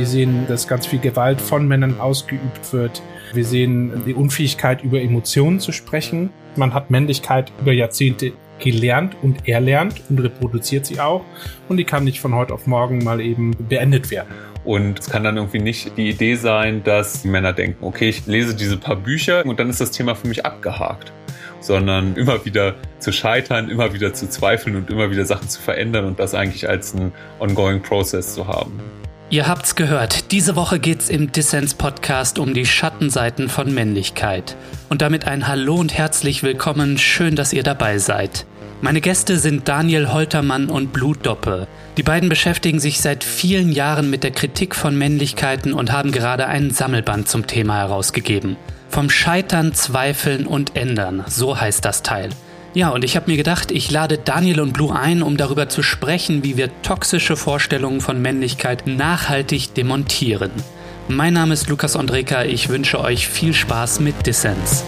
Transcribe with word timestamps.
Wir 0.00 0.06
sehen, 0.06 0.46
dass 0.48 0.66
ganz 0.66 0.86
viel 0.86 0.98
Gewalt 0.98 1.42
von 1.42 1.68
Männern 1.68 2.00
ausgeübt 2.00 2.72
wird. 2.72 3.02
Wir 3.34 3.44
sehen 3.44 4.02
die 4.06 4.14
Unfähigkeit, 4.14 4.82
über 4.82 4.98
Emotionen 4.98 5.60
zu 5.60 5.72
sprechen. 5.72 6.30
Man 6.56 6.72
hat 6.72 6.90
Männlichkeit 6.90 7.52
über 7.60 7.72
Jahrzehnte 7.72 8.32
gelernt 8.60 9.14
und 9.20 9.46
erlernt 9.46 10.00
und 10.08 10.18
reproduziert 10.20 10.86
sie 10.86 11.00
auch. 11.00 11.22
Und 11.68 11.76
die 11.76 11.84
kann 11.84 12.04
nicht 12.04 12.18
von 12.18 12.34
heute 12.34 12.54
auf 12.54 12.66
morgen 12.66 13.04
mal 13.04 13.20
eben 13.20 13.54
beendet 13.68 14.10
werden. 14.10 14.30
Und 14.64 15.00
es 15.00 15.10
kann 15.10 15.22
dann 15.22 15.36
irgendwie 15.36 15.58
nicht 15.58 15.94
die 15.98 16.08
Idee 16.08 16.36
sein, 16.36 16.82
dass 16.82 17.26
Männer 17.26 17.52
denken, 17.52 17.84
okay, 17.84 18.08
ich 18.08 18.26
lese 18.26 18.56
diese 18.56 18.78
paar 18.78 18.96
Bücher 18.96 19.44
und 19.44 19.60
dann 19.60 19.68
ist 19.68 19.82
das 19.82 19.90
Thema 19.90 20.14
für 20.14 20.28
mich 20.28 20.46
abgehakt. 20.46 21.12
Sondern 21.60 22.16
immer 22.16 22.42
wieder 22.46 22.76
zu 23.00 23.12
scheitern, 23.12 23.68
immer 23.68 23.92
wieder 23.92 24.14
zu 24.14 24.30
zweifeln 24.30 24.76
und 24.76 24.88
immer 24.88 25.10
wieder 25.10 25.26
Sachen 25.26 25.50
zu 25.50 25.60
verändern 25.60 26.06
und 26.06 26.18
das 26.18 26.32
eigentlich 26.34 26.66
als 26.66 26.94
ein 26.94 27.12
ongoing 27.38 27.82
Process 27.82 28.32
zu 28.32 28.46
haben. 28.46 28.80
Ihr 29.32 29.46
habt's 29.46 29.76
gehört. 29.76 30.32
Diese 30.32 30.56
Woche 30.56 30.80
geht's 30.80 31.08
im 31.08 31.30
Dissens 31.30 31.74
Podcast 31.74 32.40
um 32.40 32.52
die 32.52 32.66
Schattenseiten 32.66 33.48
von 33.48 33.72
Männlichkeit. 33.72 34.56
Und 34.88 35.02
damit 35.02 35.24
ein 35.28 35.46
Hallo 35.46 35.76
und 35.76 35.96
herzlich 35.96 36.42
willkommen. 36.42 36.98
Schön, 36.98 37.36
dass 37.36 37.52
ihr 37.52 37.62
dabei 37.62 37.98
seid. 37.98 38.44
Meine 38.80 39.00
Gäste 39.00 39.38
sind 39.38 39.68
Daniel 39.68 40.12
Holtermann 40.12 40.68
und 40.68 40.92
Blutdoppe. 40.92 41.68
Die 41.96 42.02
beiden 42.02 42.28
beschäftigen 42.28 42.80
sich 42.80 43.00
seit 43.00 43.22
vielen 43.22 43.70
Jahren 43.70 44.10
mit 44.10 44.24
der 44.24 44.32
Kritik 44.32 44.74
von 44.74 44.98
Männlichkeiten 44.98 45.74
und 45.74 45.92
haben 45.92 46.10
gerade 46.10 46.48
einen 46.48 46.72
Sammelband 46.72 47.28
zum 47.28 47.46
Thema 47.46 47.76
herausgegeben. 47.76 48.56
Vom 48.88 49.10
Scheitern, 49.10 49.74
Zweifeln 49.74 50.44
und 50.44 50.74
Ändern, 50.74 51.22
so 51.28 51.60
heißt 51.60 51.84
das 51.84 52.02
Teil. 52.02 52.30
Ja, 52.72 52.90
und 52.90 53.04
ich 53.04 53.16
habe 53.16 53.28
mir 53.28 53.36
gedacht, 53.36 53.72
ich 53.72 53.90
lade 53.90 54.16
Daniel 54.16 54.60
und 54.60 54.72
Blue 54.72 54.94
ein, 54.94 55.22
um 55.22 55.36
darüber 55.36 55.68
zu 55.68 55.82
sprechen, 55.82 56.44
wie 56.44 56.56
wir 56.56 56.70
toxische 56.82 57.36
Vorstellungen 57.36 58.00
von 58.00 58.22
Männlichkeit 58.22 58.86
nachhaltig 58.86 59.74
demontieren. 59.74 60.52
Mein 61.08 61.34
Name 61.34 61.52
ist 61.52 61.68
Lukas 61.68 61.96
Andreka, 61.96 62.44
ich 62.44 62.68
wünsche 62.68 63.00
euch 63.00 63.26
viel 63.26 63.54
Spaß 63.54 63.98
mit 63.98 64.24
Dissens. 64.24 64.84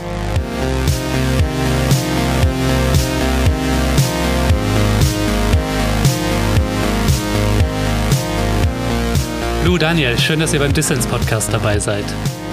Lou, 9.65 9.77
Daniel, 9.77 10.17
schön, 10.21 10.39
dass 10.39 10.55
ihr 10.55 10.61
beim 10.61 10.73
Dissens 10.73 11.09
Podcast 11.09 11.53
dabei 11.53 11.81
seid. 11.81 12.05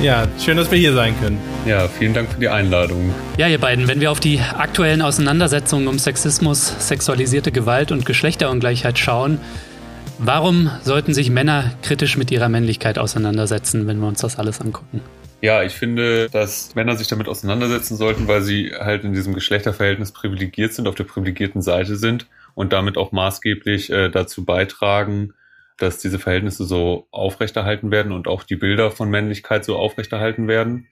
Ja, 0.01 0.29
schön, 0.39 0.55
dass 0.55 0.71
wir 0.71 0.77
hier 0.77 0.93
sein 0.93 1.13
können. 1.19 1.37
Ja, 1.65 1.89
vielen 1.89 2.13
Dank 2.13 2.31
für 2.31 2.39
die 2.39 2.47
Einladung. 2.47 3.13
Ja, 3.37 3.49
ihr 3.49 3.59
beiden, 3.59 3.89
wenn 3.89 3.99
wir 3.99 4.11
auf 4.11 4.21
die 4.21 4.39
aktuellen 4.39 5.01
Auseinandersetzungen 5.01 5.89
um 5.89 5.99
Sexismus, 5.99 6.73
sexualisierte 6.87 7.51
Gewalt 7.51 7.91
und 7.91 8.05
Geschlechterungleichheit 8.05 8.97
schauen, 8.97 9.41
warum 10.17 10.71
sollten 10.83 11.13
sich 11.13 11.29
Männer 11.29 11.73
kritisch 11.81 12.15
mit 12.15 12.31
ihrer 12.31 12.47
Männlichkeit 12.47 12.97
auseinandersetzen, 12.97 13.87
wenn 13.87 13.99
wir 13.99 14.07
uns 14.07 14.21
das 14.21 14.39
alles 14.39 14.61
angucken? 14.61 15.01
Ja, 15.41 15.63
ich 15.63 15.73
finde, 15.73 16.29
dass 16.29 16.75
Männer 16.75 16.95
sich 16.95 17.09
damit 17.09 17.27
auseinandersetzen 17.27 17.97
sollten, 17.97 18.29
weil 18.29 18.41
sie 18.41 18.71
halt 18.71 19.03
in 19.03 19.11
diesem 19.11 19.33
Geschlechterverhältnis 19.33 20.13
privilegiert 20.13 20.71
sind, 20.71 20.87
auf 20.87 20.95
der 20.95 21.03
privilegierten 21.03 21.61
Seite 21.61 21.97
sind 21.97 22.25
und 22.55 22.71
damit 22.71 22.97
auch 22.97 23.11
maßgeblich 23.11 23.89
äh, 23.89 24.07
dazu 24.07 24.45
beitragen, 24.45 25.33
dass 25.81 25.99
diese 25.99 26.19
Verhältnisse 26.19 26.65
so 26.65 27.07
aufrechterhalten 27.11 27.91
werden 27.91 28.11
und 28.11 28.27
auch 28.27 28.43
die 28.43 28.55
Bilder 28.55 28.91
von 28.91 29.09
Männlichkeit 29.09 29.65
so 29.65 29.77
aufrechterhalten 29.77 30.47
werden. 30.47 30.87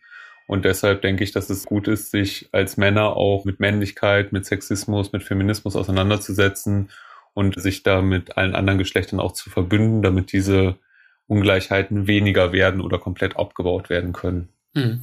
Und 0.47 0.63
deshalb 0.66 1.02
denke 1.02 1.23
ich, 1.23 1.31
dass 1.31 1.49
es 1.49 1.66
gut 1.66 1.88
ist, 1.88 2.11
sich 2.11 2.49
als 2.53 2.77
Männer 2.77 3.17
auch 3.17 3.44
mit 3.44 3.59
Männlichkeit, 3.59 4.31
mit 4.31 4.45
Sexismus, 4.45 5.11
mit 5.11 5.23
Feminismus 5.23 5.75
auseinanderzusetzen 5.75 6.89
und 7.33 7.59
sich 7.61 7.83
da 7.83 8.02
mit 8.02 8.38
allen 8.38 8.55
anderen 8.55 8.79
Geschlechtern 8.79 9.19
auch 9.19 9.33
zu 9.33 9.49
verbünden, 9.49 10.02
damit 10.02 10.31
diese 10.31 10.77
Ungleichheiten 11.27 12.07
weniger 12.07 12.53
werden 12.53 12.81
oder 12.81 12.97
komplett 12.97 13.35
abgebaut 13.35 13.89
werden 13.89 14.13
können. 14.13 14.47
Mhm. 14.73 15.01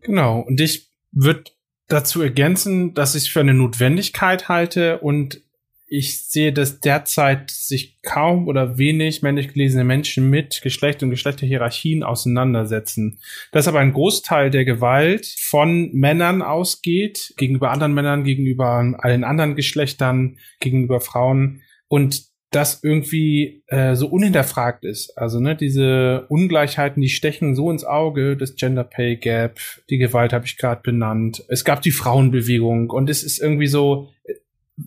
Genau. 0.00 0.40
Und 0.40 0.60
ich 0.60 0.88
würde 1.12 1.44
dazu 1.88 2.22
ergänzen, 2.22 2.94
dass 2.94 3.14
ich 3.14 3.32
für 3.32 3.40
eine 3.40 3.54
Notwendigkeit 3.54 4.48
halte 4.48 4.98
und 4.98 5.42
ich 5.88 6.26
sehe, 6.26 6.52
dass 6.52 6.80
derzeit 6.80 7.50
sich 7.50 8.00
kaum 8.02 8.48
oder 8.48 8.76
wenig 8.76 9.22
männlich 9.22 9.52
gelesene 9.52 9.84
Menschen 9.84 10.28
mit 10.28 10.60
Geschlecht 10.62 11.02
und 11.02 11.10
Geschlechterhierarchien 11.10 12.02
auseinandersetzen. 12.02 13.20
Dass 13.52 13.68
aber 13.68 13.78
ein 13.78 13.92
Großteil 13.92 14.50
der 14.50 14.64
Gewalt 14.64 15.26
von 15.38 15.92
Männern 15.92 16.42
ausgeht, 16.42 17.34
gegenüber 17.36 17.70
anderen 17.70 17.94
Männern, 17.94 18.24
gegenüber 18.24 18.94
allen 18.98 19.24
anderen 19.24 19.54
Geschlechtern, 19.54 20.38
gegenüber 20.60 21.00
Frauen 21.00 21.62
und 21.88 22.26
das 22.50 22.82
irgendwie 22.82 23.62
äh, 23.66 23.94
so 23.96 24.08
unhinterfragt 24.08 24.84
ist. 24.84 25.16
Also 25.16 25.40
ne, 25.40 25.56
diese 25.56 26.26
Ungleichheiten, 26.28 27.02
die 27.02 27.08
stechen 27.08 27.54
so 27.54 27.70
ins 27.70 27.84
Auge, 27.84 28.36
das 28.36 28.54
Gender 28.56 28.84
Pay 28.84 29.16
Gap, 29.16 29.58
die 29.90 29.98
Gewalt 29.98 30.32
habe 30.32 30.46
ich 30.46 30.56
gerade 30.56 30.80
benannt. 30.82 31.44
Es 31.48 31.64
gab 31.64 31.82
die 31.82 31.90
Frauenbewegung 31.90 32.90
und 32.90 33.10
es 33.10 33.22
ist 33.24 33.40
irgendwie 33.40 33.66
so, 33.66 34.08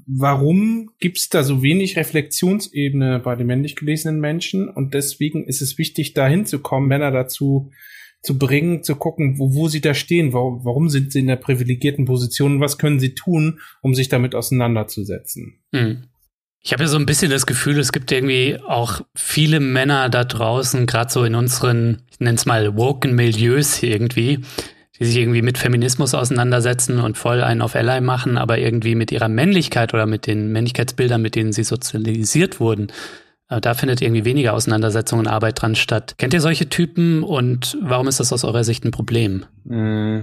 warum 0.06 0.92
gibt 1.00 1.18
es 1.18 1.30
da 1.30 1.44
so 1.44 1.62
wenig 1.62 1.98
Reflexionsebene 1.98 3.20
bei 3.20 3.36
den 3.36 3.48
männlich 3.48 3.76
gelesenen 3.76 4.20
Menschen? 4.20 4.70
Und 4.70 4.94
deswegen 4.94 5.46
ist 5.46 5.62
es 5.62 5.78
wichtig, 5.78 6.14
da 6.14 6.28
hinzukommen, 6.28 6.88
Männer 6.88 7.12
dazu 7.12 7.72
zu 8.22 8.38
bringen, 8.38 8.84
zu 8.84 8.96
gucken, 8.96 9.40
wo, 9.40 9.54
wo 9.54 9.68
sie 9.68 9.82
da 9.82 9.94
stehen, 9.94 10.34
warum, 10.34 10.66
warum 10.66 10.90
sind 10.90 11.12
sie 11.12 11.20
in 11.20 11.28
der 11.28 11.38
privilegierten 11.38 12.06
Position, 12.06 12.60
was 12.60 12.78
können 12.78 13.00
sie 13.00 13.16
tun, 13.16 13.60
um 13.82 13.94
sich 13.94 14.10
damit 14.10 14.36
auseinanderzusetzen. 14.36 15.60
Hm. 15.74 16.04
Ich 16.62 16.74
habe 16.74 16.84
ja 16.84 16.90
so 16.90 16.98
ein 16.98 17.06
bisschen 17.06 17.32
das 17.32 17.46
Gefühl, 17.46 17.80
es 17.80 17.94
gibt 17.94 18.12
irgendwie 18.12 18.60
auch 18.60 19.02
viele 19.16 19.62
Männer 19.62 20.10
da 20.10 20.26
draußen, 20.26 20.86
gerade 20.86 21.10
so 21.10 21.24
in 21.24 21.36
unseren, 21.36 22.02
ich 22.12 22.20
nenne 22.20 22.36
es 22.36 22.46
mal, 22.46 22.76
woken 22.76 23.16
Milieus 23.16 23.82
irgendwie, 23.82 24.40
die 25.00 25.06
sich 25.06 25.18
irgendwie 25.18 25.42
mit 25.42 25.58
Feminismus 25.58 26.14
auseinandersetzen 26.14 27.00
und 27.00 27.18
voll 27.18 27.42
einen 27.42 27.62
auf 27.62 27.76
Ally 27.76 28.02
machen, 28.02 28.38
aber 28.38 28.58
irgendwie 28.58 28.96
mit 28.96 29.12
ihrer 29.12 29.30
Männlichkeit 29.30 29.94
oder 29.94 30.06
mit 30.06 30.28
den 30.28 30.52
Männlichkeitsbildern, 30.52 31.22
mit 31.22 31.36
denen 31.36 31.54
sie 31.54 31.64
sozialisiert 31.64 32.60
wurden, 32.60 32.92
äh, 33.50 33.62
da 33.62 33.74
findet 33.74 34.02
irgendwie 34.02 34.26
weniger 34.26 34.54
Auseinandersetzung 34.54 35.20
und 35.20 35.28
Arbeit 35.28 35.62
dran 35.62 35.76
statt. 35.76 36.16
Kennt 36.18 36.34
ihr 36.34 36.42
solche 36.42 36.70
Typen 36.70 37.24
und 37.24 37.78
warum 37.82 38.08
ist 38.08 38.20
das 38.20 38.34
aus 38.34 38.44
eurer 38.44 38.64
Sicht 38.64 38.86
ein 38.86 38.92
Problem? 38.92 39.46
Mm, 39.64 40.20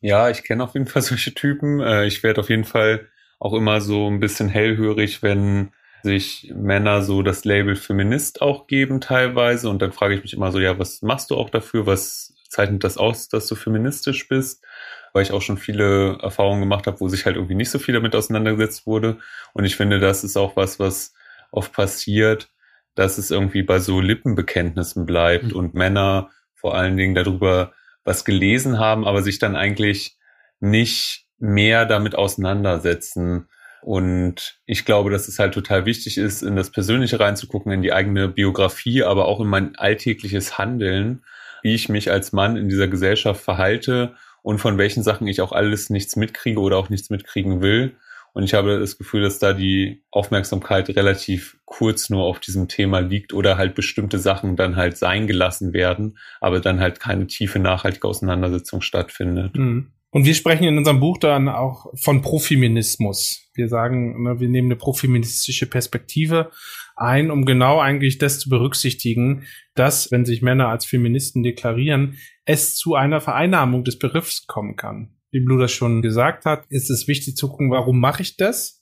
ja, 0.00 0.30
ich 0.30 0.42
kenne 0.42 0.64
auf 0.64 0.74
jeden 0.74 0.86
Fall 0.86 1.02
solche 1.02 1.34
Typen. 1.34 1.80
Äh, 1.80 2.06
ich 2.06 2.22
werde 2.22 2.40
auf 2.40 2.50
jeden 2.50 2.64
Fall 2.64 3.06
auch 3.38 3.52
immer 3.52 3.80
so 3.80 4.08
ein 4.08 4.20
bisschen 4.20 4.48
hellhörig, 4.48 5.22
wenn 5.22 5.70
sich 6.02 6.52
Männer 6.54 7.02
so 7.02 7.22
das 7.22 7.44
Label 7.44 7.76
Feminist 7.76 8.40
auch 8.40 8.66
geben 8.66 9.00
teilweise. 9.00 9.68
Und 9.68 9.82
dann 9.82 9.92
frage 9.92 10.14
ich 10.14 10.22
mich 10.22 10.32
immer 10.32 10.52
so, 10.52 10.60
ja, 10.60 10.78
was 10.78 11.02
machst 11.02 11.30
du 11.30 11.36
auch 11.36 11.50
dafür? 11.50 11.86
Was 11.86 12.34
zeichnet 12.48 12.84
das 12.84 12.96
aus, 12.96 13.28
dass 13.28 13.46
du 13.46 13.54
feministisch 13.54 14.28
bist, 14.28 14.64
weil 15.12 15.22
ich 15.22 15.32
auch 15.32 15.42
schon 15.42 15.58
viele 15.58 16.18
Erfahrungen 16.22 16.60
gemacht 16.60 16.86
habe, 16.86 17.00
wo 17.00 17.08
sich 17.08 17.26
halt 17.26 17.36
irgendwie 17.36 17.54
nicht 17.54 17.70
so 17.70 17.78
viel 17.78 17.94
damit 17.94 18.14
auseinandergesetzt 18.14 18.86
wurde. 18.86 19.18
Und 19.52 19.64
ich 19.64 19.76
finde, 19.76 20.00
das 20.00 20.24
ist 20.24 20.36
auch 20.36 20.56
was, 20.56 20.78
was 20.78 21.14
oft 21.50 21.72
passiert, 21.72 22.48
dass 22.94 23.18
es 23.18 23.30
irgendwie 23.30 23.62
bei 23.62 23.78
so 23.78 24.00
Lippenbekenntnissen 24.00 25.06
bleibt 25.06 25.52
mhm. 25.52 25.56
und 25.56 25.74
Männer 25.74 26.30
vor 26.54 26.74
allen 26.76 26.96
Dingen 26.96 27.14
darüber 27.14 27.72
was 28.04 28.24
gelesen 28.24 28.78
haben, 28.78 29.06
aber 29.06 29.22
sich 29.22 29.38
dann 29.38 29.54
eigentlich 29.54 30.16
nicht 30.60 31.26
mehr 31.38 31.86
damit 31.86 32.14
auseinandersetzen. 32.16 33.48
Und 33.82 34.60
ich 34.66 34.84
glaube, 34.84 35.10
dass 35.10 35.28
es 35.28 35.38
halt 35.38 35.54
total 35.54 35.86
wichtig 35.86 36.18
ist, 36.18 36.42
in 36.42 36.56
das 36.56 36.70
Persönliche 36.70 37.20
reinzugucken, 37.20 37.70
in 37.70 37.82
die 37.82 37.92
eigene 37.92 38.28
Biografie, 38.28 39.04
aber 39.04 39.26
auch 39.26 39.40
in 39.40 39.46
mein 39.46 39.76
alltägliches 39.76 40.58
Handeln 40.58 41.22
wie 41.62 41.74
ich 41.74 41.88
mich 41.88 42.10
als 42.10 42.32
Mann 42.32 42.56
in 42.56 42.68
dieser 42.68 42.88
Gesellschaft 42.88 43.42
verhalte 43.42 44.14
und 44.42 44.58
von 44.58 44.78
welchen 44.78 45.02
Sachen 45.02 45.26
ich 45.26 45.40
auch 45.40 45.52
alles 45.52 45.90
nichts 45.90 46.16
mitkriege 46.16 46.60
oder 46.60 46.76
auch 46.76 46.88
nichts 46.88 47.10
mitkriegen 47.10 47.60
will. 47.60 47.96
Und 48.32 48.44
ich 48.44 48.54
habe 48.54 48.78
das 48.78 48.98
Gefühl, 48.98 49.22
dass 49.22 49.38
da 49.38 49.52
die 49.52 50.02
Aufmerksamkeit 50.10 50.88
relativ 50.90 51.56
kurz 51.64 52.08
nur 52.08 52.24
auf 52.24 52.40
diesem 52.40 52.68
Thema 52.68 53.00
liegt 53.00 53.32
oder 53.32 53.58
halt 53.58 53.74
bestimmte 53.74 54.18
Sachen 54.18 54.54
dann 54.54 54.76
halt 54.76 54.96
sein 54.96 55.26
gelassen 55.26 55.72
werden, 55.72 56.18
aber 56.40 56.60
dann 56.60 56.80
halt 56.80 57.00
keine 57.00 57.26
tiefe, 57.26 57.58
nachhaltige 57.58 58.06
Auseinandersetzung 58.06 58.80
stattfindet. 58.80 59.56
Mhm. 59.56 59.88
Und 60.10 60.24
wir 60.24 60.34
sprechen 60.34 60.64
in 60.64 60.78
unserem 60.78 61.00
Buch 61.00 61.18
dann 61.18 61.48
auch 61.48 61.92
von 61.94 62.22
Profeminismus. 62.22 63.50
Wir 63.54 63.68
sagen, 63.68 64.22
ne, 64.22 64.40
wir 64.40 64.48
nehmen 64.48 64.68
eine 64.68 64.76
profeministische 64.76 65.66
Perspektive 65.66 66.50
ein, 67.00 67.30
um 67.30 67.44
genau 67.44 67.80
eigentlich 67.80 68.18
das 68.18 68.38
zu 68.38 68.48
berücksichtigen, 68.48 69.44
dass, 69.74 70.10
wenn 70.10 70.24
sich 70.24 70.42
Männer 70.42 70.68
als 70.68 70.84
Feministen 70.84 71.42
deklarieren, 71.42 72.16
es 72.44 72.76
zu 72.76 72.94
einer 72.94 73.20
Vereinnahmung 73.20 73.84
des 73.84 73.98
Begriffs 73.98 74.46
kommen 74.46 74.76
kann. 74.76 75.14
Wie 75.30 75.40
Blue 75.40 75.60
das 75.60 75.72
schon 75.72 76.02
gesagt 76.02 76.44
hat, 76.44 76.64
ist 76.68 76.90
es 76.90 77.06
wichtig 77.06 77.36
zu 77.36 77.48
gucken, 77.48 77.70
warum 77.70 78.00
mache 78.00 78.22
ich 78.22 78.36
das? 78.36 78.77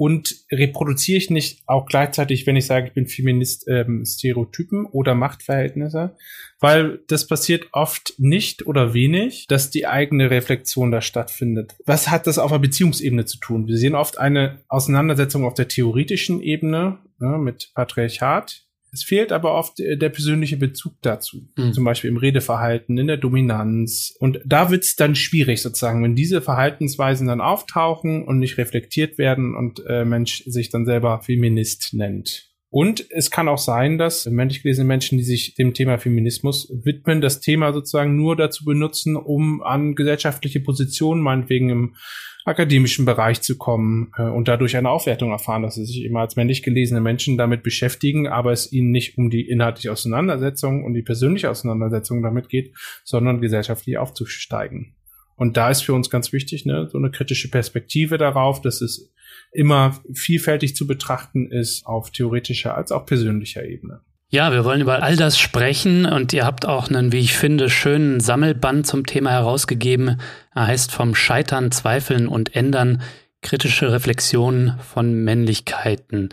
Und 0.00 0.46
reproduziere 0.50 1.18
ich 1.18 1.28
nicht 1.28 1.60
auch 1.66 1.84
gleichzeitig, 1.84 2.46
wenn 2.46 2.56
ich 2.56 2.64
sage, 2.64 2.86
ich 2.86 2.94
bin 2.94 3.06
Feminist, 3.06 3.68
ähm, 3.68 4.06
Stereotypen 4.06 4.86
oder 4.86 5.14
Machtverhältnisse? 5.14 6.16
Weil 6.58 7.00
das 7.08 7.26
passiert 7.26 7.66
oft 7.72 8.14
nicht 8.16 8.66
oder 8.66 8.94
wenig, 8.94 9.44
dass 9.46 9.68
die 9.68 9.86
eigene 9.86 10.30
Reflexion 10.30 10.90
da 10.90 11.02
stattfindet. 11.02 11.76
Was 11.84 12.08
hat 12.08 12.26
das 12.26 12.38
auf 12.38 12.50
einer 12.50 12.60
Beziehungsebene 12.60 13.26
zu 13.26 13.40
tun? 13.40 13.66
Wir 13.66 13.76
sehen 13.76 13.94
oft 13.94 14.16
eine 14.16 14.62
Auseinandersetzung 14.68 15.44
auf 15.44 15.52
der 15.52 15.68
theoretischen 15.68 16.40
Ebene 16.40 16.96
ne, 17.18 17.36
mit 17.36 17.70
Patriarchat 17.74 18.69
Es 18.92 19.04
fehlt 19.04 19.32
aber 19.32 19.54
oft 19.54 19.78
der 19.78 20.08
persönliche 20.08 20.56
Bezug 20.56 20.94
dazu. 21.02 21.48
Mhm. 21.56 21.72
Zum 21.72 21.84
Beispiel 21.84 22.10
im 22.10 22.16
Redeverhalten, 22.16 22.98
in 22.98 23.06
der 23.06 23.16
Dominanz. 23.16 24.14
Und 24.18 24.40
da 24.44 24.70
wird's 24.70 24.96
dann 24.96 25.14
schwierig 25.14 25.62
sozusagen, 25.62 26.02
wenn 26.02 26.16
diese 26.16 26.42
Verhaltensweisen 26.42 27.28
dann 27.28 27.40
auftauchen 27.40 28.24
und 28.24 28.38
nicht 28.38 28.58
reflektiert 28.58 29.18
werden 29.18 29.54
und 29.54 29.82
äh, 29.86 30.04
Mensch 30.04 30.42
sich 30.46 30.70
dann 30.70 30.86
selber 30.86 31.20
Feminist 31.22 31.90
nennt. 31.92 32.50
Und 32.72 33.04
es 33.10 33.32
kann 33.32 33.48
auch 33.48 33.58
sein, 33.58 33.98
dass 33.98 34.26
männlich 34.26 34.62
gelesene 34.62 34.86
Menschen, 34.86 35.18
die 35.18 35.24
sich 35.24 35.56
dem 35.56 35.74
Thema 35.74 35.98
Feminismus 35.98 36.72
widmen, 36.84 37.20
das 37.20 37.40
Thema 37.40 37.72
sozusagen 37.72 38.16
nur 38.16 38.36
dazu 38.36 38.64
benutzen, 38.64 39.16
um 39.16 39.60
an 39.60 39.96
gesellschaftliche 39.96 40.60
Positionen, 40.60 41.20
meinetwegen 41.20 41.70
im 41.70 41.96
akademischen 42.44 43.04
Bereich 43.04 43.42
zu 43.42 43.58
kommen 43.58 44.12
äh, 44.16 44.22
und 44.22 44.48
dadurch 44.48 44.76
eine 44.76 44.90
Aufwertung 44.90 45.30
erfahren, 45.30 45.62
dass 45.62 45.74
sie 45.74 45.84
sich 45.84 46.04
immer 46.04 46.20
als 46.20 46.36
männlich 46.36 46.62
gelesene 46.62 47.00
Menschen 47.00 47.36
damit 47.36 47.62
beschäftigen, 47.62 48.28
aber 48.28 48.52
es 48.52 48.72
ihnen 48.72 48.90
nicht 48.90 49.18
um 49.18 49.30
die 49.30 49.48
inhaltliche 49.48 49.92
Auseinandersetzung 49.92 50.84
und 50.84 50.94
die 50.94 51.02
persönliche 51.02 51.50
Auseinandersetzung 51.50 52.22
damit 52.22 52.48
geht, 52.48 52.74
sondern 53.04 53.40
gesellschaftlich 53.40 53.98
aufzusteigen. 53.98 54.94
Und 55.36 55.56
da 55.56 55.70
ist 55.70 55.82
für 55.82 55.94
uns 55.94 56.10
ganz 56.10 56.32
wichtig, 56.32 56.66
ne, 56.66 56.88
so 56.90 56.98
eine 56.98 57.10
kritische 57.10 57.50
Perspektive 57.50 58.18
darauf, 58.18 58.60
dass 58.60 58.82
es 58.82 59.10
immer 59.52 59.98
vielfältig 60.12 60.76
zu 60.76 60.86
betrachten 60.86 61.50
ist 61.50 61.86
auf 61.86 62.10
theoretischer 62.10 62.76
als 62.76 62.92
auch 62.92 63.06
persönlicher 63.06 63.64
Ebene. 63.64 64.02
Ja, 64.32 64.52
wir 64.52 64.64
wollen 64.64 64.80
über 64.80 65.02
all 65.02 65.16
das 65.16 65.40
sprechen 65.40 66.06
und 66.06 66.32
ihr 66.32 66.46
habt 66.46 66.64
auch 66.64 66.88
einen, 66.88 67.10
wie 67.10 67.18
ich 67.18 67.36
finde, 67.36 67.68
schönen 67.68 68.20
Sammelband 68.20 68.86
zum 68.86 69.04
Thema 69.04 69.30
herausgegeben. 69.30 70.20
Er 70.54 70.68
heißt 70.68 70.92
vom 70.92 71.16
Scheitern, 71.16 71.72
Zweifeln 71.72 72.28
und 72.28 72.54
Ändern 72.54 73.02
kritische 73.42 73.90
Reflexionen 73.90 74.78
von 74.78 75.12
Männlichkeiten. 75.24 76.28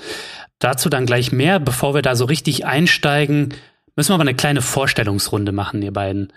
Dazu 0.59 0.89
dann 0.89 1.07
gleich 1.07 1.31
mehr. 1.31 1.59
Bevor 1.59 1.95
wir 1.95 2.03
da 2.03 2.15
so 2.15 2.25
richtig 2.25 2.67
einsteigen, 2.67 3.55
müssen 3.95 4.11
wir 4.11 4.15
aber 4.15 4.21
eine 4.21 4.35
kleine 4.35 4.61
Vorstellungsrunde 4.61 5.51
machen, 5.51 5.81
ihr 5.81 5.94
beiden. 5.94 6.31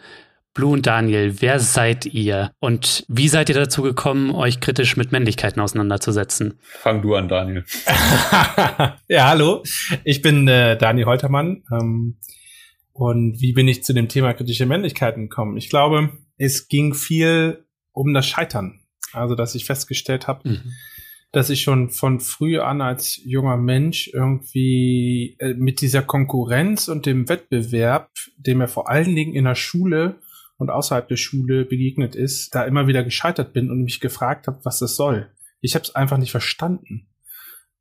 Blue 0.53 0.73
und 0.73 0.87
Daniel, 0.87 1.41
wer 1.41 1.61
seid 1.61 2.07
ihr? 2.07 2.53
Und 2.59 3.05
wie 3.09 3.29
seid 3.29 3.49
ihr 3.49 3.55
dazu 3.55 3.83
gekommen, 3.83 4.35
euch 4.35 4.61
kritisch 4.61 4.97
mit 4.97 5.13
Männlichkeiten 5.13 5.63
auseinanderzusetzen? 5.63 6.59
Fang 6.61 7.03
du 7.03 7.15
an, 7.15 7.29
Daniel. 7.29 7.65
ja, 9.09 9.29
hallo. 9.29 9.63
Ich 10.03 10.23
bin 10.23 10.49
äh, 10.49 10.77
Daniel 10.77 11.07
Holtermann. 11.07 11.63
Ähm, 11.73 12.19
und 12.93 13.41
wie 13.41 13.53
bin 13.53 13.69
ich 13.69 13.85
zu 13.85 13.93
dem 13.93 14.09
Thema 14.09 14.35
kritische 14.35 14.67
Männlichkeiten 14.67 15.29
gekommen? 15.29 15.57
Ich 15.57 15.71
glaube, 15.71 16.11
es 16.37 16.67
ging 16.67 16.95
viel 16.95 17.65
um 17.93 18.13
das 18.13 18.27
Scheitern. 18.27 18.81
Also, 19.13 19.37
dass 19.37 19.55
ich 19.55 19.65
festgestellt 19.65 20.27
habe, 20.27 20.49
mhm. 20.49 20.73
dass 21.31 21.49
ich 21.51 21.63
schon 21.63 21.91
von 21.91 22.19
früh 22.19 22.59
an 22.59 22.81
als 22.81 23.21
junger 23.25 23.57
Mensch 23.57 24.11
irgendwie 24.13 25.37
äh, 25.39 25.55
mit 25.55 25.81
dieser 25.81 26.03
Konkurrenz 26.03 26.89
und 26.89 27.07
dem 27.07 27.29
Wettbewerb, 27.29 28.11
dem 28.37 28.61
er 28.61 28.69
vor 28.69 28.91
allen 28.91 29.15
Dingen 29.15 29.35
in 29.35 29.45
der 29.45 29.55
Schule 29.55 30.19
und 30.61 30.69
außerhalb 30.69 31.09
der 31.09 31.17
Schule 31.17 31.65
begegnet 31.65 32.15
ist, 32.15 32.55
da 32.55 32.65
immer 32.65 32.87
wieder 32.87 33.03
gescheitert 33.03 33.55
bin 33.55 33.71
und 33.71 33.83
mich 33.83 33.99
gefragt 33.99 34.47
habe, 34.47 34.61
was 34.63 34.79
das 34.79 34.95
soll. 34.95 35.31
Ich 35.63 35.75
habe 35.75 35.85
es 35.85 35.95
einfach 35.95 36.19
nicht 36.19 36.31
verstanden. 36.31 37.09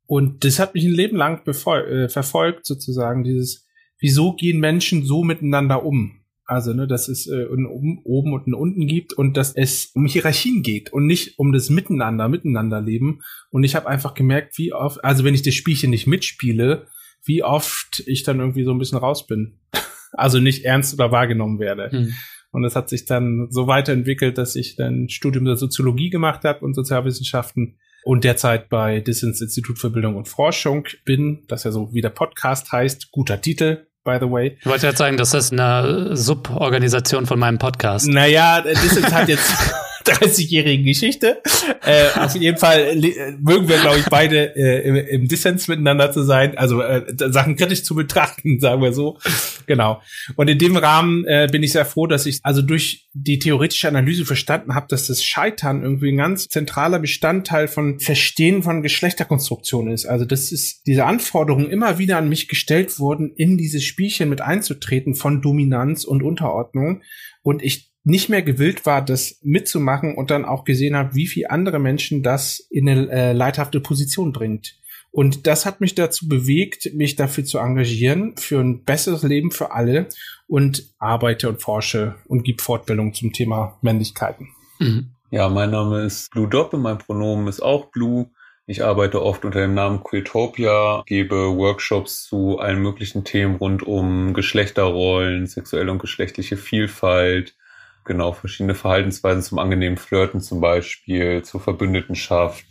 Und 0.06 0.44
das 0.44 0.58
hat 0.58 0.74
mich 0.74 0.84
ein 0.84 0.92
Leben 0.92 1.16
lang 1.16 1.46
äh, 1.46 2.08
verfolgt, 2.08 2.66
sozusagen, 2.66 3.22
dieses, 3.22 3.68
wieso 3.98 4.34
gehen 4.34 4.60
Menschen 4.60 5.04
so 5.04 5.22
miteinander 5.22 5.84
um? 5.84 6.22
Also, 6.46 6.72
ne, 6.72 6.88
dass 6.88 7.08
es 7.08 7.26
äh, 7.28 7.44
ein 7.52 7.66
oben 7.66 8.32
und 8.32 8.46
ein 8.46 8.54
unten 8.54 8.86
gibt 8.86 9.12
und 9.12 9.36
dass 9.36 9.54
es 9.54 9.90
um 9.94 10.06
Hierarchien 10.06 10.62
geht 10.62 10.90
und 10.90 11.06
nicht 11.06 11.38
um 11.38 11.52
das 11.52 11.68
Miteinander, 11.68 12.28
Miteinanderleben. 12.28 13.20
Und 13.50 13.62
ich 13.62 13.76
habe 13.76 13.88
einfach 13.88 14.14
gemerkt, 14.14 14.56
wie 14.56 14.72
oft, 14.72 15.04
also 15.04 15.22
wenn 15.22 15.34
ich 15.34 15.42
das 15.42 15.54
Spielchen 15.54 15.90
nicht 15.90 16.06
mitspiele, 16.06 16.86
wie 17.24 17.44
oft 17.44 18.02
ich 18.06 18.22
dann 18.22 18.40
irgendwie 18.40 18.64
so 18.64 18.72
ein 18.72 18.78
bisschen 18.78 18.98
raus 18.98 19.26
bin. 19.26 19.58
also 20.12 20.40
nicht 20.40 20.64
ernst 20.64 20.94
oder 20.94 21.12
wahrgenommen 21.12 21.60
werde. 21.60 21.90
Hm. 21.90 22.14
Und 22.52 22.64
es 22.64 22.74
hat 22.74 22.88
sich 22.88 23.04
dann 23.04 23.48
so 23.50 23.66
weiterentwickelt, 23.66 24.38
dass 24.38 24.56
ich 24.56 24.76
dann 24.76 25.08
Studium 25.08 25.44
der 25.44 25.56
Soziologie 25.56 26.10
gemacht 26.10 26.44
habe 26.44 26.64
und 26.64 26.74
Sozialwissenschaften 26.74 27.78
und 28.04 28.24
derzeit 28.24 28.68
bei 28.68 29.00
Dissens 29.00 29.40
Institut 29.40 29.78
für 29.78 29.90
Bildung 29.90 30.16
und 30.16 30.28
Forschung 30.28 30.86
bin, 31.04 31.44
das 31.48 31.64
ja 31.64 31.70
so 31.70 31.92
wie 31.92 32.00
der 32.00 32.10
Podcast 32.10 32.72
heißt, 32.72 33.10
guter 33.12 33.40
Titel, 33.40 33.86
by 34.04 34.16
the 34.20 34.30
way. 34.30 34.56
Ich 34.58 34.66
wollte 34.66 34.86
jetzt 34.86 34.98
sagen, 34.98 35.16
das 35.16 35.34
ist 35.34 35.52
eine 35.52 36.16
Suborganisation 36.16 37.26
von 37.26 37.38
meinem 37.38 37.58
Podcast. 37.58 38.08
Naja, 38.08 38.62
Dissens 38.62 39.12
hat 39.12 39.28
jetzt 39.28 39.52
30-jährigen 40.10 40.84
Geschichte. 40.84 41.40
Äh, 41.84 42.18
auf 42.18 42.34
jeden 42.36 42.58
Fall 42.58 42.80
äh, 42.80 43.32
mögen 43.38 43.68
wir, 43.68 43.78
glaube 43.78 43.98
ich, 43.98 44.06
beide 44.06 44.54
äh, 44.56 44.86
im, 44.86 44.96
im 44.96 45.28
Dissens 45.28 45.68
miteinander 45.68 46.12
zu 46.12 46.22
sein, 46.22 46.56
also 46.58 46.82
äh, 46.82 47.04
Sachen 47.16 47.56
kritisch 47.56 47.84
zu 47.84 47.94
betrachten, 47.94 48.60
sagen 48.60 48.82
wir 48.82 48.92
so. 48.92 49.18
Genau. 49.66 50.02
Und 50.36 50.48
in 50.48 50.58
dem 50.58 50.76
Rahmen 50.76 51.24
äh, 51.26 51.48
bin 51.50 51.62
ich 51.62 51.72
sehr 51.72 51.84
froh, 51.84 52.06
dass 52.06 52.26
ich 52.26 52.40
also 52.42 52.62
durch 52.62 53.08
die 53.12 53.38
theoretische 53.38 53.88
Analyse 53.88 54.24
verstanden 54.24 54.74
habe, 54.74 54.86
dass 54.88 55.06
das 55.06 55.24
Scheitern 55.24 55.82
irgendwie 55.82 56.12
ein 56.12 56.16
ganz 56.16 56.48
zentraler 56.48 56.98
Bestandteil 56.98 57.68
von 57.68 57.98
Verstehen 57.98 58.62
von 58.62 58.82
Geschlechterkonstruktion 58.82 59.90
ist. 59.90 60.06
Also 60.06 60.24
das 60.24 60.52
ist 60.52 60.86
diese 60.86 61.04
Anforderungen 61.04 61.70
immer 61.70 61.98
wieder 61.98 62.18
an 62.18 62.28
mich 62.28 62.48
gestellt 62.48 62.98
wurden, 62.98 63.32
in 63.34 63.58
dieses 63.58 63.84
Spielchen 63.84 64.28
mit 64.28 64.40
einzutreten 64.40 65.14
von 65.14 65.42
Dominanz 65.42 66.04
und 66.04 66.22
Unterordnung. 66.22 67.02
Und 67.42 67.62
ich 67.62 67.89
nicht 68.04 68.28
mehr 68.28 68.42
gewillt 68.42 68.86
war, 68.86 69.04
das 69.04 69.38
mitzumachen 69.42 70.14
und 70.14 70.30
dann 70.30 70.44
auch 70.44 70.64
gesehen 70.64 70.96
habe, 70.96 71.14
wie 71.14 71.26
viel 71.26 71.46
andere 71.48 71.78
Menschen 71.78 72.22
das 72.22 72.66
in 72.70 72.88
eine 72.88 73.10
äh, 73.10 73.32
leidhafte 73.32 73.80
Position 73.80 74.32
bringt. 74.32 74.76
Und 75.12 75.46
das 75.46 75.66
hat 75.66 75.80
mich 75.80 75.94
dazu 75.94 76.28
bewegt, 76.28 76.94
mich 76.94 77.16
dafür 77.16 77.44
zu 77.44 77.58
engagieren, 77.58 78.36
für 78.36 78.60
ein 78.60 78.84
besseres 78.84 79.22
Leben 79.22 79.50
für 79.50 79.72
alle 79.72 80.08
und 80.46 80.84
arbeite 80.98 81.48
und 81.48 81.60
forsche 81.60 82.14
und 82.28 82.44
gebe 82.44 82.62
Fortbildung 82.62 83.12
zum 83.12 83.32
Thema 83.32 83.78
Männlichkeiten. 83.82 84.48
Mhm. 84.78 85.10
Ja, 85.32 85.48
mein 85.48 85.70
Name 85.70 86.02
ist 86.02 86.30
Blue 86.30 86.48
Doppe, 86.48 86.76
mein 86.76 86.98
Pronomen 86.98 87.48
ist 87.48 87.60
auch 87.60 87.86
Blue. 87.86 88.30
Ich 88.66 88.84
arbeite 88.84 89.20
oft 89.22 89.44
unter 89.44 89.60
dem 89.60 89.74
Namen 89.74 90.02
Queertopia, 90.04 91.02
gebe 91.06 91.56
Workshops 91.56 92.24
zu 92.24 92.58
allen 92.58 92.80
möglichen 92.80 93.24
Themen 93.24 93.56
rund 93.56 93.82
um 93.82 94.32
Geschlechterrollen, 94.32 95.46
sexuelle 95.46 95.90
und 95.90 95.98
geschlechtliche 95.98 96.56
Vielfalt, 96.56 97.56
genau 98.04 98.32
verschiedene 98.32 98.74
Verhaltensweisen 98.74 99.42
zum 99.42 99.58
angenehmen 99.58 99.98
Flirten 99.98 100.40
zum 100.40 100.60
Beispiel, 100.60 101.42
zur 101.42 101.60
Verbündetenschaft, 101.60 102.64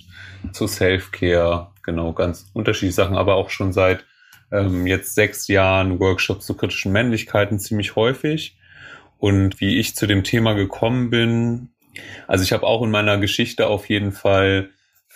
zu 0.52 0.68
Self-Care, 0.68 1.72
genau, 1.84 2.14
ganz 2.14 2.50
unterschiedliche 2.54 2.96
Sachen, 2.96 3.18
aber 3.18 3.36
auch 3.36 3.50
schon 3.50 3.74
seit 3.74 4.06
ähm, 4.52 4.88
jetzt 4.88 5.16
sechs 5.16 5.48
Jahren 5.48 6.00
Workshops 6.00 6.46
zu 6.46 6.56
kritischen 6.56 6.92
Männlichkeiten 6.92 7.60
ziemlich 7.60 7.96
häufig. 7.96 8.58
Und 9.18 9.60
wie 9.60 9.80
ich 9.80 9.96
zu 9.96 10.08
dem 10.08 10.24
Thema 10.24 10.54
gekommen 10.54 11.10
bin, 11.10 11.70
also 12.28 12.44
ich 12.44 12.54
habe 12.54 12.66
auch 12.66 12.82
in 12.84 12.92
meiner 12.92 13.18
Geschichte 13.18 13.68
auf 13.68 13.90
jeden 13.90 14.12
Fall 14.12 14.70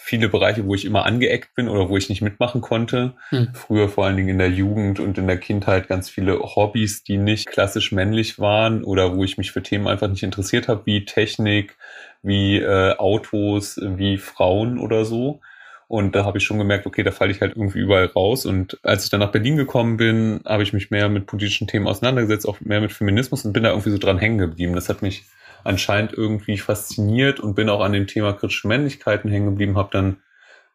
viele 0.06 0.28
Bereiche, 0.28 0.66
wo 0.66 0.76
ich 0.76 0.84
immer 0.84 1.06
angeeckt 1.06 1.56
bin 1.56 1.70
oder 1.70 1.88
wo 1.88 1.96
ich 1.96 2.10
nicht 2.10 2.22
mitmachen 2.22 2.60
konnte. 2.60 3.14
Hm. 3.30 3.48
Früher 3.54 3.88
vor 3.88 4.06
allen 4.06 4.18
Dingen 4.18 4.28
in 4.28 4.38
der 4.38 4.50
Jugend 4.50 5.00
und 5.00 5.18
in 5.18 5.28
der 5.28 5.38
Kindheit 5.38 5.88
ganz 5.88 6.10
viele 6.10 6.40
Hobbys, 6.40 7.06
die 7.06 7.18
nicht 7.18 7.48
klassisch 7.48 7.94
männlich 7.94 8.38
waren 8.38 8.84
oder 8.84 9.16
wo 9.16 9.24
ich 9.24 9.38
mich 9.38 9.54
für 9.54 9.64
Themen 9.64 9.88
einfach 9.88 10.10
nicht 10.10 10.24
interessiert 10.24 10.68
habe, 10.68 10.86
wie 10.86 11.06
Technik, 11.06 11.78
wie 12.22 12.58
äh, 12.58 12.98
Autos, 12.98 13.80
wie 13.82 14.18
Frauen 14.18 14.78
oder 14.78 15.06
so. 15.06 15.40
Und 15.88 16.16
da 16.16 16.26
habe 16.26 16.38
ich 16.38 16.44
schon 16.44 16.58
gemerkt, 16.58 16.86
okay, 16.86 17.04
da 17.04 17.12
falle 17.12 17.32
ich 17.32 17.40
halt 17.40 17.56
irgendwie 17.56 17.80
überall 17.80 18.08
raus. 18.08 18.46
Und 18.46 18.80
als 18.84 19.06
ich 19.06 19.10
dann 19.10 19.22
nach 19.22 19.32
Berlin 19.32 19.56
gekommen 19.56 19.96
bin, 19.96 20.42
habe 20.44 20.64
ich 20.64 20.74
mich 20.74 20.92
mehr 20.92 21.08
mit 21.08 21.28
politischen 21.28 21.68
Themen 21.68 21.88
auseinandergesetzt, 21.88 22.46
auch 22.46 22.60
mehr 22.60 22.82
mit 22.82 22.92
Feminismus 22.92 23.46
und 23.46 23.54
bin 23.54 23.64
da 23.64 23.70
irgendwie 23.70 23.92
so 23.92 23.98
dran 24.00 24.20
hängen 24.20 24.38
geblieben. 24.38 24.76
Das 24.76 24.90
hat 24.90 25.02
mich 25.02 25.24
anscheinend 25.64 26.14
irgendwie 26.14 26.58
fasziniert 26.58 27.40
und 27.40 27.56
bin 27.56 27.70
auch 27.70 27.82
an 27.82 27.94
dem 27.94 28.08
Thema 28.08 28.34
kritische 28.34 28.68
Männlichkeiten 28.68 29.30
hängen 29.30 29.48
geblieben, 29.48 29.78
habe 29.78 29.90
dann 29.92 30.18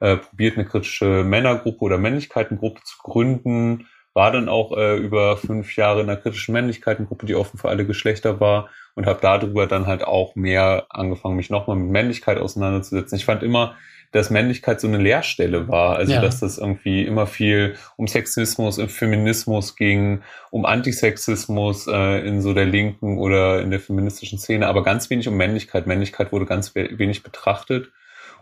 äh, 0.01 0.17
probiert, 0.17 0.57
eine 0.57 0.67
kritische 0.67 1.25
Männergruppe 1.25 1.85
oder 1.85 1.99
Männlichkeitengruppe 1.99 2.81
zu 2.85 2.99
gründen, 3.03 3.87
war 4.15 4.33
dann 4.33 4.49
auch 4.49 4.77
äh, 4.77 4.97
über 4.97 5.37
fünf 5.37 5.77
Jahre 5.77 6.01
in 6.01 6.09
einer 6.09 6.21
kritischen 6.21 6.53
Männlichkeitengruppe, 6.53 7.27
die 7.27 7.35
offen 7.35 7.59
für 7.59 7.69
alle 7.69 7.87
Geschlechter 7.87 8.41
war 8.41 8.69
und 8.95 9.07
habe 9.07 9.21
darüber 9.21 9.67
dann 9.67 9.87
halt 9.87 10.03
auch 10.03 10.35
mehr 10.35 10.87
angefangen, 10.91 11.37
mich 11.37 11.51
nochmal 11.51 11.77
mit 11.77 11.91
Männlichkeit 11.91 12.39
auseinanderzusetzen. 12.39 13.17
Ich 13.17 13.25
fand 13.25 13.43
immer, 13.43 13.77
dass 14.13 14.31
Männlichkeit 14.31 14.81
so 14.81 14.89
eine 14.89 14.99
Leerstelle 14.99 15.69
war. 15.69 15.97
Also 15.97 16.13
ja. 16.13 16.21
dass 16.21 16.41
das 16.41 16.59
irgendwie 16.59 17.05
immer 17.05 17.27
viel 17.27 17.77
um 17.97 18.07
Sexismus, 18.07 18.79
um 18.79 18.89
Feminismus 18.89 19.77
ging, 19.77 20.23
um 20.51 20.65
Antisexismus 20.65 21.87
äh, 21.87 22.27
in 22.27 22.41
so 22.41 22.55
der 22.55 22.65
linken 22.65 23.19
oder 23.19 23.61
in 23.61 23.71
der 23.71 23.81
feministischen 23.81 24.39
Szene, 24.39 24.67
aber 24.67 24.83
ganz 24.83 25.11
wenig 25.11 25.29
um 25.29 25.37
Männlichkeit. 25.37 25.87
Männlichkeit 25.87 26.33
wurde 26.33 26.47
ganz 26.47 26.75
wenig 26.75 27.23
betrachtet. 27.23 27.91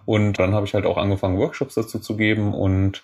Und 0.04 0.38
dann 0.38 0.54
habe 0.54 0.66
ich 0.66 0.75
halt 0.75 0.87
auch 0.87 0.99
angefangen, 0.99 1.38
Workshops 1.38 1.75
dazu 1.75 1.99
zu 1.99 2.16
geben 2.16 2.54
und 2.54 3.02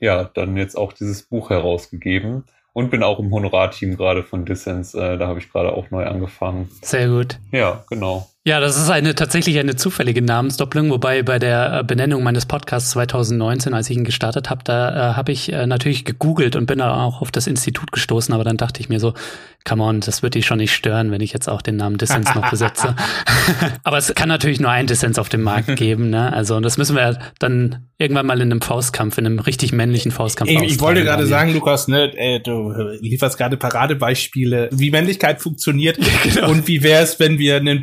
ja, 0.00 0.24
dann 0.24 0.56
jetzt 0.56 0.76
auch 0.76 0.92
dieses 0.92 1.22
Buch 1.22 1.48
herausgegeben 1.48 2.44
und 2.72 2.90
bin 2.90 3.02
auch 3.02 3.18
im 3.18 3.32
Honorarteam 3.32 3.96
gerade 3.96 4.22
von 4.22 4.44
Dissens. 4.44 4.94
Äh, 4.94 5.16
da 5.16 5.28
habe 5.28 5.38
ich 5.38 5.50
gerade 5.50 5.72
auch 5.72 5.90
neu 5.90 6.04
angefangen. 6.04 6.70
Sehr 6.82 7.08
gut. 7.08 7.38
Ja, 7.52 7.84
genau. 7.88 8.28
Ja, 8.44 8.58
das 8.58 8.76
ist 8.76 8.90
eine 8.90 9.14
tatsächlich 9.14 9.60
eine 9.60 9.76
zufällige 9.76 10.20
Namensdoppelung, 10.20 10.90
wobei 10.90 11.22
bei 11.22 11.38
der 11.38 11.78
äh, 11.78 11.84
Benennung 11.84 12.24
meines 12.24 12.44
Podcasts 12.44 12.90
2019, 12.90 13.72
als 13.72 13.88
ich 13.88 13.96
ihn 13.96 14.02
gestartet 14.02 14.50
habe, 14.50 14.62
da 14.64 15.12
äh, 15.12 15.14
habe 15.14 15.30
ich 15.30 15.52
äh, 15.52 15.64
natürlich 15.64 16.04
gegoogelt 16.04 16.56
und 16.56 16.66
bin 16.66 16.80
da 16.80 17.04
auch 17.04 17.22
auf 17.22 17.30
das 17.30 17.46
Institut 17.46 17.92
gestoßen, 17.92 18.34
aber 18.34 18.42
dann 18.42 18.56
dachte 18.56 18.80
ich 18.80 18.88
mir 18.88 18.98
so, 18.98 19.14
come 19.64 19.84
on, 19.84 20.00
das 20.00 20.24
wird 20.24 20.34
dich 20.34 20.44
schon 20.44 20.58
nicht 20.58 20.72
stören, 20.72 21.12
wenn 21.12 21.20
ich 21.20 21.32
jetzt 21.32 21.48
auch 21.48 21.62
den 21.62 21.76
Namen 21.76 21.98
Dissens 21.98 22.34
noch 22.34 22.50
besetze. 22.50 22.96
aber 23.84 23.98
es 23.98 24.12
kann 24.14 24.28
natürlich 24.28 24.60
nur 24.60 24.70
ein 24.70 24.86
Dissens 24.86 25.20
auf 25.20 25.28
dem 25.28 25.42
Markt 25.42 25.76
geben, 25.76 26.10
ne? 26.10 26.32
Also 26.32 26.56
und 26.56 26.64
das 26.64 26.78
müssen 26.78 26.96
wir 26.96 27.18
dann 27.38 27.86
irgendwann 27.98 28.26
mal 28.26 28.40
in 28.40 28.50
einem 28.50 28.60
Faustkampf, 28.60 29.18
in 29.18 29.26
einem 29.26 29.38
richtig 29.38 29.72
männlichen 29.72 30.10
Faustkampf 30.10 30.50
Ich, 30.50 30.62
ich 30.62 30.80
wollte 30.80 31.04
gerade 31.04 31.26
sagen, 31.26 31.52
Lukas, 31.52 31.88
ne, 31.88 32.12
äh, 32.16 32.40
du 32.40 32.72
lieferst 33.00 33.38
gerade 33.38 33.56
Paradebeispiele, 33.56 34.70
wie 34.72 34.90
Männlichkeit 34.90 35.40
funktioniert 35.40 35.98
genau. 36.24 36.50
und 36.50 36.66
wie 36.66 36.82
wäre 36.82 37.02
es, 37.02 37.20
wenn 37.20 37.38
wir 37.38 37.56
einen 37.56 37.80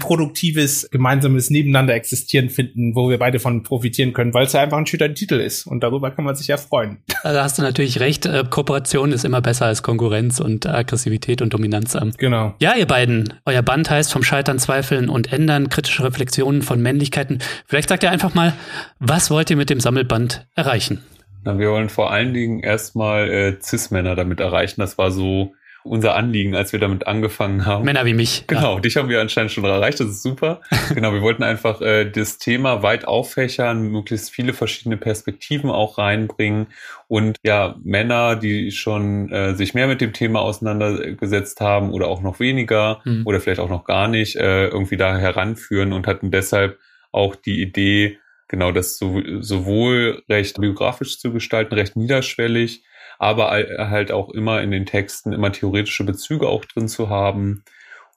produktives 0.50 0.90
gemeinsames 0.92 1.50
Nebeneinander 1.50 1.94
existieren 1.94 2.50
finden, 2.50 2.96
wo 2.96 3.10
wir 3.10 3.18
beide 3.18 3.40
von 3.40 3.64
profitieren 3.64 4.14
können, 4.14 4.34
weil 4.34 4.46
es 4.46 4.54
ja 4.54 4.62
einfach 4.62 4.78
ein 4.78 4.86
schöner 4.86 5.14
Titel 5.14 5.36
ist 5.36 5.66
und 5.66 5.82
darüber 5.82 6.12
kann 6.12 6.26
man 6.26 6.36
sich 6.36 6.48
ja 6.48 6.58
freuen. 6.58 7.00
Da 7.24 7.44
hast 7.44 7.58
du 7.58 7.62
natürlich 7.62 8.00
recht, 8.00 8.26
äh, 8.26 8.44
Kooperation 8.50 9.12
ist 9.12 9.26
immer 9.26 9.42
besser 9.42 9.66
als 9.66 9.84
Konkurrenz 9.84 10.40
und 10.40 10.66
Aggressivität 10.66 11.42
und 11.42 11.54
Dominanz. 11.54 11.98
Genau. 12.18 12.56
Ja, 12.60 12.76
ihr 12.76 12.86
beiden, 12.86 13.34
euer 13.46 13.62
Band 13.62 13.90
heißt 13.90 14.12
vom 14.12 14.24
Scheitern, 14.24 14.60
Zweifeln 14.60 15.10
und 15.10 15.32
Ändern, 15.34 15.70
kritische 15.70 16.04
Reflexionen 16.04 16.62
von 16.62 16.82
Männlichkeiten. 16.82 17.40
Vielleicht 17.66 17.90
sagt 17.90 18.04
ihr 18.04 18.12
einfach 18.12 18.36
mal, 18.36 18.54
was 19.00 19.32
wollt 19.32 19.50
ihr 19.50 19.56
mit 19.56 19.70
dem 19.70 19.80
Sammel 19.80 20.06
Band 20.06 20.48
erreichen? 20.56 21.02
Na, 21.44 21.58
wir 21.58 21.70
wollen 21.70 21.90
vor 21.90 22.12
allen 22.12 22.34
Dingen 22.34 22.60
erstmal 22.60 23.30
äh, 23.30 23.60
Cis-Männer 23.62 24.16
damit 24.16 24.40
erreichen. 24.40 24.82
Das 24.82 24.98
war 24.98 25.12
so 25.12 25.54
unser 25.90 26.16
Anliegen, 26.16 26.56
als 26.56 26.72
wir 26.72 26.80
damit 26.80 27.08
angefangen 27.08 27.66
haben. 27.66 27.84
Männer 27.84 28.06
wie 28.06 28.14
mich. 28.14 28.46
Genau, 28.46 28.76
ja. 28.76 28.80
dich 28.80 28.96
haben 28.96 29.10
wir 29.10 29.20
anscheinend 29.20 29.52
schon 29.52 29.64
erreicht, 29.64 30.00
das 30.00 30.08
ist 30.08 30.22
super. 30.22 30.62
genau, 30.94 31.14
wir 31.14 31.22
wollten 31.22 31.42
einfach 31.42 31.82
äh, 31.82 32.06
das 32.06 32.38
Thema 32.38 32.84
weit 32.84 33.08
auffächern, 33.08 33.82
möglichst 33.82 34.30
viele 34.30 34.54
verschiedene 34.54 34.98
Perspektiven 34.98 35.72
auch 35.72 35.98
reinbringen 35.98 36.68
und 37.08 37.38
ja, 37.44 37.76
Männer, 37.84 38.36
die 38.36 38.72
schon 38.72 39.32
äh, 39.32 39.56
sich 39.56 39.74
mehr 39.74 39.88
mit 39.88 40.00
dem 40.00 40.14
Thema 40.14 40.42
auseinandergesetzt 40.42 41.60
haben 41.60 41.92
oder 41.92 42.08
auch 42.08 42.22
noch 42.22 42.40
weniger 42.40 43.02
mhm. 43.04 43.24
oder 43.26 43.40
vielleicht 43.40 43.60
auch 43.60 43.70
noch 43.70 43.86
gar 43.86 44.08
nicht, 44.08 44.36
äh, 44.36 44.68
irgendwie 44.68 44.98
da 44.98 45.18
heranführen 45.18 45.92
und 45.92 46.06
hatten 46.06 46.30
deshalb 46.30 46.78
auch 47.12 47.36
die 47.36 47.62
Idee, 47.62 48.20
genau 48.48 48.72
das 48.72 48.98
so, 48.98 49.22
sowohl 49.40 50.22
recht 50.30 50.62
biografisch 50.62 51.18
zu 51.18 51.34
gestalten, 51.34 51.74
recht 51.74 51.96
niederschwellig, 51.96 52.84
aber 53.20 53.52
halt 53.52 54.12
auch 54.12 54.30
immer 54.30 54.62
in 54.62 54.72
den 54.72 54.86
Texten 54.86 55.34
immer 55.34 55.52
theoretische 55.52 56.06
Bezüge 56.06 56.48
auch 56.48 56.66
drin 56.66 56.88
zu 56.88 57.10
haben 57.10 57.64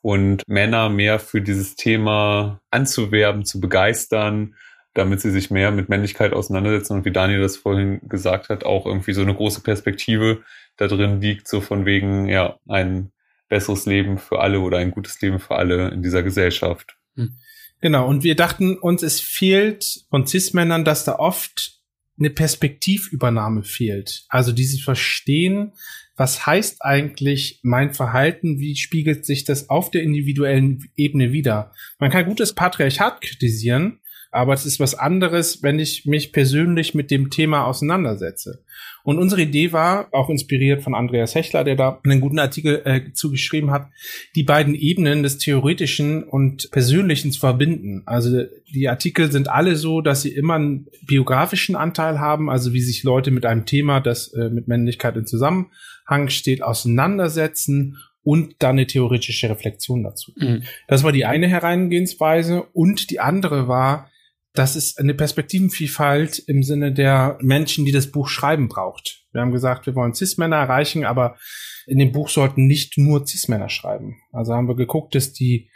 und 0.01 0.43
Männer 0.49 0.89
mehr 0.89 1.19
für 1.19 1.43
dieses 1.43 1.75
Thema 1.75 2.61
anzuwerben, 2.71 3.45
zu 3.45 3.61
begeistern, 3.61 4.55
damit 4.95 5.21
sie 5.21 5.31
sich 5.31 5.51
mehr 5.51 5.73
mit 5.73 5.89
Männlichkeit 5.89 6.33
auseinandersetzen 6.33 6.95
und 6.95 7.05
wie 7.05 7.13
Daniel 7.13 7.41
das 7.41 7.57
vorhin 7.57 8.01
gesagt 8.09 8.49
hat, 8.49 8.65
auch 8.65 8.87
irgendwie 8.87 9.13
so 9.13 9.23
eine 9.23 9.35
große 9.35 9.63
Perspektive 9.63 10.43
da 10.77 10.87
drin 10.87 11.21
liegt, 11.21 11.49
so 11.49 11.61
von 11.61 11.85
wegen, 11.85 12.29
ja, 12.29 12.59
ein 12.69 13.11
besseres 13.49 13.87
Leben 13.87 14.19
für 14.19 14.41
alle 14.41 14.61
oder 14.61 14.79
ein 14.79 14.93
gutes 14.93 15.21
Leben 15.21 15.41
für 15.41 15.57
alle 15.57 15.89
in 15.89 16.03
dieser 16.03 16.23
Gesellschaft. 16.23 16.97
Hm. 17.17 17.35
Genau, 17.81 18.07
und 18.07 18.23
wir 18.23 18.37
dachten 18.37 18.79
uns, 18.79 19.03
es 19.03 19.21
fehlt 19.21 20.05
von 20.09 20.27
Cis-Männern, 20.27 20.85
dass 20.85 21.05
da 21.05 21.17
oft 21.17 21.82
eine 22.19 22.31
Perspektivübernahme 22.31 23.65
fehlt. 23.65 24.25
Also 24.29 24.53
dieses 24.53 24.83
Verstehen, 24.83 25.73
was 26.17 26.47
heißt 26.47 26.85
eigentlich 26.85 27.61
mein 27.63 27.95
Verhalten, 27.95 28.59
wie 28.59 28.77
spiegelt 28.77 29.25
sich 29.25 29.45
das 29.45 29.71
auf 29.71 29.91
der 29.91 30.03
individuellen 30.03 30.89
Ebene 30.95 31.33
wieder. 31.33 31.73
Man 31.99 32.11
kann 32.11 32.27
gutes 32.27 32.53
Patriarchat 32.55 33.21
kritisieren, 33.23 34.01
aber 34.33 34.55
es 34.55 34.65
ist 34.65 34.81
was 34.81 34.95
anderes, 34.95 35.63
wenn 35.63 35.79
ich 35.79 36.07
mich 36.07 36.33
persönlich 36.33 36.95
mit 36.95 37.11
dem 37.11 37.29
Thema 37.29 37.67
auseinandersetze. 37.67 38.65
Und 39.05 39.19
unsere 39.19 39.43
Idee 39.43 39.73
war, 39.73 40.09
auch 40.13 40.31
inspiriert 40.31 40.83
von 40.83 40.95
Andreas 40.95 41.35
Hechler, 41.35 41.65
der 41.65 41.77
da 41.77 42.01
einen 42.03 42.21
guten 42.21 42.39
Artikel 42.39 42.81
äh, 42.85 43.13
zugeschrieben 43.13 43.71
hat, 43.71 43.91
die 44.35 44.43
beiden 44.43 44.75
Ebenen 44.75 45.23
des 45.23 45.37
Theoretischen 45.37 46.25
und 46.25 46.71
Persönlichen 46.71 47.31
zu 47.31 47.41
verbinden. 47.41 48.03
Also 48.07 48.45
die 48.73 48.89
Artikel 48.89 49.31
sind 49.31 49.49
alle 49.49 49.77
so, 49.77 50.01
dass 50.01 50.23
sie 50.23 50.31
immer 50.31 50.55
einen 50.55 50.87
biografischen 51.07 51.77
Anteil 51.77 52.19
haben, 52.19 52.49
also 52.49 52.73
wie 52.73 52.81
sich 52.81 53.03
Leute 53.03 53.33
mit 53.33 53.45
einem 53.45 53.67
Thema, 53.67 54.01
das 54.01 54.33
äh, 54.33 54.49
mit 54.49 54.67
Männlichkeit 54.67 55.15
in 55.17 55.27
Zusammenhang 55.27 56.29
steht, 56.29 56.63
auseinandersetzen 56.63 57.99
und 58.23 58.55
dann 58.61 58.77
eine 58.77 58.87
theoretische 58.87 59.51
Reflexion 59.51 60.05
dazu. 60.05 60.33
Mhm. 60.37 60.63
Das 60.89 61.03
war 61.03 61.13
die 61.13 61.27
eine 61.27 61.49
Herangehensweise 61.49 62.63
und 62.73 63.11
die 63.11 63.21
andere 63.21 63.69
war, 63.69 64.09
dass 64.55 64.77
es 64.77 64.99
eine 64.99 65.15
Perspektivenvielfalt 65.15 66.39
im 66.41 66.63
Sinne 66.63 66.93
der 66.93 67.39
Menschen, 67.41 67.85
die 67.85 67.93
das 67.93 68.11
Buch 68.11 68.29
schreiben, 68.29 68.69
braucht. 68.69 69.25
Wir 69.33 69.41
haben 69.41 69.53
gesagt, 69.53 69.87
wir 69.87 69.95
wollen 69.95 70.15
Cis-Männer 70.15 70.57
erreichen, 70.57 71.05
aber 71.05 71.37
in 71.87 71.99
dem 71.99 72.13
Buch 72.13 72.29
sollten 72.29 72.67
nicht 72.67 72.99
nur 72.99 73.27
Cis-Männer 73.27 73.71
schreiben. 73.71 74.21
Also 74.31 74.55
haben 74.55 74.69
wir 74.69 74.77
geguckt, 74.77 75.15
dass 75.15 75.33
die 75.33 75.71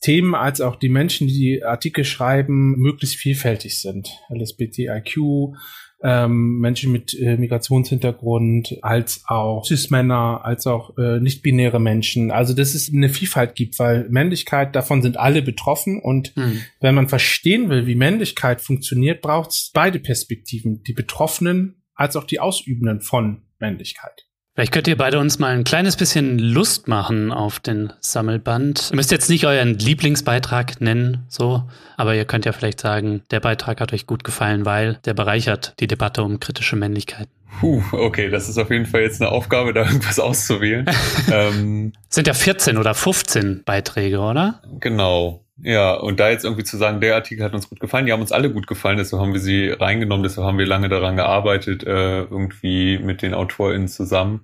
Themen 0.00 0.34
als 0.34 0.60
auch 0.60 0.76
die 0.76 0.88
Menschen, 0.88 1.28
die 1.28 1.34
die 1.34 1.64
Artikel 1.64 2.04
schreiben, 2.04 2.76
möglichst 2.78 3.16
vielfältig 3.16 3.80
sind. 3.80 4.10
LSBTIQ, 4.30 5.54
ähm, 6.02 6.58
Menschen 6.58 6.92
mit 6.92 7.14
äh, 7.18 7.36
Migrationshintergrund, 7.36 8.78
als 8.82 9.22
auch 9.26 9.64
Cis-Männer, 9.64 10.40
als 10.44 10.66
auch 10.66 10.96
äh, 10.98 11.20
nicht-binäre 11.20 11.80
Menschen. 11.80 12.30
Also 12.30 12.54
dass 12.54 12.74
es 12.74 12.92
eine 12.92 13.08
Vielfalt 13.08 13.54
gibt, 13.54 13.78
weil 13.78 14.08
Männlichkeit, 14.08 14.74
davon 14.74 15.02
sind 15.02 15.16
alle 15.16 15.42
betroffen. 15.42 16.00
Und 16.00 16.36
mhm. 16.36 16.60
wenn 16.80 16.94
man 16.94 17.08
verstehen 17.08 17.68
will, 17.68 17.86
wie 17.86 17.94
Männlichkeit 17.94 18.60
funktioniert, 18.60 19.22
braucht 19.22 19.50
es 19.50 19.70
beide 19.72 19.98
Perspektiven, 19.98 20.82
die 20.82 20.94
Betroffenen 20.94 21.82
als 21.94 22.16
auch 22.16 22.24
die 22.24 22.40
Ausübenden 22.40 23.00
von 23.00 23.42
Männlichkeit. 23.60 24.26
Vielleicht 24.54 24.72
könnt 24.72 24.86
ihr 24.86 24.98
beide 24.98 25.18
uns 25.18 25.38
mal 25.38 25.54
ein 25.54 25.64
kleines 25.64 25.96
bisschen 25.96 26.38
Lust 26.38 26.86
machen 26.86 27.32
auf 27.32 27.58
den 27.58 27.90
Sammelband. 28.00 28.90
Ihr 28.90 28.96
müsst 28.96 29.10
jetzt 29.10 29.30
nicht 29.30 29.46
euren 29.46 29.78
Lieblingsbeitrag 29.78 30.78
nennen, 30.78 31.24
so, 31.28 31.62
aber 31.96 32.14
ihr 32.14 32.26
könnt 32.26 32.44
ja 32.44 32.52
vielleicht 32.52 32.78
sagen, 32.78 33.22
der 33.30 33.40
Beitrag 33.40 33.80
hat 33.80 33.94
euch 33.94 34.06
gut 34.06 34.24
gefallen, 34.24 34.66
weil 34.66 34.98
der 35.06 35.14
bereichert 35.14 35.72
die 35.80 35.86
Debatte 35.86 36.22
um 36.22 36.38
kritische 36.38 36.76
Männlichkeit. 36.76 37.28
Puh, 37.60 37.82
okay, 37.92 38.28
das 38.28 38.50
ist 38.50 38.58
auf 38.58 38.70
jeden 38.70 38.84
Fall 38.84 39.00
jetzt 39.00 39.22
eine 39.22 39.30
Aufgabe, 39.30 39.72
da 39.72 39.86
irgendwas 39.86 40.20
auszuwählen. 40.20 40.84
ähm, 41.32 41.94
sind 42.10 42.26
ja 42.26 42.34
14 42.34 42.76
oder 42.76 42.94
15 42.94 43.62
Beiträge, 43.64 44.20
oder? 44.20 44.60
Genau. 44.80 45.42
Ja, 45.64 45.94
und 45.94 46.18
da 46.18 46.28
jetzt 46.28 46.44
irgendwie 46.44 46.64
zu 46.64 46.76
sagen, 46.76 47.00
der 47.00 47.14
Artikel 47.14 47.44
hat 47.44 47.54
uns 47.54 47.68
gut 47.68 47.78
gefallen, 47.78 48.06
die 48.06 48.12
haben 48.12 48.20
uns 48.20 48.32
alle 48.32 48.50
gut 48.50 48.66
gefallen, 48.66 48.96
deshalb 48.96 49.22
haben 49.22 49.32
wir 49.32 49.40
sie 49.40 49.68
reingenommen, 49.68 50.24
deshalb 50.24 50.44
haben 50.44 50.58
wir 50.58 50.66
lange 50.66 50.88
daran 50.88 51.14
gearbeitet, 51.14 51.84
äh, 51.84 52.22
irgendwie 52.22 52.98
mit 52.98 53.22
den 53.22 53.32
AutorInnen 53.32 53.86
zusammen 53.86 54.40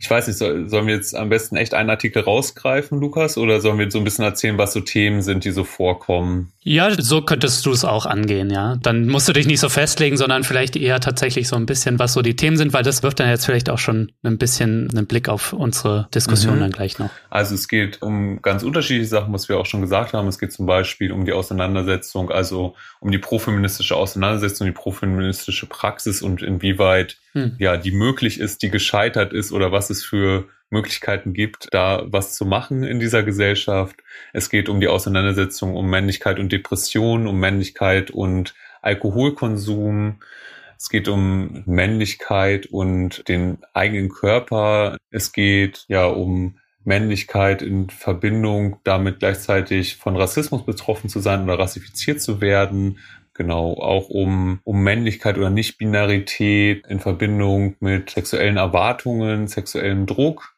ich 0.00 0.08
weiß 0.08 0.28
nicht, 0.28 0.38
soll, 0.38 0.68
sollen 0.68 0.86
wir 0.86 0.94
jetzt 0.94 1.14
am 1.16 1.28
besten 1.28 1.56
echt 1.56 1.74
einen 1.74 1.90
Artikel 1.90 2.22
rausgreifen, 2.22 3.00
Lukas, 3.00 3.36
oder 3.36 3.60
sollen 3.60 3.78
wir 3.78 3.90
so 3.90 3.98
ein 3.98 4.04
bisschen 4.04 4.24
erzählen, 4.24 4.56
was 4.56 4.72
so 4.72 4.80
Themen 4.80 5.22
sind, 5.22 5.44
die 5.44 5.50
so 5.50 5.64
vorkommen? 5.64 6.52
Ja, 6.62 6.90
so 6.90 7.22
könntest 7.22 7.66
du 7.66 7.72
es 7.72 7.84
auch 7.84 8.06
angehen, 8.06 8.50
ja. 8.50 8.76
Dann 8.82 9.08
musst 9.08 9.28
du 9.28 9.32
dich 9.32 9.46
nicht 9.46 9.58
so 9.58 9.68
festlegen, 9.68 10.16
sondern 10.16 10.44
vielleicht 10.44 10.76
eher 10.76 11.00
tatsächlich 11.00 11.48
so 11.48 11.56
ein 11.56 11.66
bisschen, 11.66 11.98
was 11.98 12.12
so 12.12 12.22
die 12.22 12.36
Themen 12.36 12.56
sind, 12.56 12.72
weil 12.72 12.84
das 12.84 13.02
wirft 13.02 13.18
dann 13.18 13.28
jetzt 13.28 13.46
vielleicht 13.46 13.70
auch 13.70 13.78
schon 13.78 14.12
ein 14.22 14.38
bisschen 14.38 14.88
einen 14.90 15.06
Blick 15.06 15.28
auf 15.28 15.52
unsere 15.52 16.08
Diskussion 16.14 16.56
mhm. 16.56 16.60
dann 16.60 16.70
gleich 16.70 16.98
noch. 16.98 17.10
Also 17.30 17.54
es 17.54 17.66
geht 17.66 18.00
um 18.02 18.40
ganz 18.40 18.62
unterschiedliche 18.62 19.08
Sachen, 19.08 19.32
was 19.32 19.48
wir 19.48 19.58
auch 19.58 19.66
schon 19.66 19.80
gesagt 19.80 20.12
haben. 20.12 20.28
Es 20.28 20.38
geht 20.38 20.52
zum 20.52 20.66
Beispiel 20.66 21.10
um 21.10 21.24
die 21.24 21.32
Auseinandersetzung, 21.32 22.30
also 22.30 22.74
um 23.00 23.10
die 23.10 23.18
profeministische 23.18 23.96
Auseinandersetzung, 23.96 24.66
die 24.66 24.72
profeministische 24.72 25.66
Praxis 25.66 26.22
und 26.22 26.42
inwieweit 26.42 27.16
hm. 27.32 27.56
ja, 27.58 27.76
die 27.76 27.92
möglich 27.92 28.40
ist, 28.40 28.62
die 28.62 28.70
gescheitert 28.70 29.32
ist 29.32 29.52
oder 29.52 29.72
was 29.72 29.90
es 29.90 30.04
für 30.04 30.48
Möglichkeiten 30.70 31.32
gibt, 31.32 31.68
da 31.72 32.04
was 32.06 32.34
zu 32.34 32.44
machen 32.44 32.82
in 32.82 33.00
dieser 33.00 33.22
Gesellschaft. 33.22 33.96
Es 34.32 34.50
geht 34.50 34.68
um 34.68 34.80
die 34.80 34.88
Auseinandersetzung 34.88 35.74
um 35.74 35.88
Männlichkeit 35.88 36.38
und 36.38 36.52
Depression, 36.52 37.26
um 37.26 37.38
Männlichkeit 37.40 38.10
und 38.10 38.54
Alkoholkonsum. 38.82 40.20
Es 40.76 40.90
geht 40.90 41.08
um 41.08 41.64
Männlichkeit 41.66 42.66
und 42.66 43.26
den 43.28 43.58
eigenen 43.72 44.10
Körper. 44.10 44.96
Es 45.10 45.32
geht 45.32 45.84
ja 45.88 46.06
um 46.06 46.58
Männlichkeit 46.84 47.62
in 47.62 47.90
Verbindung 47.90 48.78
damit 48.84 49.18
gleichzeitig 49.18 49.96
von 49.96 50.16
Rassismus 50.16 50.64
betroffen 50.64 51.10
zu 51.10 51.20
sein 51.20 51.44
oder 51.44 51.58
rassifiziert 51.58 52.20
zu 52.20 52.40
werden. 52.40 52.98
Genau, 53.38 53.74
auch 53.74 54.08
um, 54.08 54.58
um 54.64 54.82
Männlichkeit 54.82 55.38
oder 55.38 55.48
Nicht-Binarität 55.48 56.84
in 56.88 56.98
Verbindung 56.98 57.76
mit 57.78 58.10
sexuellen 58.10 58.56
Erwartungen, 58.56 59.46
sexuellem 59.46 60.06
Druck. 60.06 60.56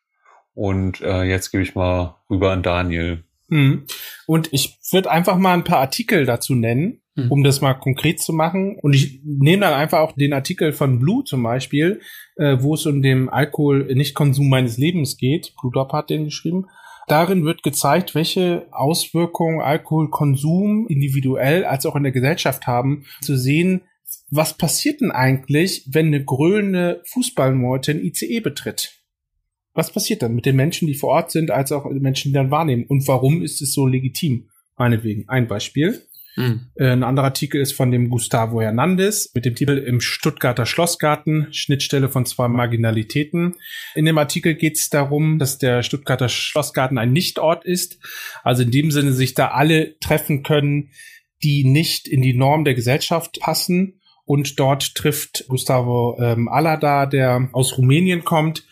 Und 0.55 1.03
äh, 1.03 1.25
jetzt 1.25 1.51
gebe 1.51 1.63
ich 1.63 1.75
mal 1.75 2.17
rüber 2.31 2.53
an 2.53 2.63
Daniel. 2.63 3.23
Mhm. 3.49 3.85
Und 4.27 4.49
ich 4.55 4.79
würde 4.93 5.11
einfach 5.11 5.37
mal 5.37 5.53
ein 5.53 5.65
paar 5.65 5.81
Artikel 5.81 6.25
dazu 6.25 6.55
nennen, 6.55 7.03
mhm. 7.17 7.31
um 7.31 7.45
das 7.45 7.61
mal 7.61 7.75
konkret 7.75 8.19
zu 8.19 8.33
machen. 8.33 8.79
Und 8.81 8.95
ich 8.95 9.21
nehme 9.25 9.61
dann 9.61 9.75
einfach 9.75 9.99
auch 9.99 10.13
den 10.13 10.33
Artikel 10.33 10.73
von 10.73 10.99
Blue 10.99 11.23
zum 11.25 11.43
Beispiel, 11.43 12.01
äh, 12.37 12.57
wo 12.61 12.73
es 12.77 12.87
um 12.87 13.03
den 13.03 13.29
Alkohol-Nicht-Konsum 13.29 14.49
meines 14.49 14.79
Lebens 14.79 15.19
geht. 15.19 15.53
Blue 15.61 15.71
Dop 15.71 15.93
hat 15.93 16.09
den 16.09 16.25
geschrieben. 16.25 16.65
Darin 17.11 17.45
wird 17.45 17.63
gezeigt, 17.63 18.15
welche 18.15 18.67
Auswirkungen 18.71 19.61
Alkoholkonsum 19.61 20.87
individuell 20.89 21.65
als 21.65 21.87
auch 21.87 21.97
in 21.97 22.03
der 22.03 22.13
Gesellschaft 22.13 22.67
haben, 22.67 23.05
zu 23.21 23.37
sehen, 23.37 23.83
was 24.31 24.57
passiert 24.57 25.01
denn 25.01 25.11
eigentlich, 25.11 25.85
wenn 25.91 26.07
eine 26.07 26.25
grölende 26.25 27.03
Fußballmeute 27.07 27.93
ein 27.93 28.05
ICE 28.05 28.41
betritt? 28.41 29.01
Was 29.75 29.93
passiert 29.93 30.23
dann 30.23 30.35
mit 30.35 30.47
den 30.47 30.57
Menschen, 30.57 30.89
die 30.89 30.95
vor 30.95 31.11
Ort 31.11 31.31
sind, 31.31 31.51
als 31.51 31.73
auch 31.73 31.89
den 31.89 32.03
Menschen, 32.03 32.31
die 32.31 32.35
dann 32.35 32.51
wahrnehmen? 32.51 32.85
Und 32.85 33.07
warum 33.07 33.43
ist 33.43 33.63
es 33.63 33.73
so 33.73 33.87
legitim? 33.87 34.49
Meinetwegen. 34.77 35.29
Ein 35.29 35.47
Beispiel. 35.47 36.03
Mhm. 36.37 36.71
Ein 36.79 37.03
anderer 37.03 37.27
Artikel 37.27 37.61
ist 37.61 37.73
von 37.73 37.91
dem 37.91 38.09
Gustavo 38.09 38.61
Hernandez 38.61 39.31
mit 39.35 39.45
dem 39.45 39.55
Titel 39.55 39.77
Im 39.79 40.01
Stuttgarter 40.01 40.67
Schlossgarten, 40.67 41.49
Schnittstelle 41.53 42.09
von 42.09 42.27
zwei 42.27 42.49
Marginalitäten. 42.49 43.57
In 43.95 44.05
dem 44.05 44.19
Artikel 44.19 44.55
geht 44.55 44.77
es 44.77 44.91
darum, 44.91 45.39
dass 45.39 45.59
der 45.59 45.83
Stuttgarter 45.83 46.29
Schlossgarten 46.29 46.99
ein 46.99 47.13
Nichtort 47.13 47.65
ist. 47.65 47.99
Also 48.43 48.63
in 48.63 48.71
dem 48.71 48.91
Sinne 48.91 49.13
sich 49.13 49.35
da 49.35 49.49
alle 49.49 49.99
treffen 50.01 50.43
können, 50.43 50.91
die 51.43 51.65
nicht 51.65 52.07
in 52.09 52.23
die 52.23 52.35
Norm 52.35 52.65
der 52.65 52.75
Gesellschaft 52.75 53.41
passen. 53.41 54.01
Und 54.25 54.61
dort 54.61 54.95
trifft 54.95 55.47
Gustavo 55.49 56.17
ähm, 56.21 56.49
Alada, 56.49 57.07
der 57.07 57.49
aus 57.53 57.77
Rumänien 57.77 58.25
kommt, 58.25 58.65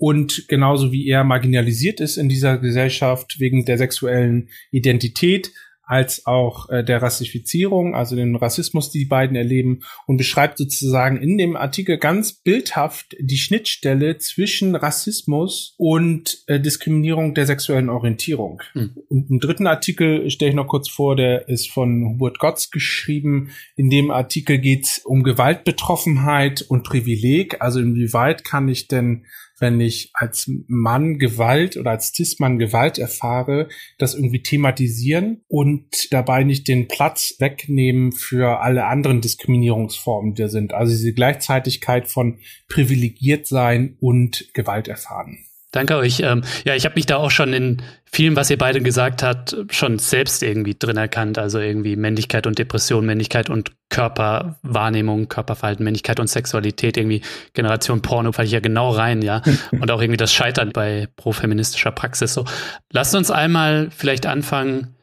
und 0.00 0.48
genauso 0.48 0.92
wie 0.92 1.06
er 1.08 1.24
marginalisiert 1.24 2.00
ist 2.00 2.16
in 2.16 2.30
dieser 2.30 2.56
Gesellschaft 2.56 3.38
wegen 3.38 3.66
der 3.66 3.76
sexuellen 3.76 4.48
Identität, 4.70 5.52
als 5.90 6.24
auch 6.24 6.68
äh, 6.68 6.84
der 6.84 7.02
Rassifizierung, 7.02 7.96
also 7.96 8.14
den 8.14 8.36
Rassismus, 8.36 8.92
die 8.92 9.00
die 9.00 9.06
beiden 9.06 9.34
erleben 9.34 9.80
und 10.06 10.18
beschreibt 10.18 10.58
sozusagen 10.58 11.16
in 11.16 11.36
dem 11.36 11.56
Artikel 11.56 11.98
ganz 11.98 12.32
bildhaft 12.32 13.16
die 13.18 13.38
Schnittstelle 13.38 14.18
zwischen 14.18 14.76
Rassismus 14.76 15.74
und 15.78 16.44
äh, 16.46 16.60
Diskriminierung 16.60 17.34
der 17.34 17.46
sexuellen 17.46 17.88
Orientierung. 17.88 18.62
Mhm. 18.74 18.92
Und 19.08 19.30
einen 19.30 19.40
dritten 19.40 19.66
Artikel 19.66 20.30
stelle 20.30 20.50
ich 20.50 20.54
noch 20.54 20.68
kurz 20.68 20.88
vor, 20.88 21.16
der 21.16 21.48
ist 21.48 21.68
von 21.68 22.04
Hubert 22.04 22.38
Gotts 22.38 22.70
geschrieben. 22.70 23.50
In 23.74 23.90
dem 23.90 24.12
Artikel 24.12 24.58
geht 24.58 24.84
es 24.84 24.98
um 25.04 25.24
Gewaltbetroffenheit 25.24 26.62
und 26.62 26.84
Privileg, 26.84 27.60
also 27.60 27.80
inwieweit 27.80 28.44
kann 28.44 28.68
ich 28.68 28.86
denn 28.86 29.24
wenn 29.60 29.80
ich 29.80 30.10
als 30.14 30.50
Mann 30.66 31.18
Gewalt 31.18 31.76
oder 31.76 31.92
als 31.92 32.12
Cis-Mann 32.14 32.58
Gewalt 32.58 32.98
erfahre, 32.98 33.68
das 33.98 34.14
irgendwie 34.14 34.42
thematisieren 34.42 35.42
und 35.48 36.12
dabei 36.12 36.42
nicht 36.42 36.66
den 36.66 36.88
Platz 36.88 37.36
wegnehmen 37.38 38.12
für 38.12 38.60
alle 38.60 38.86
anderen 38.86 39.20
Diskriminierungsformen, 39.20 40.34
die 40.34 40.42
da 40.42 40.48
sind. 40.48 40.72
Also 40.72 40.92
diese 40.92 41.12
Gleichzeitigkeit 41.12 42.08
von 42.08 42.38
privilegiert 42.68 43.46
sein 43.46 43.96
und 44.00 44.52
Gewalt 44.54 44.88
erfahren. 44.88 45.44
Danke 45.72 45.96
euch. 45.96 46.20
Ähm, 46.20 46.42
ja, 46.64 46.74
ich 46.74 46.84
habe 46.84 46.96
mich 46.96 47.06
da 47.06 47.16
auch 47.16 47.30
schon 47.30 47.52
in 47.52 47.82
vielem, 48.04 48.34
was 48.34 48.50
ihr 48.50 48.58
beide 48.58 48.80
gesagt 48.80 49.22
habt, 49.22 49.56
schon 49.70 50.00
selbst 50.00 50.42
irgendwie 50.42 50.74
drin 50.76 50.96
erkannt. 50.96 51.38
Also 51.38 51.60
irgendwie 51.60 51.94
Männlichkeit 51.94 52.48
und 52.48 52.58
Depression, 52.58 53.06
Männlichkeit 53.06 53.50
und 53.50 53.70
Körperwahrnehmung, 53.88 55.28
Körperverhalten, 55.28 55.84
Männlichkeit 55.84 56.18
und 56.18 56.26
Sexualität, 56.26 56.96
irgendwie 56.96 57.22
Generation 57.54 58.02
Porno 58.02 58.32
falle 58.32 58.46
ich 58.46 58.52
ja 58.52 58.60
genau 58.60 58.90
rein, 58.90 59.22
ja. 59.22 59.42
und 59.70 59.90
auch 59.90 60.00
irgendwie 60.00 60.16
das 60.16 60.32
Scheitern 60.32 60.72
bei 60.72 61.08
profeministischer 61.14 61.92
Praxis. 61.92 62.34
So, 62.34 62.44
lasst 62.92 63.14
uns 63.14 63.30
einmal 63.30 63.90
vielleicht 63.96 64.26
anfangen 64.26 64.96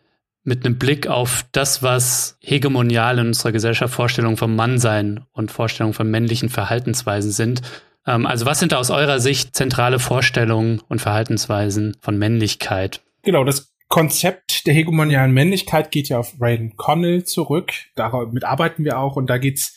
mit 0.44 0.66
einem 0.66 0.78
Blick 0.78 1.08
auf 1.08 1.46
das, 1.52 1.84
was 1.84 2.38
hegemonial 2.42 3.20
in 3.20 3.28
unserer 3.28 3.52
Gesellschaft 3.52 3.94
Vorstellungen 3.94 4.38
vom 4.38 4.56
Mannsein 4.56 5.26
und 5.32 5.52
Vorstellungen 5.52 5.94
von 5.94 6.10
männlichen 6.10 6.50
Verhaltensweisen 6.50 7.32
sind 7.32 7.62
also 8.08 8.46
was 8.46 8.60
sind 8.60 8.72
da 8.72 8.78
aus 8.78 8.90
eurer 8.90 9.20
Sicht 9.20 9.56
zentrale 9.56 10.00
Vorstellungen 10.00 10.82
und 10.88 11.02
Verhaltensweisen 11.02 11.98
von 12.00 12.18
Männlichkeit? 12.18 13.02
Genau, 13.24 13.44
das 13.44 13.74
Konzept 13.90 14.66
der 14.68 14.74
hegemonialen 14.74 15.34
Männlichkeit 15.34 15.92
geht 15.92 16.10
ja 16.10 16.20
auf 16.20 16.36
Raiden 16.40 16.76
Connell 16.76 17.24
zurück. 17.24 17.72
Damit 17.96 18.44
arbeiten 18.44 18.84
wir 18.84 19.00
auch 19.00 19.16
und 19.16 19.30
da 19.30 19.38
geht's 19.38 19.76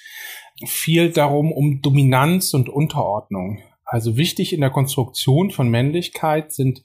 viel 0.66 1.10
darum, 1.10 1.52
um 1.52 1.80
Dominanz 1.82 2.54
und 2.54 2.68
Unterordnung. 2.68 3.62
Also 3.84 4.16
wichtig 4.16 4.52
in 4.52 4.60
der 4.60 4.70
Konstruktion 4.70 5.50
von 5.50 5.68
Männlichkeit 5.68 6.52
sind 6.52 6.84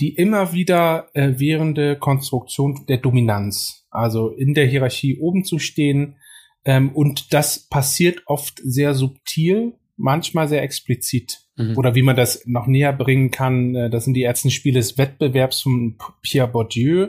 die 0.00 0.14
immer 0.14 0.52
wieder 0.52 1.08
äh, 1.14 1.34
währende 1.38 1.96
Konstruktion 1.96 2.84
der 2.88 2.98
Dominanz. 2.98 3.86
Also 3.90 4.30
in 4.30 4.52
der 4.52 4.66
Hierarchie 4.66 5.18
oben 5.18 5.44
zu 5.44 5.58
stehen. 5.58 6.16
Ähm, 6.64 6.90
und 6.90 7.32
das 7.32 7.68
passiert 7.68 8.22
oft 8.26 8.60
sehr 8.62 8.94
subtil 8.94 9.74
manchmal 9.96 10.48
sehr 10.48 10.62
explizit. 10.62 11.40
Mhm. 11.56 11.76
Oder 11.76 11.94
wie 11.94 12.02
man 12.02 12.16
das 12.16 12.42
noch 12.46 12.66
näher 12.66 12.92
bringen 12.92 13.30
kann, 13.30 13.74
äh, 13.74 13.90
das 13.90 14.04
sind 14.04 14.14
die 14.14 14.22
ersten 14.22 14.50
Spiele 14.50 14.78
des 14.80 14.98
Wettbewerbs 14.98 15.62
von 15.62 15.96
Pierre 16.22 16.48
Bourdieu, 16.48 17.08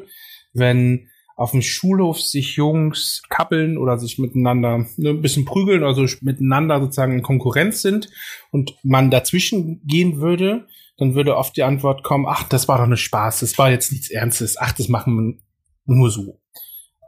wenn 0.53 1.09
auf 1.35 1.51
dem 1.51 1.61
Schulhof 1.61 2.19
sich 2.19 2.55
Jungs 2.55 3.21
kappeln 3.29 3.77
oder 3.77 3.99
sich 3.99 4.17
miteinander 4.17 4.87
ne, 4.97 5.09
ein 5.11 5.21
bisschen 5.21 5.45
prügeln, 5.45 5.83
also 5.83 6.05
miteinander 6.21 6.79
sozusagen 6.81 7.13
in 7.13 7.21
Konkurrenz 7.21 7.83
sind 7.83 8.09
und 8.49 8.75
man 8.83 9.11
dazwischen 9.11 9.81
gehen 9.85 10.19
würde, 10.19 10.65
dann 10.97 11.13
würde 11.13 11.37
oft 11.37 11.55
die 11.55 11.63
Antwort 11.63 12.03
kommen, 12.03 12.25
ach, 12.27 12.49
das 12.49 12.67
war 12.67 12.77
doch 12.77 12.85
eine 12.85 12.97
Spaß, 12.97 13.41
das 13.41 13.57
war 13.59 13.69
jetzt 13.69 13.91
nichts 13.91 14.09
Ernstes, 14.09 14.57
ach, 14.57 14.71
das 14.71 14.89
machen 14.89 15.37
wir 15.85 15.95
nur 15.95 16.09
so 16.09 16.41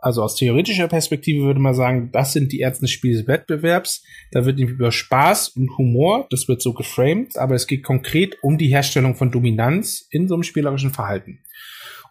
also 0.01 0.23
aus 0.23 0.35
theoretischer 0.35 0.87
Perspektive 0.87 1.45
würde 1.45 1.59
man 1.59 1.73
sagen, 1.73 2.09
das 2.11 2.33
sind 2.33 2.51
die 2.51 2.59
Ärzte 2.59 2.81
des 2.81 2.91
Spiels 2.91 3.27
Wettbewerbs. 3.27 4.03
Da 4.31 4.45
wird 4.45 4.59
über 4.59 4.91
Spaß 4.91 5.49
und 5.49 5.77
Humor, 5.77 6.27
das 6.29 6.47
wird 6.47 6.61
so 6.61 6.73
geframed, 6.73 7.37
aber 7.37 7.55
es 7.55 7.67
geht 7.67 7.83
konkret 7.83 8.37
um 8.41 8.57
die 8.57 8.69
Herstellung 8.69 9.15
von 9.15 9.31
Dominanz 9.31 10.07
in 10.09 10.27
so 10.27 10.35
einem 10.35 10.43
spielerischen 10.43 10.91
Verhalten. 10.91 11.39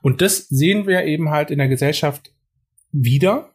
Und 0.03 0.21
das 0.21 0.49
sehen 0.49 0.87
wir 0.87 1.05
eben 1.05 1.31
halt 1.31 1.51
in 1.51 1.59
der 1.59 1.69
Gesellschaft 1.69 2.33
wieder. 2.93 3.55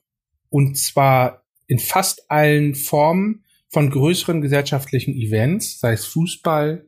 Und 0.50 0.78
zwar 0.78 1.44
in 1.68 1.80
fast 1.80 2.30
allen 2.30 2.76
Formen 2.76 3.44
von 3.70 3.90
größeren 3.90 4.42
gesellschaftlichen 4.42 5.16
Events, 5.16 5.80
sei 5.80 5.94
es 5.94 6.06
Fußball, 6.06 6.86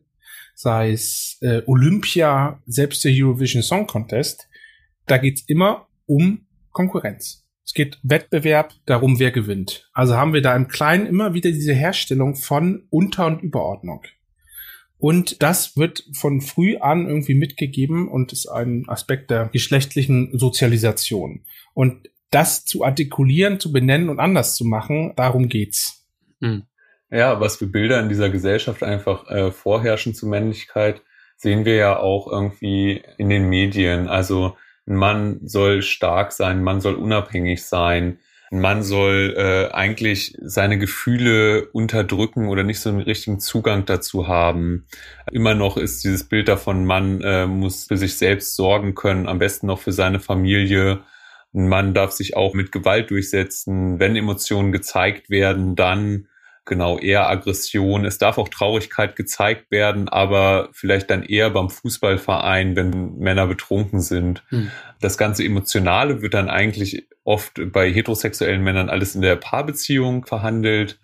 sei 0.53 0.91
es 0.91 1.37
äh, 1.41 1.61
Olympia, 1.65 2.61
selbst 2.67 3.03
der 3.03 3.11
Eurovision 3.13 3.63
Song 3.63 3.87
Contest. 3.87 4.47
Da 5.07 5.17
geht's 5.17 5.43
immer 5.47 5.87
um 6.05 6.44
Konkurrenz. 6.75 7.47
Es 7.65 7.73
geht 7.73 7.97
Wettbewerb 8.03 8.73
darum, 8.85 9.17
wer 9.17 9.31
gewinnt. 9.31 9.89
Also 9.93 10.15
haben 10.15 10.33
wir 10.33 10.41
da 10.43 10.55
im 10.55 10.67
Kleinen 10.67 11.07
immer 11.07 11.33
wieder 11.33 11.49
diese 11.49 11.73
Herstellung 11.73 12.35
von 12.35 12.85
Unter- 12.91 13.25
und 13.25 13.41
Überordnung. 13.41 14.03
Und 14.97 15.41
das 15.41 15.75
wird 15.75 16.03
von 16.13 16.41
früh 16.41 16.77
an 16.77 17.07
irgendwie 17.07 17.33
mitgegeben 17.33 18.07
und 18.07 18.33
ist 18.33 18.47
ein 18.47 18.83
Aspekt 18.87 19.31
der 19.31 19.49
geschlechtlichen 19.51 20.37
Sozialisation. 20.37 21.45
Und 21.73 22.09
das 22.29 22.65
zu 22.65 22.83
artikulieren, 22.83 23.59
zu 23.59 23.71
benennen 23.71 24.09
und 24.09 24.19
anders 24.19 24.55
zu 24.55 24.65
machen, 24.65 25.13
darum 25.15 25.47
geht's. 25.47 26.05
Hm. 26.41 26.63
Ja, 27.09 27.39
was 27.39 27.55
für 27.55 27.67
Bilder 27.67 28.01
in 28.01 28.09
dieser 28.09 28.29
Gesellschaft 28.29 28.83
einfach 28.83 29.29
äh, 29.29 29.51
vorherrschen 29.51 30.13
zu 30.13 30.27
Männlichkeit, 30.27 31.01
sehen 31.37 31.65
wir 31.65 31.75
ja 31.75 31.97
auch 31.97 32.27
irgendwie 32.27 33.01
in 33.17 33.29
den 33.29 33.47
Medien. 33.47 34.07
Also 34.07 34.57
ein 34.87 34.95
Mann 34.95 35.39
soll 35.43 35.81
stark 35.81 36.31
sein, 36.31 36.57
ein 36.59 36.63
Mann 36.63 36.81
soll 36.81 36.95
unabhängig 36.95 37.63
sein, 37.65 38.19
ein 38.51 38.61
Mann 38.61 38.83
soll 38.83 39.33
äh, 39.37 39.73
eigentlich 39.73 40.37
seine 40.41 40.77
Gefühle 40.77 41.67
unterdrücken 41.71 42.47
oder 42.47 42.63
nicht 42.63 42.79
so 42.79 42.89
einen 42.89 43.01
richtigen 43.01 43.39
Zugang 43.39 43.85
dazu 43.85 44.27
haben. 44.27 44.85
Immer 45.31 45.55
noch 45.55 45.77
ist 45.77 46.03
dieses 46.03 46.25
Bild 46.25 46.47
davon, 46.47 46.85
Mann 46.85 47.21
äh, 47.21 47.47
muss 47.47 47.85
für 47.85 47.97
sich 47.97 48.17
selbst 48.17 48.55
sorgen 48.55 48.93
können, 48.93 49.27
am 49.27 49.39
besten 49.39 49.67
noch 49.67 49.79
für 49.79 49.91
seine 49.91 50.19
Familie. 50.19 51.01
Ein 51.53 51.67
Mann 51.67 51.93
darf 51.93 52.11
sich 52.11 52.35
auch 52.35 52.53
mit 52.53 52.71
Gewalt 52.71 53.09
durchsetzen. 53.09 53.99
Wenn 53.99 54.15
Emotionen 54.15 54.71
gezeigt 54.71 55.29
werden, 55.29 55.75
dann 55.75 56.27
genau 56.65 56.97
eher 56.97 57.29
Aggression. 57.29 58.05
Es 58.05 58.17
darf 58.17 58.37
auch 58.37 58.49
Traurigkeit 58.49 59.15
gezeigt 59.15 59.71
werden, 59.71 60.09
aber 60.09 60.69
vielleicht 60.73 61.09
dann 61.09 61.23
eher 61.23 61.51
beim 61.51 61.69
Fußballverein, 61.69 62.75
wenn 62.75 63.17
Männer 63.17 63.47
betrunken 63.47 64.01
sind. 64.01 64.43
Hm. 64.49 64.71
Das 64.99 65.17
ganze 65.17 65.45
Emotionale 65.45 66.21
wird 66.21 66.33
dann 66.33 66.49
eigentlich 66.49 67.07
oft 67.23 67.61
bei 67.71 67.91
heterosexuellen 67.91 68.63
Männern 68.63 68.89
alles 68.89 69.15
in 69.15 69.21
der 69.21 69.35
Paarbeziehung 69.35 70.25
verhandelt. 70.25 70.99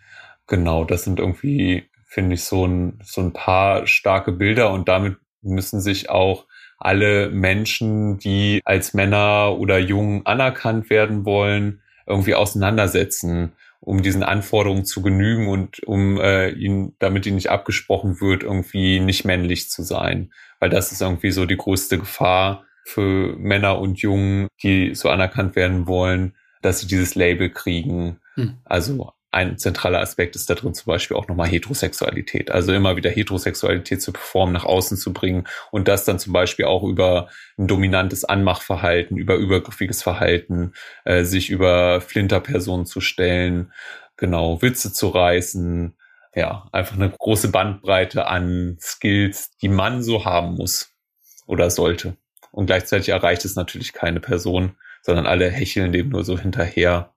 Genau, 0.47 0.83
das 0.83 1.03
sind 1.03 1.19
irgendwie, 1.19 1.89
finde 2.05 2.35
ich, 2.35 2.43
so 2.43 2.65
ein, 2.65 2.99
so 3.03 3.21
ein 3.21 3.33
paar 3.33 3.87
starke 3.87 4.31
Bilder 4.31 4.71
und 4.71 4.87
damit 4.87 5.17
müssen 5.41 5.79
sich 5.79 6.09
auch 6.09 6.45
alle 6.77 7.29
Menschen, 7.29 8.17
die 8.17 8.61
als 8.65 8.93
Männer 8.93 9.55
oder 9.57 9.77
Jungen 9.77 10.25
anerkannt 10.25 10.89
werden 10.89 11.25
wollen, 11.25 11.81
irgendwie 12.07 12.33
auseinandersetzen 12.33 13.53
um 13.81 14.03
diesen 14.03 14.23
Anforderungen 14.23 14.85
zu 14.85 15.01
genügen 15.01 15.47
und 15.47 15.83
um 15.83 16.19
äh, 16.19 16.49
ihn, 16.51 16.95
damit 16.99 17.25
ihn 17.25 17.35
nicht 17.35 17.49
abgesprochen 17.49 18.21
wird, 18.21 18.43
irgendwie 18.43 18.99
nicht 18.99 19.25
männlich 19.25 19.69
zu 19.69 19.83
sein. 19.83 20.31
Weil 20.59 20.69
das 20.69 20.91
ist 20.91 21.01
irgendwie 21.01 21.31
so 21.31 21.45
die 21.45 21.57
größte 21.57 21.97
Gefahr 21.97 22.65
für 22.85 23.35
Männer 23.37 23.79
und 23.79 23.99
Jungen, 23.99 24.47
die 24.61 24.93
so 24.93 25.09
anerkannt 25.09 25.55
werden 25.55 25.87
wollen, 25.87 26.35
dass 26.61 26.79
sie 26.79 26.87
dieses 26.87 27.15
Label 27.15 27.49
kriegen. 27.49 28.19
Hm. 28.35 28.57
Also 28.65 29.13
ein 29.31 29.57
zentraler 29.57 30.01
Aspekt 30.01 30.35
ist 30.35 30.49
da 30.49 30.55
drin 30.55 30.73
zum 30.73 30.85
Beispiel 30.85 31.15
auch 31.15 31.27
nochmal 31.27 31.47
Heterosexualität. 31.47 32.51
Also 32.51 32.73
immer 32.73 32.97
wieder 32.97 33.09
Heterosexualität 33.09 34.01
zu 34.01 34.11
performen, 34.11 34.53
nach 34.53 34.65
außen 34.65 34.97
zu 34.97 35.13
bringen 35.13 35.47
und 35.71 35.87
das 35.87 36.03
dann 36.03 36.19
zum 36.19 36.33
Beispiel 36.33 36.65
auch 36.65 36.83
über 36.83 37.29
ein 37.57 37.67
dominantes 37.67 38.25
Anmachverhalten, 38.25 39.17
über 39.17 39.35
übergriffiges 39.35 40.03
Verhalten, 40.03 40.73
äh, 41.05 41.23
sich 41.23 41.49
über 41.49 42.01
Flinterpersonen 42.01 42.85
zu 42.85 42.99
stellen, 42.99 43.71
genau, 44.17 44.61
Witze 44.61 44.91
zu 44.91 45.07
reißen, 45.07 45.95
ja, 46.35 46.67
einfach 46.73 46.95
eine 46.95 47.09
große 47.09 47.49
Bandbreite 47.49 48.27
an 48.27 48.77
Skills, 48.81 49.51
die 49.61 49.69
man 49.69 50.03
so 50.03 50.25
haben 50.25 50.55
muss 50.55 50.93
oder 51.47 51.69
sollte. 51.69 52.17
Und 52.51 52.65
gleichzeitig 52.65 53.09
erreicht 53.09 53.45
es 53.45 53.55
natürlich 53.55 53.93
keine 53.93 54.19
Person, 54.19 54.75
sondern 55.01 55.25
alle 55.25 55.49
hecheln 55.49 55.93
dem 55.93 56.09
nur 56.09 56.25
so 56.25 56.37
hinterher 56.37 57.13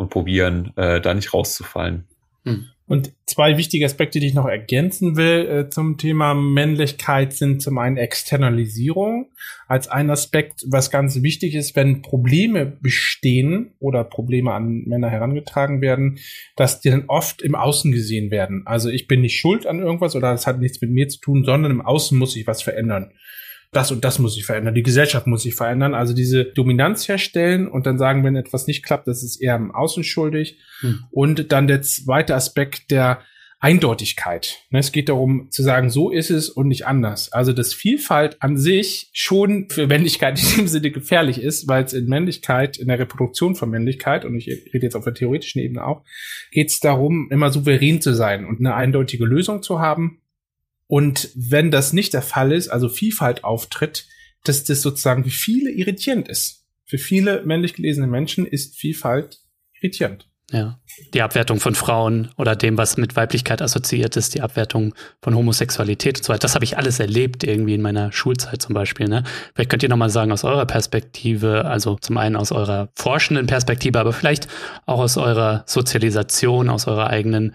und 0.00 0.10
probieren, 0.10 0.72
äh, 0.76 1.00
da 1.00 1.14
nicht 1.14 1.32
rauszufallen. 1.34 2.04
Hm. 2.44 2.66
Und 2.86 3.12
zwei 3.26 3.56
wichtige 3.56 3.84
Aspekte, 3.84 4.18
die 4.18 4.26
ich 4.26 4.34
noch 4.34 4.48
ergänzen 4.48 5.16
will 5.16 5.46
äh, 5.46 5.70
zum 5.70 5.96
Thema 5.96 6.34
Männlichkeit, 6.34 7.32
sind 7.32 7.62
zum 7.62 7.78
einen 7.78 7.96
Externalisierung 7.96 9.30
als 9.68 9.86
ein 9.86 10.10
Aspekt, 10.10 10.64
was 10.66 10.90
ganz 10.90 11.22
wichtig 11.22 11.54
ist, 11.54 11.76
wenn 11.76 12.02
Probleme 12.02 12.66
bestehen 12.66 13.74
oder 13.78 14.02
Probleme 14.02 14.52
an 14.52 14.82
Männer 14.86 15.08
herangetragen 15.08 15.80
werden, 15.80 16.18
dass 16.56 16.80
die 16.80 16.90
dann 16.90 17.04
oft 17.06 17.42
im 17.42 17.54
Außen 17.54 17.92
gesehen 17.92 18.32
werden. 18.32 18.62
Also 18.66 18.88
ich 18.88 19.06
bin 19.06 19.20
nicht 19.20 19.38
schuld 19.38 19.66
an 19.68 19.78
irgendwas 19.78 20.16
oder 20.16 20.32
es 20.32 20.48
hat 20.48 20.58
nichts 20.58 20.80
mit 20.80 20.90
mir 20.90 21.08
zu 21.08 21.20
tun, 21.20 21.44
sondern 21.44 21.70
im 21.70 21.82
Außen 21.82 22.18
muss 22.18 22.32
sich 22.32 22.48
was 22.48 22.62
verändern 22.62 23.12
das 23.72 23.92
und 23.92 24.04
das 24.04 24.18
muss 24.18 24.34
sich 24.34 24.44
verändern, 24.44 24.74
die 24.74 24.82
Gesellschaft 24.82 25.26
muss 25.26 25.42
sich 25.42 25.54
verändern. 25.54 25.94
Also 25.94 26.12
diese 26.12 26.44
Dominanz 26.44 27.08
herstellen 27.08 27.68
und 27.68 27.86
dann 27.86 27.98
sagen, 27.98 28.24
wenn 28.24 28.36
etwas 28.36 28.66
nicht 28.66 28.84
klappt, 28.84 29.06
das 29.06 29.22
ist 29.22 29.40
eher 29.40 29.56
im 29.56 29.70
Außen 29.70 30.02
schuldig. 30.02 30.58
Hm. 30.80 31.04
Und 31.10 31.52
dann 31.52 31.68
der 31.68 31.82
zweite 31.82 32.34
Aspekt 32.34 32.90
der 32.90 33.20
Eindeutigkeit. 33.62 34.56
Ne, 34.70 34.78
es 34.78 34.90
geht 34.90 35.10
darum 35.10 35.50
zu 35.50 35.62
sagen, 35.62 35.90
so 35.90 36.10
ist 36.10 36.30
es 36.30 36.48
und 36.48 36.66
nicht 36.66 36.86
anders. 36.86 37.30
Also 37.30 37.52
dass 37.52 37.74
Vielfalt 37.74 38.38
an 38.40 38.56
sich 38.56 39.10
schon 39.12 39.68
für 39.68 39.86
Männlichkeit 39.86 40.42
in 40.42 40.56
dem 40.56 40.66
Sinne 40.66 40.90
gefährlich 40.90 41.40
ist, 41.40 41.68
weil 41.68 41.84
es 41.84 41.92
in 41.92 42.06
Männlichkeit, 42.06 42.78
in 42.78 42.88
der 42.88 42.98
Reproduktion 42.98 43.54
von 43.54 43.68
Männlichkeit, 43.68 44.24
und 44.24 44.34
ich 44.34 44.48
rede 44.48 44.86
jetzt 44.86 44.96
auf 44.96 45.04
der 45.04 45.14
theoretischen 45.14 45.60
Ebene 45.60 45.84
auch, 45.84 46.02
geht 46.50 46.70
es 46.70 46.80
darum, 46.80 47.28
immer 47.30 47.50
souverän 47.50 48.00
zu 48.00 48.14
sein 48.14 48.46
und 48.46 48.60
eine 48.60 48.74
eindeutige 48.74 49.26
Lösung 49.26 49.62
zu 49.62 49.78
haben 49.78 50.22
und 50.90 51.30
wenn 51.36 51.70
das 51.70 51.92
nicht 51.92 52.14
der 52.14 52.22
Fall 52.22 52.50
ist, 52.50 52.66
also 52.66 52.88
Vielfalt 52.88 53.44
auftritt, 53.44 54.08
dass 54.42 54.64
das 54.64 54.82
sozusagen 54.82 55.22
für 55.22 55.30
viele 55.30 55.70
irritierend 55.70 56.28
ist. 56.28 56.66
Für 56.84 56.98
viele 56.98 57.44
männlich 57.44 57.74
gelesene 57.74 58.08
Menschen 58.08 58.44
ist 58.44 58.74
Vielfalt 58.74 59.38
irritierend. 59.80 60.26
Ja. 60.50 60.80
Die 61.14 61.22
Abwertung 61.22 61.60
von 61.60 61.76
Frauen 61.76 62.32
oder 62.36 62.56
dem, 62.56 62.76
was 62.76 62.96
mit 62.96 63.14
Weiblichkeit 63.14 63.62
assoziiert 63.62 64.16
ist, 64.16 64.34
die 64.34 64.40
Abwertung 64.40 64.96
von 65.22 65.36
Homosexualität 65.36 66.18
und 66.18 66.24
so 66.24 66.32
weiter. 66.32 66.40
Das 66.40 66.56
habe 66.56 66.64
ich 66.64 66.76
alles 66.76 66.98
erlebt 66.98 67.44
irgendwie 67.44 67.74
in 67.74 67.82
meiner 67.82 68.10
Schulzeit 68.10 68.60
zum 68.60 68.74
Beispiel. 68.74 69.06
Ne? 69.06 69.22
Vielleicht 69.54 69.70
könnt 69.70 69.84
ihr 69.84 69.88
nochmal 69.88 70.10
sagen 70.10 70.32
aus 70.32 70.42
eurer 70.42 70.66
Perspektive, 70.66 71.66
also 71.66 71.98
zum 72.00 72.18
einen 72.18 72.34
aus 72.34 72.50
eurer 72.50 72.88
forschenden 72.96 73.46
Perspektive, 73.46 74.00
aber 74.00 74.12
vielleicht 74.12 74.48
auch 74.86 74.98
aus 74.98 75.16
eurer 75.16 75.62
Sozialisation, 75.68 76.68
aus 76.68 76.88
eurer 76.88 77.06
eigenen, 77.06 77.54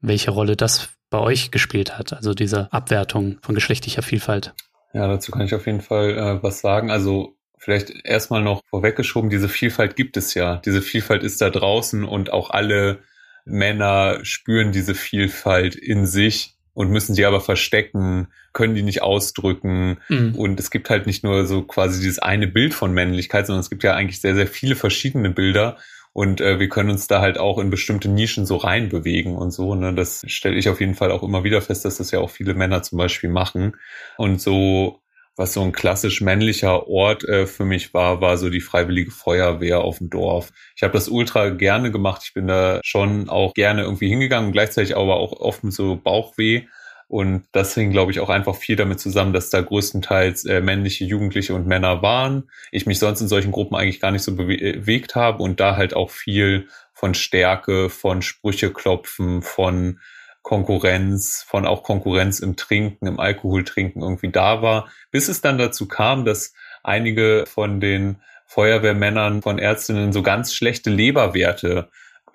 welche 0.00 0.30
Rolle 0.30 0.54
das 0.54 0.95
bei 1.10 1.18
euch 1.18 1.50
gespielt 1.50 1.98
hat, 1.98 2.12
also 2.12 2.34
diese 2.34 2.72
Abwertung 2.72 3.38
von 3.42 3.54
geschlechtlicher 3.54 4.02
Vielfalt. 4.02 4.54
Ja, 4.92 5.06
dazu 5.08 5.30
kann 5.30 5.44
ich 5.44 5.54
auf 5.54 5.66
jeden 5.66 5.80
Fall 5.80 6.10
äh, 6.16 6.42
was 6.42 6.60
sagen. 6.60 6.90
Also 6.90 7.36
vielleicht 7.58 7.92
erstmal 8.04 8.42
noch 8.42 8.62
vorweggeschoben, 8.70 9.30
diese 9.30 9.48
Vielfalt 9.48 9.96
gibt 9.96 10.16
es 10.16 10.34
ja. 10.34 10.56
Diese 10.64 10.82
Vielfalt 10.82 11.22
ist 11.22 11.40
da 11.40 11.50
draußen 11.50 12.04
und 12.04 12.32
auch 12.32 12.50
alle 12.50 13.00
Männer 13.44 14.18
spüren 14.22 14.72
diese 14.72 14.94
Vielfalt 14.94 15.76
in 15.76 16.06
sich 16.06 16.56
und 16.74 16.90
müssen 16.90 17.14
sie 17.14 17.24
aber 17.24 17.40
verstecken, 17.40 18.28
können 18.52 18.74
die 18.74 18.82
nicht 18.82 19.02
ausdrücken. 19.02 19.98
Mhm. 20.08 20.34
Und 20.34 20.60
es 20.60 20.70
gibt 20.70 20.90
halt 20.90 21.06
nicht 21.06 21.24
nur 21.24 21.46
so 21.46 21.62
quasi 21.62 22.00
dieses 22.00 22.18
eine 22.18 22.46
Bild 22.46 22.74
von 22.74 22.92
Männlichkeit, 22.92 23.46
sondern 23.46 23.60
es 23.60 23.70
gibt 23.70 23.82
ja 23.82 23.94
eigentlich 23.94 24.20
sehr, 24.20 24.34
sehr 24.34 24.46
viele 24.46 24.76
verschiedene 24.76 25.30
Bilder. 25.30 25.78
Und 26.16 26.40
äh, 26.40 26.58
wir 26.58 26.70
können 26.70 26.88
uns 26.88 27.08
da 27.08 27.20
halt 27.20 27.36
auch 27.36 27.58
in 27.58 27.68
bestimmte 27.68 28.08
Nischen 28.08 28.46
so 28.46 28.56
reinbewegen 28.56 29.36
und 29.36 29.50
so. 29.50 29.74
Ne? 29.74 29.92
Das 29.92 30.24
stelle 30.28 30.56
ich 30.56 30.70
auf 30.70 30.80
jeden 30.80 30.94
Fall 30.94 31.10
auch 31.10 31.22
immer 31.22 31.44
wieder 31.44 31.60
fest, 31.60 31.84
dass 31.84 31.98
das 31.98 32.10
ja 32.10 32.20
auch 32.20 32.30
viele 32.30 32.54
Männer 32.54 32.82
zum 32.82 32.96
Beispiel 32.96 33.28
machen. 33.28 33.76
Und 34.16 34.40
so, 34.40 35.02
was 35.36 35.52
so 35.52 35.60
ein 35.60 35.72
klassisch 35.72 36.22
männlicher 36.22 36.88
Ort 36.88 37.24
äh, 37.24 37.46
für 37.46 37.66
mich 37.66 37.92
war, 37.92 38.22
war 38.22 38.38
so 38.38 38.48
die 38.48 38.62
Freiwillige 38.62 39.10
Feuerwehr 39.10 39.82
auf 39.82 39.98
dem 39.98 40.08
Dorf. 40.08 40.54
Ich 40.74 40.82
habe 40.82 40.94
das 40.94 41.08
ultra 41.08 41.50
gerne 41.50 41.92
gemacht. 41.92 42.22
Ich 42.24 42.32
bin 42.32 42.46
da 42.46 42.80
schon 42.82 43.28
auch 43.28 43.52
gerne 43.52 43.82
irgendwie 43.82 44.08
hingegangen, 44.08 44.52
gleichzeitig 44.52 44.96
aber 44.96 45.16
auch 45.16 45.32
oft 45.32 45.64
mit 45.64 45.74
so 45.74 45.96
Bauchweh. 45.96 46.62
Und 47.08 47.44
das 47.52 47.74
hing, 47.74 47.92
glaube 47.92 48.10
ich, 48.10 48.18
auch 48.18 48.30
einfach 48.30 48.56
viel 48.56 48.74
damit 48.74 48.98
zusammen, 48.98 49.32
dass 49.32 49.50
da 49.50 49.60
größtenteils 49.60 50.44
äh, 50.44 50.60
männliche 50.60 51.04
Jugendliche 51.04 51.54
und 51.54 51.66
Männer 51.66 52.02
waren. 52.02 52.50
Ich 52.72 52.86
mich 52.86 52.98
sonst 52.98 53.20
in 53.20 53.28
solchen 53.28 53.52
Gruppen 53.52 53.76
eigentlich 53.76 54.00
gar 54.00 54.10
nicht 54.10 54.22
so 54.22 54.32
äh, 54.32 54.72
bewegt 54.72 55.14
habe 55.14 55.42
und 55.42 55.60
da 55.60 55.76
halt 55.76 55.94
auch 55.94 56.10
viel 56.10 56.68
von 56.92 57.14
Stärke, 57.14 57.90
von 57.90 58.22
Sprüche 58.22 58.72
klopfen, 58.72 59.42
von 59.42 60.00
Konkurrenz, 60.42 61.44
von 61.46 61.66
auch 61.66 61.82
Konkurrenz 61.82 62.40
im 62.40 62.56
Trinken, 62.56 63.06
im 63.06 63.20
Alkoholtrinken 63.20 64.02
irgendwie 64.02 64.30
da 64.30 64.62
war, 64.62 64.88
bis 65.10 65.28
es 65.28 65.40
dann 65.40 65.58
dazu 65.58 65.86
kam, 65.86 66.24
dass 66.24 66.54
einige 66.82 67.44
von 67.46 67.80
den 67.80 68.20
Feuerwehrmännern, 68.46 69.42
von 69.42 69.58
Ärztinnen 69.58 70.12
so 70.12 70.22
ganz 70.22 70.54
schlechte 70.54 70.90
Leberwerte 70.90 71.90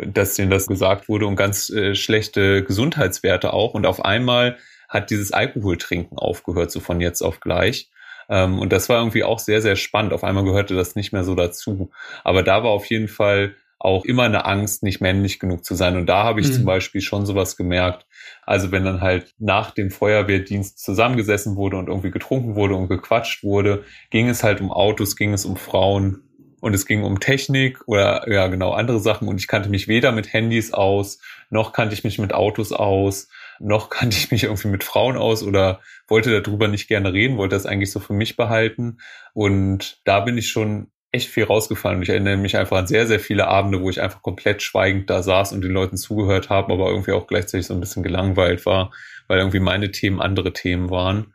dass 0.05 0.35
denen 0.35 0.51
das 0.51 0.67
gesagt 0.67 1.09
wurde 1.09 1.27
und 1.27 1.35
ganz 1.35 1.69
äh, 1.69 1.95
schlechte 1.95 2.63
Gesundheitswerte 2.63 3.53
auch. 3.53 3.73
Und 3.73 3.85
auf 3.85 4.03
einmal 4.03 4.57
hat 4.89 5.09
dieses 5.09 5.31
Alkoholtrinken 5.31 6.17
aufgehört, 6.17 6.71
so 6.71 6.79
von 6.79 7.01
jetzt 7.01 7.21
auf 7.21 7.39
gleich. 7.39 7.89
Ähm, 8.29 8.59
und 8.59 8.71
das 8.71 8.89
war 8.89 8.99
irgendwie 8.99 9.23
auch 9.23 9.39
sehr, 9.39 9.61
sehr 9.61 9.75
spannend. 9.75 10.13
Auf 10.13 10.23
einmal 10.23 10.43
gehörte 10.43 10.75
das 10.75 10.95
nicht 10.95 11.13
mehr 11.13 11.23
so 11.23 11.35
dazu. 11.35 11.91
Aber 12.23 12.43
da 12.43 12.63
war 12.63 12.71
auf 12.71 12.85
jeden 12.85 13.07
Fall 13.07 13.55
auch 13.83 14.05
immer 14.05 14.23
eine 14.23 14.45
Angst, 14.45 14.83
nicht 14.83 15.01
männlich 15.01 15.39
genug 15.39 15.65
zu 15.65 15.73
sein. 15.73 15.97
Und 15.97 16.05
da 16.05 16.23
habe 16.23 16.39
ich 16.39 16.47
mhm. 16.49 16.53
zum 16.53 16.65
Beispiel 16.65 17.01
schon 17.01 17.25
sowas 17.25 17.57
gemerkt. 17.57 18.05
Also 18.45 18.71
wenn 18.71 18.85
dann 18.85 19.01
halt 19.01 19.33
nach 19.39 19.71
dem 19.71 19.89
Feuerwehrdienst 19.89 20.79
zusammengesessen 20.79 21.55
wurde 21.55 21.77
und 21.77 21.87
irgendwie 21.87 22.11
getrunken 22.11 22.55
wurde 22.55 22.75
und 22.75 22.89
gequatscht 22.89 23.43
wurde, 23.43 23.83
ging 24.11 24.29
es 24.29 24.43
halt 24.43 24.61
um 24.61 24.71
Autos, 24.71 25.15
ging 25.15 25.33
es 25.33 25.45
um 25.45 25.57
Frauen, 25.57 26.21
und 26.61 26.73
es 26.73 26.85
ging 26.85 27.03
um 27.03 27.19
Technik 27.19 27.79
oder 27.87 28.31
ja 28.31 28.47
genau 28.47 28.71
andere 28.71 28.99
Sachen. 28.99 29.27
Und 29.27 29.39
ich 29.39 29.47
kannte 29.47 29.69
mich 29.69 29.87
weder 29.89 30.13
mit 30.13 30.31
Handys 30.31 30.71
aus, 30.71 31.19
noch 31.49 31.73
kannte 31.73 31.93
ich 31.93 32.03
mich 32.05 32.19
mit 32.19 32.33
Autos 32.33 32.71
aus, 32.71 33.27
noch 33.59 33.89
kannte 33.89 34.15
ich 34.15 34.31
mich 34.31 34.45
irgendwie 34.45 34.69
mit 34.69 34.85
Frauen 34.85 35.17
aus 35.17 35.43
oder 35.43 35.81
wollte 36.07 36.41
darüber 36.41 36.67
nicht 36.69 36.87
gerne 36.87 37.11
reden, 37.11 37.37
wollte 37.37 37.55
das 37.55 37.65
eigentlich 37.65 37.91
so 37.91 37.99
für 37.99 38.13
mich 38.13 38.37
behalten. 38.37 38.99
Und 39.33 39.99
da 40.05 40.21
bin 40.21 40.37
ich 40.37 40.47
schon 40.49 40.91
echt 41.11 41.29
viel 41.29 41.43
rausgefallen. 41.43 41.97
Und 41.97 42.03
ich 42.03 42.09
erinnere 42.09 42.37
mich 42.37 42.55
einfach 42.55 42.77
an 42.77 42.87
sehr, 42.87 43.07
sehr 43.07 43.19
viele 43.19 43.47
Abende, 43.47 43.81
wo 43.81 43.89
ich 43.89 43.99
einfach 43.99 44.21
komplett 44.21 44.61
schweigend 44.61 45.09
da 45.09 45.23
saß 45.23 45.51
und 45.51 45.61
den 45.61 45.71
Leuten 45.71 45.97
zugehört 45.97 46.49
habe, 46.49 46.71
aber 46.71 46.89
irgendwie 46.89 47.11
auch 47.11 47.27
gleichzeitig 47.27 47.67
so 47.67 47.73
ein 47.73 47.81
bisschen 47.81 48.03
gelangweilt 48.03 48.65
war, 48.65 48.91
weil 49.27 49.39
irgendwie 49.39 49.59
meine 49.59 49.91
Themen 49.91 50.21
andere 50.21 50.53
Themen 50.53 50.89
waren. 50.89 51.33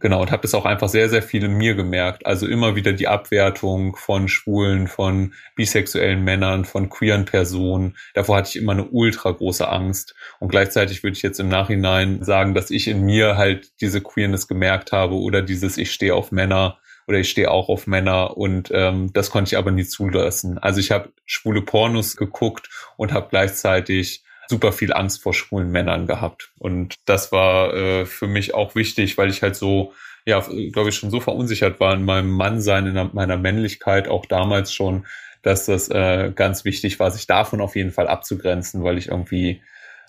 Genau, 0.00 0.22
und 0.22 0.30
habe 0.30 0.40
das 0.42 0.54
auch 0.54 0.64
einfach 0.64 0.88
sehr, 0.88 1.10
sehr 1.10 1.22
viel 1.22 1.44
in 1.44 1.52
mir 1.58 1.74
gemerkt. 1.74 2.24
Also 2.24 2.46
immer 2.46 2.74
wieder 2.74 2.94
die 2.94 3.06
Abwertung 3.06 3.96
von 3.96 4.28
Schwulen, 4.28 4.88
von 4.88 5.34
bisexuellen 5.56 6.24
Männern, 6.24 6.64
von 6.64 6.88
queeren 6.88 7.26
Personen. 7.26 7.96
Davor 8.14 8.38
hatte 8.38 8.48
ich 8.48 8.56
immer 8.56 8.72
eine 8.72 8.88
ultra 8.88 9.30
große 9.30 9.68
Angst. 9.68 10.14
Und 10.38 10.48
gleichzeitig 10.48 11.02
würde 11.02 11.18
ich 11.18 11.22
jetzt 11.22 11.38
im 11.38 11.48
Nachhinein 11.48 12.24
sagen, 12.24 12.54
dass 12.54 12.70
ich 12.70 12.88
in 12.88 13.02
mir 13.04 13.36
halt 13.36 13.72
diese 13.82 14.00
Queerness 14.00 14.48
gemerkt 14.48 14.90
habe 14.90 15.16
oder 15.16 15.42
dieses 15.42 15.76
Ich 15.76 15.92
stehe 15.92 16.14
auf 16.14 16.32
Männer 16.32 16.78
oder 17.06 17.18
ich 17.18 17.28
stehe 17.28 17.50
auch 17.50 17.68
auf 17.68 17.86
Männer 17.86 18.36
und 18.38 18.70
ähm, 18.72 19.12
das 19.12 19.30
konnte 19.30 19.48
ich 19.48 19.58
aber 19.58 19.70
nie 19.70 19.84
zulassen. 19.84 20.58
Also 20.58 20.80
ich 20.80 20.92
habe 20.92 21.12
schwule 21.26 21.60
Pornos 21.60 22.16
geguckt 22.16 22.70
und 22.96 23.12
habe 23.12 23.26
gleichzeitig 23.28 24.22
super 24.50 24.72
viel 24.72 24.92
Angst 24.92 25.22
vor 25.22 25.32
schwulen 25.32 25.70
Männern 25.70 26.06
gehabt. 26.06 26.52
Und 26.58 26.96
das 27.06 27.32
war 27.32 27.72
äh, 27.72 28.04
für 28.04 28.26
mich 28.26 28.52
auch 28.52 28.74
wichtig, 28.74 29.16
weil 29.16 29.30
ich 29.30 29.42
halt 29.42 29.56
so, 29.56 29.94
ja, 30.26 30.40
glaube 30.72 30.90
ich, 30.90 30.96
schon 30.96 31.10
so 31.10 31.20
verunsichert 31.20 31.80
war 31.80 31.94
in 31.94 32.04
meinem 32.04 32.30
Mannsein, 32.30 32.86
in 32.86 33.10
meiner 33.14 33.38
Männlichkeit, 33.38 34.08
auch 34.08 34.26
damals 34.26 34.74
schon, 34.74 35.06
dass 35.42 35.64
das 35.64 35.88
äh, 35.88 36.32
ganz 36.34 36.66
wichtig 36.66 37.00
war, 37.00 37.10
sich 37.10 37.26
davon 37.26 37.62
auf 37.62 37.74
jeden 37.74 37.92
Fall 37.92 38.08
abzugrenzen, 38.08 38.84
weil 38.84 38.98
ich 38.98 39.08
irgendwie 39.08 39.62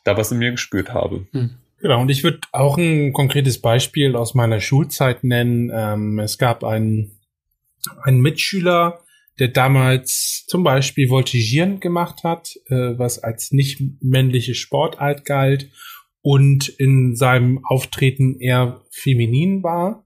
da 0.04 0.18
was 0.18 0.32
in 0.32 0.40
mir 0.40 0.52
gespürt 0.52 0.94
habe. 0.94 1.26
Hm. 1.32 1.52
Genau, 1.80 2.02
und 2.02 2.10
ich 2.10 2.24
würde 2.24 2.40
auch 2.52 2.78
ein 2.78 3.12
konkretes 3.14 3.60
Beispiel 3.60 4.16
aus 4.16 4.36
meiner 4.36 4.60
Schulzeit 4.60 5.24
nennen. 5.24 5.72
Ähm, 5.74 6.20
es 6.20 6.38
gab 6.38 6.64
einen, 6.64 7.18
einen 8.04 8.22
Mitschüler, 8.22 9.00
der 9.40 9.48
damals 9.48 10.46
zum 10.48 10.64
Beispiel 10.64 11.10
Voltigieren 11.10 11.80
gemacht 11.80 12.24
hat, 12.24 12.56
äh, 12.68 12.98
was 12.98 13.20
als 13.20 13.52
nicht 13.52 13.82
männliche 14.02 14.56
Sportart 14.56 15.26
galt 15.26 15.70
und 16.22 16.70
in 16.70 17.16
seinem 17.16 17.66
Auftreten 17.66 18.40
eher 18.40 18.82
feminin 18.92 19.64
war. 19.64 20.06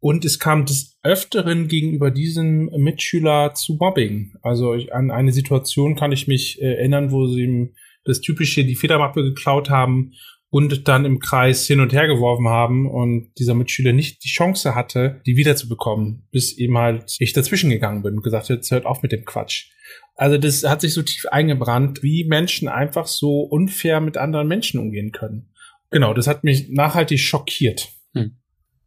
Und 0.00 0.26
es 0.26 0.38
kam 0.38 0.66
des 0.66 0.98
Öfteren 1.02 1.66
gegenüber 1.66 2.10
diesem 2.10 2.66
Mitschüler 2.76 3.54
zu 3.54 3.78
Mobbing. 3.80 4.34
Also 4.42 4.74
ich, 4.74 4.94
an 4.94 5.10
eine 5.10 5.32
Situation 5.32 5.96
kann 5.96 6.12
ich 6.12 6.28
mich 6.28 6.60
äh, 6.60 6.74
erinnern, 6.74 7.10
wo 7.10 7.26
sie 7.26 7.44
ihm 7.44 7.74
das 8.04 8.20
typische 8.20 8.64
die 8.64 8.74
Federmappe 8.74 9.22
geklaut 9.22 9.70
haben 9.70 10.12
und 10.54 10.86
dann 10.86 11.04
im 11.04 11.18
Kreis 11.18 11.66
hin 11.66 11.80
und 11.80 11.92
her 11.92 12.06
geworfen 12.06 12.46
haben 12.46 12.88
und 12.88 13.32
dieser 13.38 13.54
Mitschüler 13.54 13.92
nicht 13.92 14.22
die 14.22 14.28
Chance 14.28 14.76
hatte, 14.76 15.20
die 15.26 15.36
wiederzubekommen, 15.36 16.28
bis 16.30 16.56
eben 16.56 16.78
halt 16.78 17.16
ich 17.18 17.32
dazwischen 17.32 17.70
gegangen 17.70 18.04
bin 18.04 18.14
und 18.14 18.22
gesagt 18.22 18.44
habe, 18.44 18.54
jetzt 18.54 18.70
hört 18.70 18.86
auf 18.86 19.02
mit 19.02 19.10
dem 19.10 19.24
Quatsch. 19.24 19.72
Also 20.14 20.38
das 20.38 20.62
hat 20.62 20.80
sich 20.80 20.94
so 20.94 21.02
tief 21.02 21.26
eingebrannt, 21.26 22.04
wie 22.04 22.22
Menschen 22.22 22.68
einfach 22.68 23.08
so 23.08 23.40
unfair 23.40 24.00
mit 24.00 24.16
anderen 24.16 24.46
Menschen 24.46 24.78
umgehen 24.78 25.10
können. 25.10 25.50
Genau, 25.90 26.14
das 26.14 26.28
hat 26.28 26.44
mich 26.44 26.68
nachhaltig 26.68 27.18
schockiert. 27.18 27.88
Hm. 28.12 28.36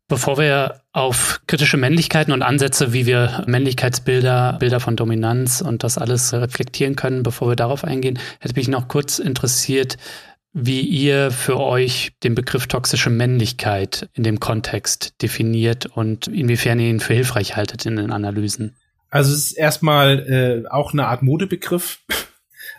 Bevor 0.08 0.38
wir 0.38 0.84
auf 0.94 1.42
kritische 1.48 1.76
Männlichkeiten 1.76 2.32
und 2.32 2.44
Ansätze, 2.44 2.94
wie 2.94 3.06
wir 3.06 3.44
Männlichkeitsbilder, 3.46 4.56
Bilder 4.58 4.80
von 4.80 4.96
Dominanz 4.96 5.60
und 5.60 5.84
das 5.84 5.98
alles 5.98 6.32
reflektieren 6.32 6.96
können, 6.96 7.24
bevor 7.24 7.50
wir 7.50 7.58
darauf 7.58 7.84
eingehen, 7.84 8.20
hätte 8.40 8.56
mich 8.56 8.70
noch 8.70 8.88
kurz 8.88 9.20
interessiert, 9.20 9.98
wie 10.60 10.82
ihr 10.82 11.30
für 11.30 11.60
euch 11.60 12.14
den 12.24 12.34
Begriff 12.34 12.66
toxische 12.66 13.12
Männlichkeit 13.12 14.10
in 14.14 14.24
dem 14.24 14.40
Kontext 14.40 15.22
definiert 15.22 15.86
und 15.86 16.28
inwiefern 16.28 16.80
ihr 16.80 16.90
ihn 16.90 17.00
für 17.00 17.14
hilfreich 17.14 17.56
haltet 17.56 17.86
in 17.86 17.98
den 17.98 18.12
Analysen. 18.12 18.76
Also 19.12 19.34
es 19.34 19.52
ist 19.52 19.52
erstmal 19.54 20.66
äh, 20.66 20.68
auch 20.68 20.94
eine 20.94 21.06
Art 21.06 21.22
Modebegriff 21.22 22.00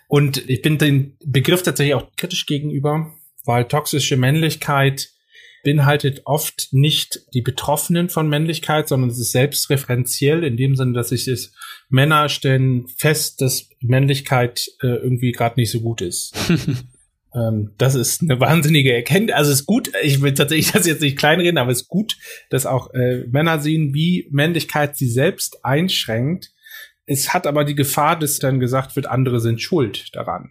und 0.08 0.48
ich 0.50 0.60
bin 0.60 0.78
den 0.78 1.16
Begriff 1.24 1.62
tatsächlich 1.62 1.94
auch 1.94 2.10
kritisch 2.16 2.46
gegenüber, 2.46 3.12
weil 3.44 3.64
toxische 3.66 4.16
Männlichkeit 4.16 5.10
beinhaltet 5.62 6.22
oft 6.24 6.68
nicht 6.72 7.20
die 7.32 7.42
Betroffenen 7.42 8.08
von 8.08 8.28
Männlichkeit, 8.28 8.88
sondern 8.88 9.10
es 9.10 9.20
ist 9.20 9.30
selbstreferenziell 9.30 10.42
in 10.42 10.56
dem 10.56 10.74
Sinne, 10.74 10.94
dass 10.94 11.10
sich 11.10 11.28
es 11.28 11.52
Männer 11.88 12.28
stellen 12.28 12.88
fest, 12.88 13.40
dass 13.40 13.68
Männlichkeit 13.80 14.66
äh, 14.82 14.88
irgendwie 14.88 15.30
gerade 15.30 15.60
nicht 15.60 15.70
so 15.70 15.80
gut 15.80 16.00
ist. 16.00 16.34
Ähm, 17.34 17.72
das 17.78 17.94
ist 17.94 18.22
eine 18.22 18.40
wahnsinnige 18.40 18.94
Erkenntnis. 18.94 19.36
Also 19.36 19.52
es 19.52 19.60
ist 19.60 19.66
gut, 19.66 19.90
ich 20.02 20.22
will 20.22 20.34
tatsächlich 20.34 20.72
das 20.72 20.86
jetzt 20.86 21.02
nicht 21.02 21.18
kleinreden, 21.18 21.58
aber 21.58 21.70
es 21.70 21.82
ist 21.82 21.88
gut, 21.88 22.16
dass 22.50 22.66
auch 22.66 22.92
äh, 22.94 23.24
Männer 23.30 23.58
sehen, 23.58 23.94
wie 23.94 24.28
Männlichkeit 24.30 24.96
sie 24.96 25.08
selbst 25.08 25.64
einschränkt. 25.64 26.52
Es 27.06 27.32
hat 27.32 27.46
aber 27.46 27.64
die 27.64 27.74
Gefahr, 27.74 28.18
dass 28.18 28.38
dann 28.38 28.60
gesagt 28.60 28.96
wird, 28.96 29.06
andere 29.06 29.40
sind 29.40 29.60
schuld 29.60 30.14
daran. 30.14 30.50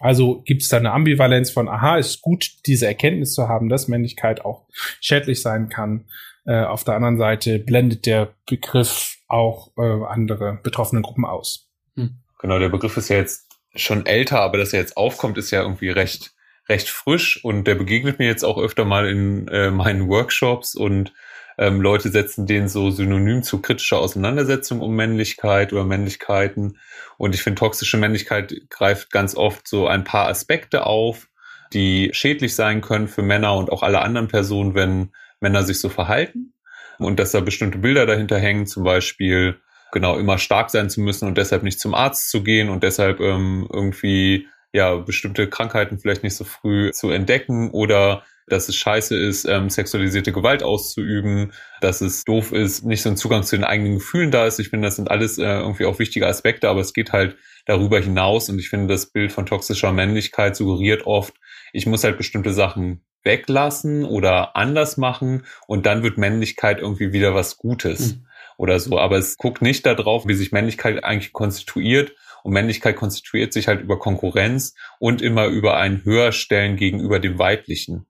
Also 0.00 0.42
gibt 0.42 0.62
es 0.62 0.68
da 0.68 0.76
eine 0.76 0.92
Ambivalenz 0.92 1.50
von, 1.50 1.68
aha, 1.68 1.98
ist 1.98 2.22
gut, 2.22 2.52
diese 2.66 2.86
Erkenntnis 2.86 3.34
zu 3.34 3.48
haben, 3.48 3.68
dass 3.68 3.88
Männlichkeit 3.88 4.44
auch 4.44 4.66
schädlich 5.00 5.42
sein 5.42 5.68
kann. 5.68 6.04
Äh, 6.46 6.62
auf 6.62 6.84
der 6.84 6.94
anderen 6.94 7.18
Seite 7.18 7.58
blendet 7.58 8.06
der 8.06 8.32
Begriff 8.48 9.18
auch 9.26 9.72
äh, 9.76 10.04
andere 10.06 10.60
betroffene 10.62 11.02
Gruppen 11.02 11.24
aus. 11.24 11.68
Hm. 11.96 12.18
Genau, 12.38 12.58
der 12.58 12.68
Begriff 12.68 12.96
ist 12.96 13.08
ja 13.08 13.16
jetzt 13.16 13.47
schon 13.74 14.06
älter, 14.06 14.40
aber 14.40 14.58
dass 14.58 14.72
er 14.72 14.80
jetzt 14.80 14.96
aufkommt, 14.96 15.38
ist 15.38 15.50
ja 15.50 15.62
irgendwie 15.62 15.90
recht, 15.90 16.32
recht 16.68 16.88
frisch 16.88 17.44
und 17.44 17.64
der 17.64 17.74
begegnet 17.74 18.18
mir 18.18 18.26
jetzt 18.26 18.44
auch 18.44 18.58
öfter 18.58 18.84
mal 18.84 19.08
in 19.08 19.48
äh, 19.48 19.70
meinen 19.70 20.08
Workshops 20.08 20.74
und 20.74 21.12
ähm, 21.58 21.80
Leute 21.80 22.08
setzen 22.08 22.46
den 22.46 22.68
so 22.68 22.90
synonym 22.90 23.42
zu 23.42 23.60
kritischer 23.60 23.98
Auseinandersetzung 23.98 24.80
um 24.80 24.94
Männlichkeit 24.94 25.72
oder 25.72 25.84
Männlichkeiten. 25.84 26.78
Und 27.16 27.34
ich 27.34 27.42
finde, 27.42 27.58
toxische 27.58 27.96
Männlichkeit 27.96 28.54
greift 28.70 29.10
ganz 29.10 29.34
oft 29.34 29.66
so 29.66 29.88
ein 29.88 30.04
paar 30.04 30.28
Aspekte 30.28 30.86
auf, 30.86 31.28
die 31.72 32.10
schädlich 32.12 32.54
sein 32.54 32.80
können 32.80 33.08
für 33.08 33.22
Männer 33.22 33.56
und 33.56 33.72
auch 33.72 33.82
alle 33.82 34.02
anderen 34.02 34.28
Personen, 34.28 34.74
wenn 34.74 35.10
Männer 35.40 35.64
sich 35.64 35.80
so 35.80 35.88
verhalten. 35.88 36.54
Und 36.98 37.18
dass 37.18 37.32
da 37.32 37.40
bestimmte 37.40 37.78
Bilder 37.78 38.06
dahinter 38.06 38.38
hängen, 38.38 38.66
zum 38.66 38.84
Beispiel 38.84 39.60
genau 39.92 40.18
immer 40.18 40.38
stark 40.38 40.70
sein 40.70 40.90
zu 40.90 41.00
müssen 41.00 41.26
und 41.26 41.38
deshalb 41.38 41.62
nicht 41.62 41.80
zum 41.80 41.94
Arzt 41.94 42.30
zu 42.30 42.42
gehen 42.42 42.68
und 42.68 42.82
deshalb 42.82 43.20
ähm, 43.20 43.68
irgendwie 43.72 44.46
ja 44.72 44.96
bestimmte 44.96 45.48
Krankheiten 45.48 45.98
vielleicht 45.98 46.22
nicht 46.22 46.36
so 46.36 46.44
früh 46.44 46.90
zu 46.92 47.10
entdecken 47.10 47.70
oder 47.70 48.22
dass 48.48 48.68
es 48.68 48.76
scheiße 48.76 49.16
ist, 49.16 49.44
ähm, 49.44 49.68
sexualisierte 49.68 50.32
Gewalt 50.32 50.62
auszuüben, 50.62 51.52
dass 51.80 52.00
es 52.00 52.24
doof 52.24 52.52
ist, 52.52 52.84
nicht 52.84 53.02
so 53.02 53.10
ein 53.10 53.16
Zugang 53.16 53.42
zu 53.42 53.56
den 53.56 53.64
eigenen 53.64 53.94
Gefühlen 53.94 54.30
da 54.30 54.46
ist. 54.46 54.58
Ich 54.58 54.70
finde, 54.70 54.86
das 54.86 54.96
sind 54.96 55.10
alles 55.10 55.36
äh, 55.38 55.42
irgendwie 55.42 55.84
auch 55.84 55.98
wichtige 55.98 56.26
Aspekte, 56.26 56.68
aber 56.68 56.80
es 56.80 56.94
geht 56.94 57.12
halt 57.12 57.36
darüber 57.66 58.00
hinaus 58.00 58.48
und 58.48 58.58
ich 58.58 58.70
finde, 58.70 58.86
das 58.86 59.06
Bild 59.06 59.32
von 59.32 59.44
toxischer 59.44 59.92
Männlichkeit 59.92 60.56
suggeriert 60.56 61.06
oft, 61.06 61.34
ich 61.72 61.86
muss 61.86 62.04
halt 62.04 62.16
bestimmte 62.16 62.52
Sachen 62.52 63.04
weglassen 63.22 64.04
oder 64.04 64.56
anders 64.56 64.96
machen 64.96 65.44
und 65.66 65.84
dann 65.84 66.02
wird 66.02 66.16
Männlichkeit 66.16 66.80
irgendwie 66.80 67.12
wieder 67.12 67.34
was 67.34 67.58
Gutes. 67.58 68.14
Mhm 68.14 68.27
oder 68.58 68.78
so. 68.78 68.98
Aber 68.98 69.16
es 69.16 69.38
guckt 69.38 69.62
nicht 69.62 69.86
darauf, 69.86 70.28
wie 70.28 70.34
sich 70.34 70.52
Männlichkeit 70.52 71.02
eigentlich 71.02 71.32
konstituiert. 71.32 72.14
Und 72.42 72.52
Männlichkeit 72.52 72.96
konstituiert 72.96 73.52
sich 73.52 73.68
halt 73.68 73.80
über 73.80 73.98
Konkurrenz 73.98 74.74
und 74.98 75.22
immer 75.22 75.46
über 75.46 75.78
ein 75.78 76.04
Höherstellen 76.04 76.76
gegenüber 76.76 77.20
dem 77.20 77.38
Weiblichen. 77.38 78.06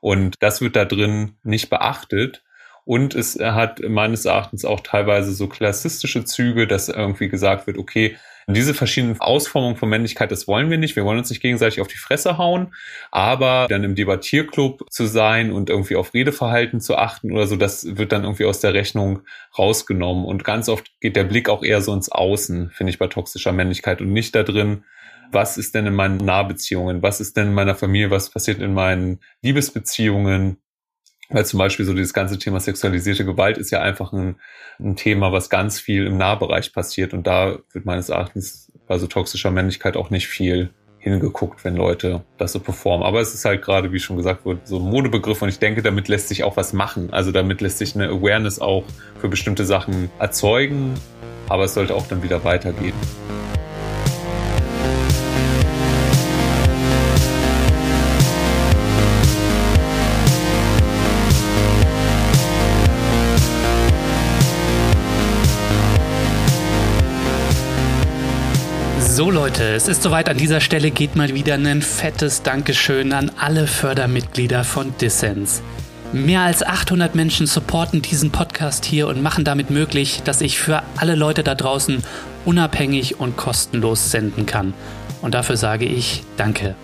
Und 0.00 0.36
das 0.40 0.60
wird 0.60 0.76
da 0.76 0.84
drin 0.84 1.36
nicht 1.42 1.70
beachtet. 1.70 2.44
Und 2.84 3.14
es 3.14 3.38
hat 3.38 3.80
meines 3.80 4.24
Erachtens 4.24 4.64
auch 4.64 4.80
teilweise 4.80 5.32
so 5.32 5.48
klassistische 5.48 6.24
Züge, 6.24 6.66
dass 6.66 6.88
irgendwie 6.88 7.28
gesagt 7.28 7.66
wird, 7.66 7.78
okay, 7.78 8.16
und 8.46 8.56
diese 8.56 8.74
verschiedenen 8.74 9.20
Ausformungen 9.20 9.76
von 9.76 9.88
Männlichkeit, 9.88 10.30
das 10.30 10.48
wollen 10.48 10.70
wir 10.70 10.78
nicht. 10.78 10.96
Wir 10.96 11.04
wollen 11.04 11.18
uns 11.18 11.30
nicht 11.30 11.42
gegenseitig 11.42 11.80
auf 11.80 11.88
die 11.88 11.98
Fresse 11.98 12.38
hauen, 12.38 12.74
aber 13.10 13.66
dann 13.68 13.84
im 13.84 13.94
Debattierclub 13.94 14.90
zu 14.90 15.06
sein 15.06 15.52
und 15.52 15.70
irgendwie 15.70 15.96
auf 15.96 16.14
Redeverhalten 16.14 16.80
zu 16.80 16.96
achten 16.96 17.32
oder 17.32 17.46
so, 17.46 17.56
das 17.56 17.96
wird 17.96 18.12
dann 18.12 18.24
irgendwie 18.24 18.44
aus 18.44 18.60
der 18.60 18.74
Rechnung 18.74 19.20
rausgenommen. 19.58 20.24
Und 20.24 20.44
ganz 20.44 20.68
oft 20.68 20.90
geht 21.00 21.16
der 21.16 21.24
Blick 21.24 21.48
auch 21.48 21.62
eher 21.62 21.80
so 21.80 21.92
ins 21.92 22.10
Außen, 22.10 22.70
finde 22.70 22.90
ich, 22.90 22.98
bei 22.98 23.06
toxischer 23.06 23.52
Männlichkeit 23.52 24.00
und 24.00 24.12
nicht 24.12 24.34
da 24.34 24.42
drin, 24.42 24.84
was 25.30 25.56
ist 25.56 25.74
denn 25.74 25.86
in 25.86 25.94
meinen 25.94 26.18
Nahbeziehungen, 26.18 27.02
was 27.02 27.20
ist 27.20 27.36
denn 27.36 27.48
in 27.48 27.54
meiner 27.54 27.74
Familie, 27.74 28.10
was 28.10 28.30
passiert 28.30 28.60
in 28.60 28.74
meinen 28.74 29.20
Liebesbeziehungen, 29.40 30.58
weil 31.32 31.46
zum 31.46 31.58
Beispiel 31.58 31.84
so 31.84 31.94
dieses 31.94 32.12
ganze 32.12 32.38
Thema 32.38 32.60
sexualisierte 32.60 33.24
Gewalt 33.24 33.58
ist 33.58 33.70
ja 33.70 33.80
einfach 33.80 34.12
ein, 34.12 34.36
ein 34.78 34.96
Thema, 34.96 35.32
was 35.32 35.50
ganz 35.50 35.80
viel 35.80 36.06
im 36.06 36.18
Nahbereich 36.18 36.72
passiert. 36.72 37.14
Und 37.14 37.26
da 37.26 37.58
wird 37.72 37.84
meines 37.84 38.10
Erachtens 38.10 38.70
bei 38.86 38.98
so 38.98 39.06
toxischer 39.06 39.50
Männlichkeit 39.50 39.96
auch 39.96 40.10
nicht 40.10 40.28
viel 40.28 40.70
hingeguckt, 40.98 41.64
wenn 41.64 41.74
Leute 41.74 42.22
das 42.38 42.52
so 42.52 42.60
performen. 42.60 43.04
Aber 43.04 43.20
es 43.20 43.34
ist 43.34 43.44
halt 43.44 43.62
gerade, 43.62 43.92
wie 43.92 43.98
schon 43.98 44.16
gesagt 44.16 44.44
wurde, 44.44 44.60
so 44.64 44.76
ein 44.76 44.82
Modebegriff 44.82 45.42
und 45.42 45.48
ich 45.48 45.58
denke, 45.58 45.82
damit 45.82 46.06
lässt 46.06 46.28
sich 46.28 46.44
auch 46.44 46.56
was 46.56 46.72
machen. 46.72 47.12
Also 47.12 47.32
damit 47.32 47.60
lässt 47.60 47.78
sich 47.78 47.96
eine 47.96 48.08
Awareness 48.08 48.60
auch 48.60 48.84
für 49.20 49.28
bestimmte 49.28 49.64
Sachen 49.64 50.10
erzeugen, 50.20 50.94
aber 51.48 51.64
es 51.64 51.74
sollte 51.74 51.96
auch 51.96 52.06
dann 52.06 52.22
wieder 52.22 52.44
weitergehen. 52.44 52.94
So 69.22 69.30
Leute, 69.30 69.62
es 69.62 69.86
ist 69.86 70.02
soweit. 70.02 70.28
An 70.28 70.36
dieser 70.36 70.60
Stelle 70.60 70.90
geht 70.90 71.14
mal 71.14 71.32
wieder 71.32 71.54
ein 71.54 71.80
fettes 71.80 72.42
Dankeschön 72.42 73.12
an 73.12 73.30
alle 73.38 73.68
Fördermitglieder 73.68 74.64
von 74.64 74.92
Dissens. 75.00 75.62
Mehr 76.12 76.40
als 76.40 76.64
800 76.64 77.14
Menschen 77.14 77.46
supporten 77.46 78.02
diesen 78.02 78.32
Podcast 78.32 78.84
hier 78.84 79.06
und 79.06 79.22
machen 79.22 79.44
damit 79.44 79.70
möglich, 79.70 80.22
dass 80.24 80.40
ich 80.40 80.58
für 80.58 80.82
alle 80.96 81.14
Leute 81.14 81.44
da 81.44 81.54
draußen 81.54 82.02
unabhängig 82.44 83.20
und 83.20 83.36
kostenlos 83.36 84.10
senden 84.10 84.44
kann. 84.44 84.74
Und 85.20 85.34
dafür 85.34 85.56
sage 85.56 85.84
ich 85.84 86.24
Danke. 86.36 86.74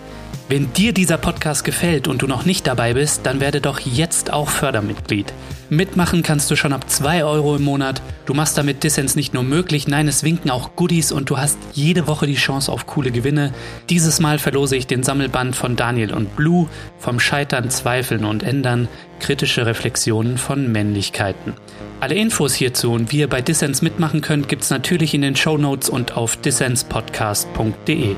Wenn 0.47 0.71
dir 0.71 0.93
dieser 0.93 1.17
Podcast 1.17 1.65
gefällt 1.65 2.07
und 2.07 2.21
du 2.21 2.27
noch 2.27 2.45
nicht 2.45 2.65
dabei 2.67 2.93
bist, 2.93 3.25
dann 3.25 3.41
werde 3.41 3.59
doch 3.59 3.81
jetzt 3.81 4.31
auch 4.31 4.47
Fördermitglied. 4.47 5.33
Mitmachen 5.71 6.23
kannst 6.23 6.49
du 6.49 6.55
schon 6.55 6.73
ab 6.73 6.89
2 6.89 7.23
Euro 7.23 7.55
im 7.55 7.63
Monat. 7.63 8.01
Du 8.25 8.33
machst 8.33 8.57
damit 8.57 8.83
Dissens 8.83 9.15
nicht 9.15 9.35
nur 9.35 9.43
möglich, 9.43 9.87
nein, 9.87 10.07
es 10.07 10.23
winken 10.23 10.49
auch 10.49 10.75
Goodies 10.75 11.11
und 11.11 11.29
du 11.29 11.37
hast 11.37 11.59
jede 11.73 12.07
Woche 12.07 12.25
die 12.25 12.35
Chance 12.35 12.71
auf 12.71 12.87
coole 12.87 13.11
Gewinne. 13.11 13.53
Dieses 13.87 14.19
Mal 14.19 14.39
verlose 14.39 14.75
ich 14.75 14.87
den 14.87 15.03
Sammelband 15.03 15.55
von 15.55 15.75
Daniel 15.75 16.13
und 16.13 16.35
Blue, 16.35 16.67
vom 16.97 17.19
Scheitern, 17.19 17.69
Zweifeln 17.69 18.25
und 18.25 18.41
Ändern, 18.41 18.87
kritische 19.19 19.67
Reflexionen 19.67 20.39
von 20.39 20.71
Männlichkeiten. 20.71 21.53
Alle 21.99 22.15
Infos 22.15 22.55
hierzu 22.55 22.91
und 22.91 23.11
wie 23.11 23.19
ihr 23.19 23.29
bei 23.29 23.41
Dissens 23.41 23.83
mitmachen 23.83 24.21
könnt, 24.21 24.49
gibt's 24.49 24.71
natürlich 24.71 25.13
in 25.13 25.21
den 25.21 25.35
Show 25.35 25.57
Notes 25.57 25.87
und 25.87 26.17
auf 26.17 26.35
dissenspodcast.de. 26.37 28.15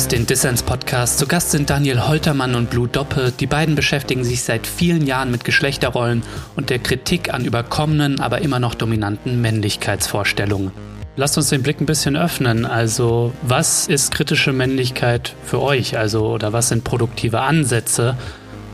hörst 0.00 0.12
den 0.12 0.24
Dissens 0.24 0.62
Podcast. 0.62 1.18
Zu 1.18 1.26
Gast 1.26 1.50
sind 1.50 1.68
Daniel 1.68 2.08
Holtermann 2.08 2.54
und 2.54 2.70
Blue 2.70 2.88
Doppe. 2.88 3.34
Die 3.38 3.46
beiden 3.46 3.74
beschäftigen 3.74 4.24
sich 4.24 4.42
seit 4.42 4.66
vielen 4.66 5.06
Jahren 5.06 5.30
mit 5.30 5.44
Geschlechterrollen 5.44 6.22
und 6.56 6.70
der 6.70 6.78
Kritik 6.78 7.34
an 7.34 7.44
überkommenen, 7.44 8.18
aber 8.18 8.40
immer 8.40 8.60
noch 8.60 8.74
dominanten 8.74 9.42
Männlichkeitsvorstellungen. 9.42 10.72
lasst 11.16 11.36
uns 11.36 11.50
den 11.50 11.62
Blick 11.62 11.82
ein 11.82 11.86
bisschen 11.86 12.16
öffnen. 12.16 12.64
Also, 12.64 13.34
was 13.42 13.88
ist 13.88 14.10
kritische 14.10 14.54
Männlichkeit 14.54 15.34
für 15.44 15.60
euch? 15.60 15.98
Also, 15.98 16.28
oder 16.28 16.54
was 16.54 16.70
sind 16.70 16.82
produktive 16.82 17.40
Ansätze, 17.40 18.16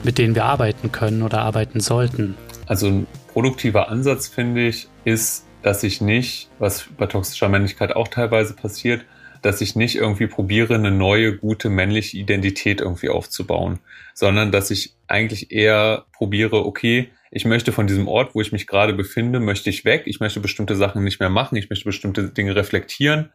mit 0.05 0.19
denen 0.19 0.37
wir 0.37 0.45
arbeiten 0.45 0.93
können 0.93 1.25
oder 1.25 1.41
arbeiten 1.41 1.81
sollten? 1.81 2.37
Also, 2.67 2.87
ein 2.87 3.09
produktiver 3.33 3.89
Ansatz, 3.89 4.29
finde 4.29 4.69
ich, 4.69 4.87
ist, 5.05 5.45
dass 5.63 5.83
ich 5.83 6.01
nicht, 6.01 6.51
was 6.61 6.87
bei 6.97 7.07
toxischer 7.07 7.49
Männlichkeit 7.49 7.97
auch 7.97 8.07
teilweise 8.07 8.55
passiert, 8.55 9.05
dass 9.43 9.61
ich 9.61 9.77
nicht 9.77 9.97
irgendwie 9.97 10.27
probiere, 10.27 10.75
eine 10.75 10.91
neue, 10.91 11.37
gute 11.37 11.71
männliche 11.71 12.17
Identität 12.17 12.81
irgendwie 12.81 13.09
aufzubauen, 13.09 13.79
sondern 14.15 14.53
dass 14.53 14.71
ich 14.71 14.95
eigentlich 15.07 15.51
eher 15.53 16.07
probiere, 16.13 16.65
okay, 16.65 17.11
ich 17.31 17.45
möchte 17.45 17.73
von 17.73 17.87
diesem 17.87 18.09
Ort, 18.09 18.35
wo 18.35 18.41
ich 18.41 18.53
mich 18.53 18.67
gerade 18.67 18.95
befinde, 18.95 19.41
möchte 19.41 19.69
ich 19.69 19.85
weg. 19.85 20.05
Ich 20.07 20.21
möchte 20.21 20.41
bestimmte 20.41 20.77
Sachen 20.77 21.05
nicht 21.05 21.21
mehr 21.21 21.29
machen. 21.29 21.57
Ich 21.57 21.69
möchte 21.69 21.85
bestimmte 21.85 22.31
Dinge 22.31 22.57
reflektieren 22.57 23.31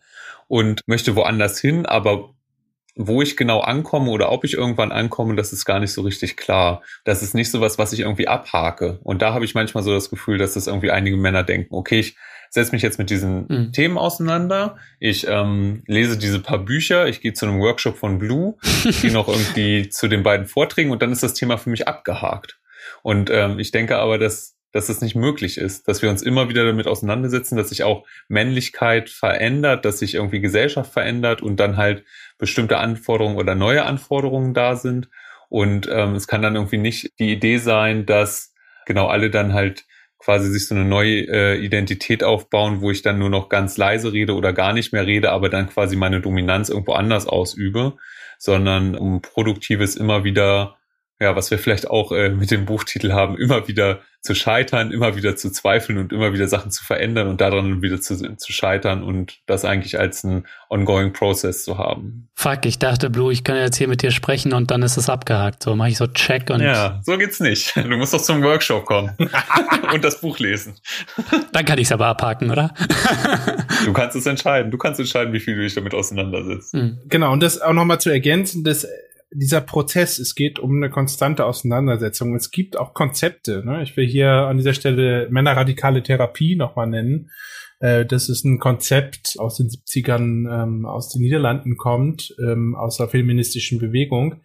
und 0.48 0.82
möchte 0.88 1.16
woanders 1.16 1.60
hin. 1.60 1.86
Aber 1.86 2.34
wo 2.96 3.22
ich 3.22 3.38
genau 3.38 3.60
ankomme 3.60 4.10
oder 4.10 4.32
ob 4.32 4.44
ich 4.44 4.54
irgendwann 4.54 4.92
ankomme, 4.92 5.36
das 5.36 5.54
ist 5.54 5.66
gar 5.66 5.80
nicht 5.80 5.94
so 5.94 6.02
richtig 6.02 6.36
klar. 6.36 6.82
Das 7.04 7.22
ist 7.22 7.34
nicht 7.34 7.52
so 7.52 7.62
was, 7.62 7.78
was 7.78 7.94
ich 7.94 8.02
irgendwie 8.02 8.28
abhake. 8.28 9.00
Und 9.04 9.22
da 9.22 9.34
habe 9.34 9.46
ich 9.46 9.56
manchmal 9.56 9.84
so 9.84 9.94
das 9.94 10.10
Gefühl, 10.10 10.38
dass 10.38 10.54
das 10.54 10.68
irgendwie 10.68 10.92
einige 10.92 11.18
Männer 11.18 11.44
denken, 11.44 11.74
okay, 11.74 12.00
ich 12.00 12.16
setze 12.52 12.74
mich 12.74 12.82
jetzt 12.82 13.00
mit 13.00 13.10
diesen 13.10 13.46
mhm. 13.48 13.72
Themen 13.72 13.98
auseinander. 13.98 14.76
Ich 15.00 15.26
ähm, 15.28 15.84
lese 15.88 16.18
diese 16.18 16.40
paar 16.40 16.60
Bücher, 16.60 17.08
ich 17.08 17.22
gehe 17.22 17.34
zu 17.34 17.46
einem 17.46 17.60
Workshop 17.60 17.98
von 17.98 18.20
Blue, 18.20 18.56
gehe 19.02 19.12
noch 19.12 19.30
irgendwie 19.30 19.90
zu 19.90 20.10
den 20.10 20.22
beiden 20.22 20.46
Vorträgen 20.46 20.92
und 20.92 21.02
dann 21.02 21.14
ist 21.14 21.24
das 21.24 21.34
Thema 21.34 21.58
für 21.58 21.70
mich 21.70 21.88
abgehakt. 21.88 22.60
Und 23.04 23.30
ähm, 23.30 23.58
ich 23.58 23.72
denke 23.72 23.98
aber, 23.98 24.18
dass, 24.18 24.58
dass 24.74 24.90
es 24.90 25.00
nicht 25.00 25.16
möglich 25.16 25.58
ist, 25.58 25.88
dass 25.88 26.02
wir 26.02 26.10
uns 26.10 26.22
immer 26.22 26.50
wieder 26.50 26.66
damit 26.66 26.88
auseinandersetzen, 26.88 27.56
dass 27.56 27.70
sich 27.70 27.84
auch 27.84 28.06
Männlichkeit 28.28 29.10
verändert, 29.10 29.86
dass 29.86 30.00
sich 30.00 30.16
irgendwie 30.16 30.42
Gesellschaft 30.42 30.92
verändert 30.92 31.42
und 31.42 31.58
dann 31.58 31.78
halt 31.78 32.04
bestimmte 32.38 32.80
Anforderungen 32.80 33.38
oder 33.38 33.56
neue 33.56 33.86
Anforderungen 33.86 34.54
da 34.54 34.76
sind. 34.76 35.10
Und 35.48 35.88
ähm, 35.90 36.16
es 36.16 36.28
kann 36.28 36.42
dann 36.42 36.56
irgendwie 36.56 36.78
nicht 36.78 37.18
die 37.18 37.32
Idee 37.32 37.58
sein, 37.60 38.06
dass 38.06 38.54
genau 38.86 39.08
alle 39.08 39.30
dann 39.30 39.54
halt 39.54 39.86
quasi 40.24 40.52
sich 40.52 40.68
so 40.68 40.76
eine 40.76 40.86
neue 40.86 41.28
äh, 41.28 41.58
Identität 41.58 42.24
aufbauen, 42.24 42.82
wo 42.82 42.92
ich 42.92 43.02
dann 43.02 43.18
nur 43.18 43.30
noch 43.30 43.50
ganz 43.50 43.78
leise 43.78 44.14
rede 44.14 44.36
oder 44.36 44.54
gar 44.54 44.72
nicht 44.74 44.94
mehr 44.94 45.06
rede, 45.06 45.32
aber 45.32 45.50
dann 45.50 45.68
quasi 45.68 45.96
meine 45.96 46.22
Dominanz 46.22 46.70
irgendwo 46.70 46.94
anders 46.94 47.26
ausübe, 47.28 47.98
sondern 48.38 48.96
um 48.96 49.22
Produktives 49.22 49.96
immer 49.96 50.24
wieder 50.24 50.78
ja, 51.22 51.36
was 51.36 51.52
wir 51.52 51.60
vielleicht 51.60 51.88
auch 51.88 52.12
äh, 52.12 52.30
mit 52.30 52.50
dem 52.50 52.66
Buchtitel 52.66 53.14
haben, 53.14 53.38
immer 53.38 53.68
wieder 53.68 54.02
zu 54.22 54.34
scheitern, 54.34 54.92
immer 54.92 55.16
wieder 55.16 55.36
zu 55.36 55.52
zweifeln 55.52 56.00
und 56.00 56.12
immer 56.12 56.34
wieder 56.34 56.48
Sachen 56.48 56.72
zu 56.72 56.84
verändern 56.84 57.28
und 57.28 57.42
daran 57.42 57.84
wieder 57.84 58.02
zu, 58.02 58.36
zu 58.38 58.52
scheitern 58.52 59.04
und 59.04 59.40
das 59.46 59.64
eigentlich 59.64 60.00
als 60.00 60.24
ein 60.24 60.48
ongoing 60.70 61.14
Process 61.14 61.64
zu 61.64 61.78
haben. 61.78 62.30
Fuck, 62.34 62.66
ich 62.66 62.80
dachte, 62.80 63.12
Blue, 63.12 63.32
ich 63.32 63.44
kann 63.44 63.56
jetzt 63.56 63.78
hier 63.78 63.88
mit 63.88 64.02
dir 64.02 64.10
sprechen 64.10 64.54
und 64.54 64.72
dann 64.72 64.82
ist 64.82 64.98
es 64.98 65.10
abgehakt. 65.10 65.62
So 65.62 65.76
mache 65.76 65.90
ich 65.90 65.98
so 65.98 66.08
Check 66.08 66.50
und. 66.50 66.62
Ja, 66.62 67.02
so 67.04 67.18
geht's 67.18 67.40
nicht. 67.40 67.76
Du 67.92 67.98
musst 67.98 68.14
doch 68.14 68.22
zum 68.22 68.42
Workshop 68.42 68.86
kommen 68.86 69.16
und 69.94 70.04
das 70.04 70.22
Buch 70.22 70.40
lesen. 70.40 70.76
Dann 71.52 71.66
kann 71.66 71.78
ich 71.78 71.88
es 71.88 71.92
aber 71.92 72.08
abhaken, 72.08 72.50
oder? 72.50 72.74
du 73.86 73.94
kannst 73.94 74.16
es 74.16 74.26
entscheiden. 74.26 74.72
Du 74.72 74.78
kannst 74.78 75.00
entscheiden, 75.00 75.34
wie 75.34 75.40
viel 75.40 75.56
du 75.56 75.62
dich 75.62 75.76
damit 75.76 75.94
auseinandersetzt. 75.94 76.74
Mhm. 76.74 77.00
Genau, 77.10 77.32
und 77.34 77.44
das 77.44 77.62
auch 77.62 77.74
nochmal 77.74 78.00
zu 78.00 78.10
ergänzen, 78.10 78.64
das 78.64 78.88
dieser 79.34 79.62
Prozess, 79.62 80.20
es 80.20 80.36
geht 80.36 80.60
um 80.60 80.78
eine 80.78 80.90
konstante 80.90 81.46
Auseinandersetzung. 81.46 82.36
Es 82.36 82.52
gibt 82.52 82.78
auch 82.78 82.94
Konzepte. 82.94 83.64
Ne? 83.66 83.82
Ich 83.84 83.96
will 83.96 84.06
hier 84.06 84.30
an 84.30 84.58
dieser 84.58 84.74
Stelle 84.74 85.28
männerradikale 85.30 86.04
Therapie 86.04 86.56
nochmal 86.56 86.88
nennen. 86.88 87.32
Äh, 87.80 88.06
das 88.06 88.30
ist 88.30 88.44
ein 88.44 88.60
Konzept 88.60 89.38
aus 89.40 89.58
den 89.58 89.68
70ern 89.68 90.64
ähm, 90.64 90.86
aus 90.86 91.10
den 91.10 91.22
Niederlanden 91.22 91.78
kommt, 91.78 92.36
ähm, 92.40 92.76
aus 92.76 92.98
der 92.98 93.08
feministischen 93.08 93.80
Bewegung 93.80 94.42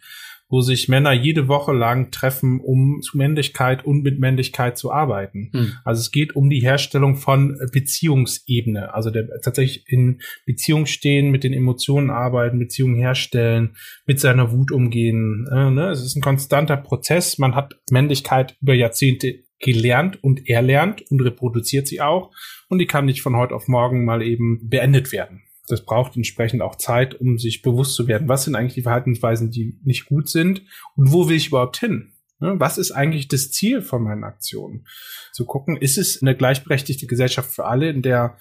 wo 0.48 0.61
sich 0.61 0.88
Männer 0.88 1.12
jede 1.12 1.48
Woche 1.48 1.72
lang 1.72 2.11
treffen, 2.11 2.61
um 2.61 3.00
zu 3.02 3.16
Männlichkeit 3.16 3.85
und 3.85 4.02
mit 4.02 4.20
Männlichkeit 4.20 4.78
zu 4.78 4.92
arbeiten. 4.92 5.50
Hm. 5.52 5.72
Also 5.85 6.00
es 6.00 6.11
geht 6.12 6.37
um 6.37 6.50
die 6.50 6.61
Herstellung 6.61 7.16
von 7.16 7.59
Beziehungsebene, 7.72 8.94
also 8.94 9.11
der, 9.11 9.28
tatsächlich 9.42 9.85
in 9.88 10.20
Beziehung 10.44 10.87
stehen, 10.87 11.30
mit 11.30 11.42
den 11.42 11.52
Emotionen 11.52 12.11
arbeiten, 12.11 12.59
Beziehungen 12.59 12.96
herstellen, 12.96 13.76
mit 14.06 14.20
seiner 14.20 14.52
Wut 14.52 14.70
umgehen. 14.70 15.48
Äh, 15.50 15.70
ne? 15.70 15.90
Es 15.90 16.04
ist 16.04 16.16
ein 16.16 16.22
konstanter 16.22 16.76
Prozess. 16.76 17.38
Man 17.38 17.54
hat 17.54 17.74
Männlichkeit 17.90 18.56
über 18.61 18.74
Jahrzehnte 18.74 19.46
gelernt 19.59 20.22
und 20.22 20.48
erlernt 20.48 21.02
und 21.11 21.20
reproduziert 21.22 21.88
sie 21.88 22.00
auch. 22.00 22.30
Und 22.68 22.78
die 22.78 22.87
kann 22.87 23.06
nicht 23.06 23.22
von 23.22 23.37
heute 23.37 23.54
auf 23.54 23.68
morgen 23.68 24.04
mal 24.04 24.22
eben 24.22 24.68
beendet 24.68 25.12
werden 25.12 25.45
das 25.66 25.85
braucht 25.85 26.16
entsprechend 26.16 26.62
auch 26.62 26.76
Zeit, 26.76 27.14
um 27.20 27.38
sich 27.38 27.62
bewusst 27.62 27.94
zu 27.94 28.07
werden, 28.07 28.29
was 28.29 28.44
sind 28.44 28.55
eigentlich 28.55 28.74
die 28.74 28.83
Verhaltensweisen, 28.83 29.50
die 29.50 29.79
nicht 29.85 30.07
gut 30.07 30.29
sind 30.29 30.62
und 30.94 31.12
wo 31.12 31.29
will 31.29 31.37
ich 31.37 31.48
überhaupt 31.48 31.79
hin? 31.79 32.12
Ne, 32.38 32.55
was 32.59 32.76
ist 32.76 32.92
eigentlich 32.92 33.29
das 33.29 33.50
Ziel 33.50 33.81
von 33.81 34.02
meinen 34.02 34.24
Aktionen? 34.24 34.87
Zu 35.33 35.46
gucken, 35.46 35.76
ist 35.76 35.96
es 35.96 36.20
eine 36.20 36.37
gleichberechtigte 36.37 37.07
Gesellschaft 37.07 37.50
für 37.50 37.64
alle, 37.64 37.88
in 37.88 38.02
der 38.02 38.37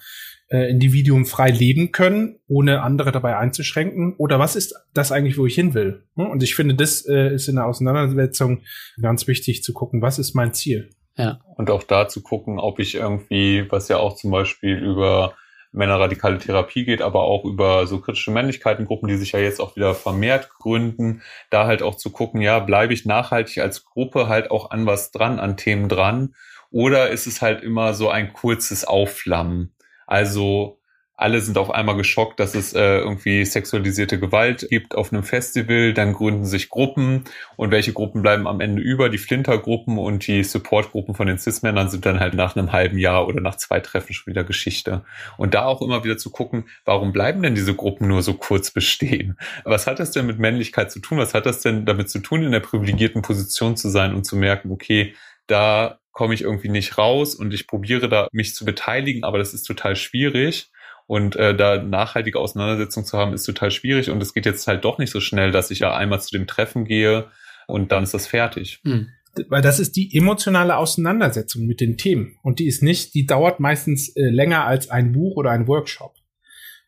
äh, 0.48 0.70
Individuen 0.70 1.24
frei 1.24 1.50
leben 1.50 1.92
können, 1.92 2.38
ohne 2.46 2.82
andere 2.82 3.10
dabei 3.10 3.38
einzuschränken? 3.38 4.14
Oder 4.18 4.38
was 4.38 4.54
ist 4.54 4.74
das 4.92 5.12
eigentlich, 5.12 5.38
wo 5.38 5.46
ich 5.46 5.54
hin 5.54 5.72
will? 5.72 6.04
Ne, 6.14 6.28
und 6.28 6.42
ich 6.42 6.54
finde, 6.54 6.74
das 6.74 7.06
äh, 7.06 7.34
ist 7.34 7.48
in 7.48 7.56
der 7.56 7.66
Auseinandersetzung 7.66 8.62
ganz 9.00 9.26
wichtig 9.26 9.62
zu 9.62 9.72
gucken, 9.72 10.02
was 10.02 10.18
ist 10.18 10.34
mein 10.34 10.52
Ziel? 10.52 10.90
Ja. 11.16 11.40
Und 11.56 11.70
auch 11.70 11.82
da 11.82 12.08
zu 12.08 12.22
gucken, 12.22 12.58
ob 12.58 12.78
ich 12.78 12.96
irgendwie, 12.96 13.64
was 13.70 13.88
ja 13.88 13.96
auch 13.96 14.16
zum 14.16 14.30
Beispiel 14.30 14.76
über 14.76 15.34
männerradikale 15.72 16.38
Therapie 16.38 16.84
geht, 16.84 17.02
aber 17.02 17.22
auch 17.22 17.44
über 17.44 17.86
so 17.86 18.00
kritische 18.00 18.30
Männlichkeitengruppen, 18.30 19.08
die 19.08 19.16
sich 19.16 19.32
ja 19.32 19.40
jetzt 19.40 19.60
auch 19.60 19.76
wieder 19.76 19.94
vermehrt 19.94 20.50
gründen, 20.50 21.22
da 21.50 21.66
halt 21.66 21.82
auch 21.82 21.96
zu 21.96 22.10
gucken, 22.10 22.40
ja, 22.40 22.58
bleibe 22.58 22.94
ich 22.94 23.04
nachhaltig 23.04 23.58
als 23.58 23.84
Gruppe 23.84 24.28
halt 24.28 24.50
auch 24.50 24.70
an 24.70 24.86
was 24.86 25.10
dran, 25.10 25.38
an 25.38 25.56
Themen 25.56 25.88
dran, 25.88 26.34
oder 26.70 27.10
ist 27.10 27.26
es 27.26 27.42
halt 27.42 27.62
immer 27.62 27.94
so 27.94 28.10
ein 28.10 28.32
kurzes 28.32 28.84
Aufflammen? 28.84 29.72
Also 30.06 30.75
alle 31.18 31.40
sind 31.40 31.56
auf 31.56 31.70
einmal 31.70 31.96
geschockt, 31.96 32.38
dass 32.38 32.54
es 32.54 32.74
äh, 32.74 32.98
irgendwie 32.98 33.44
sexualisierte 33.46 34.20
Gewalt 34.20 34.66
gibt 34.68 34.94
auf 34.94 35.12
einem 35.12 35.22
Festival. 35.22 35.94
Dann 35.94 36.12
gründen 36.12 36.44
sich 36.44 36.68
Gruppen 36.68 37.24
und 37.56 37.70
welche 37.70 37.94
Gruppen 37.94 38.20
bleiben 38.20 38.46
am 38.46 38.60
Ende 38.60 38.82
über? 38.82 39.08
Die 39.08 39.16
Flintergruppen 39.16 39.96
und 39.96 40.26
die 40.26 40.44
Supportgruppen 40.44 41.14
von 41.14 41.26
den 41.26 41.38
Cis-Männern 41.38 41.88
sind 41.88 42.04
dann 42.04 42.20
halt 42.20 42.34
nach 42.34 42.54
einem 42.54 42.72
halben 42.72 42.98
Jahr 42.98 43.26
oder 43.26 43.40
nach 43.40 43.56
zwei 43.56 43.80
Treffen 43.80 44.12
schon 44.12 44.30
wieder 44.30 44.44
Geschichte. 44.44 45.04
Und 45.38 45.54
da 45.54 45.64
auch 45.64 45.80
immer 45.80 46.04
wieder 46.04 46.18
zu 46.18 46.30
gucken, 46.30 46.68
warum 46.84 47.12
bleiben 47.12 47.42
denn 47.42 47.54
diese 47.54 47.74
Gruppen 47.74 48.08
nur 48.08 48.22
so 48.22 48.34
kurz 48.34 48.70
bestehen? 48.70 49.38
Was 49.64 49.86
hat 49.86 49.98
das 49.98 50.10
denn 50.10 50.26
mit 50.26 50.38
Männlichkeit 50.38 50.90
zu 50.90 51.00
tun? 51.00 51.16
Was 51.16 51.32
hat 51.32 51.46
das 51.46 51.60
denn 51.60 51.86
damit 51.86 52.10
zu 52.10 52.18
tun, 52.18 52.42
in 52.42 52.52
der 52.52 52.60
privilegierten 52.60 53.22
Position 53.22 53.76
zu 53.76 53.88
sein 53.88 54.14
und 54.14 54.24
zu 54.24 54.36
merken, 54.36 54.70
okay, 54.70 55.14
da 55.46 55.98
komme 56.12 56.34
ich 56.34 56.42
irgendwie 56.42 56.68
nicht 56.70 56.98
raus 56.98 57.34
und 57.34 57.52
ich 57.52 57.66
probiere 57.66 58.08
da 58.08 58.28
mich 58.32 58.54
zu 58.54 58.64
beteiligen, 58.64 59.24
aber 59.24 59.38
das 59.38 59.54
ist 59.54 59.64
total 59.64 59.96
schwierig. 59.96 60.70
Und 61.06 61.36
äh, 61.36 61.56
da 61.56 61.82
nachhaltige 61.82 62.38
Auseinandersetzung 62.38 63.04
zu 63.04 63.16
haben, 63.16 63.32
ist 63.32 63.44
total 63.44 63.70
schwierig. 63.70 64.10
Und 64.10 64.20
es 64.22 64.34
geht 64.34 64.46
jetzt 64.46 64.66
halt 64.66 64.84
doch 64.84 64.98
nicht 64.98 65.10
so 65.10 65.20
schnell, 65.20 65.52
dass 65.52 65.70
ich 65.70 65.80
ja 65.80 65.94
einmal 65.94 66.20
zu 66.20 66.30
dem 66.32 66.46
Treffen 66.46 66.84
gehe 66.84 67.28
und 67.66 67.92
dann 67.92 68.02
ist 68.02 68.14
das 68.14 68.26
fertig. 68.26 68.80
Mhm. 68.84 69.08
Weil 69.48 69.62
das 69.62 69.78
ist 69.78 69.96
die 69.96 70.16
emotionale 70.16 70.76
Auseinandersetzung 70.76 71.66
mit 71.66 71.80
den 71.80 71.96
Themen. 71.96 72.38
Und 72.42 72.58
die 72.58 72.66
ist 72.66 72.82
nicht, 72.82 73.14
die 73.14 73.26
dauert 73.26 73.60
meistens 73.60 74.08
äh, 74.16 74.22
länger 74.30 74.64
als 74.64 74.88
ein 74.88 75.12
Buch 75.12 75.36
oder 75.36 75.50
ein 75.50 75.68
Workshop. 75.68 76.14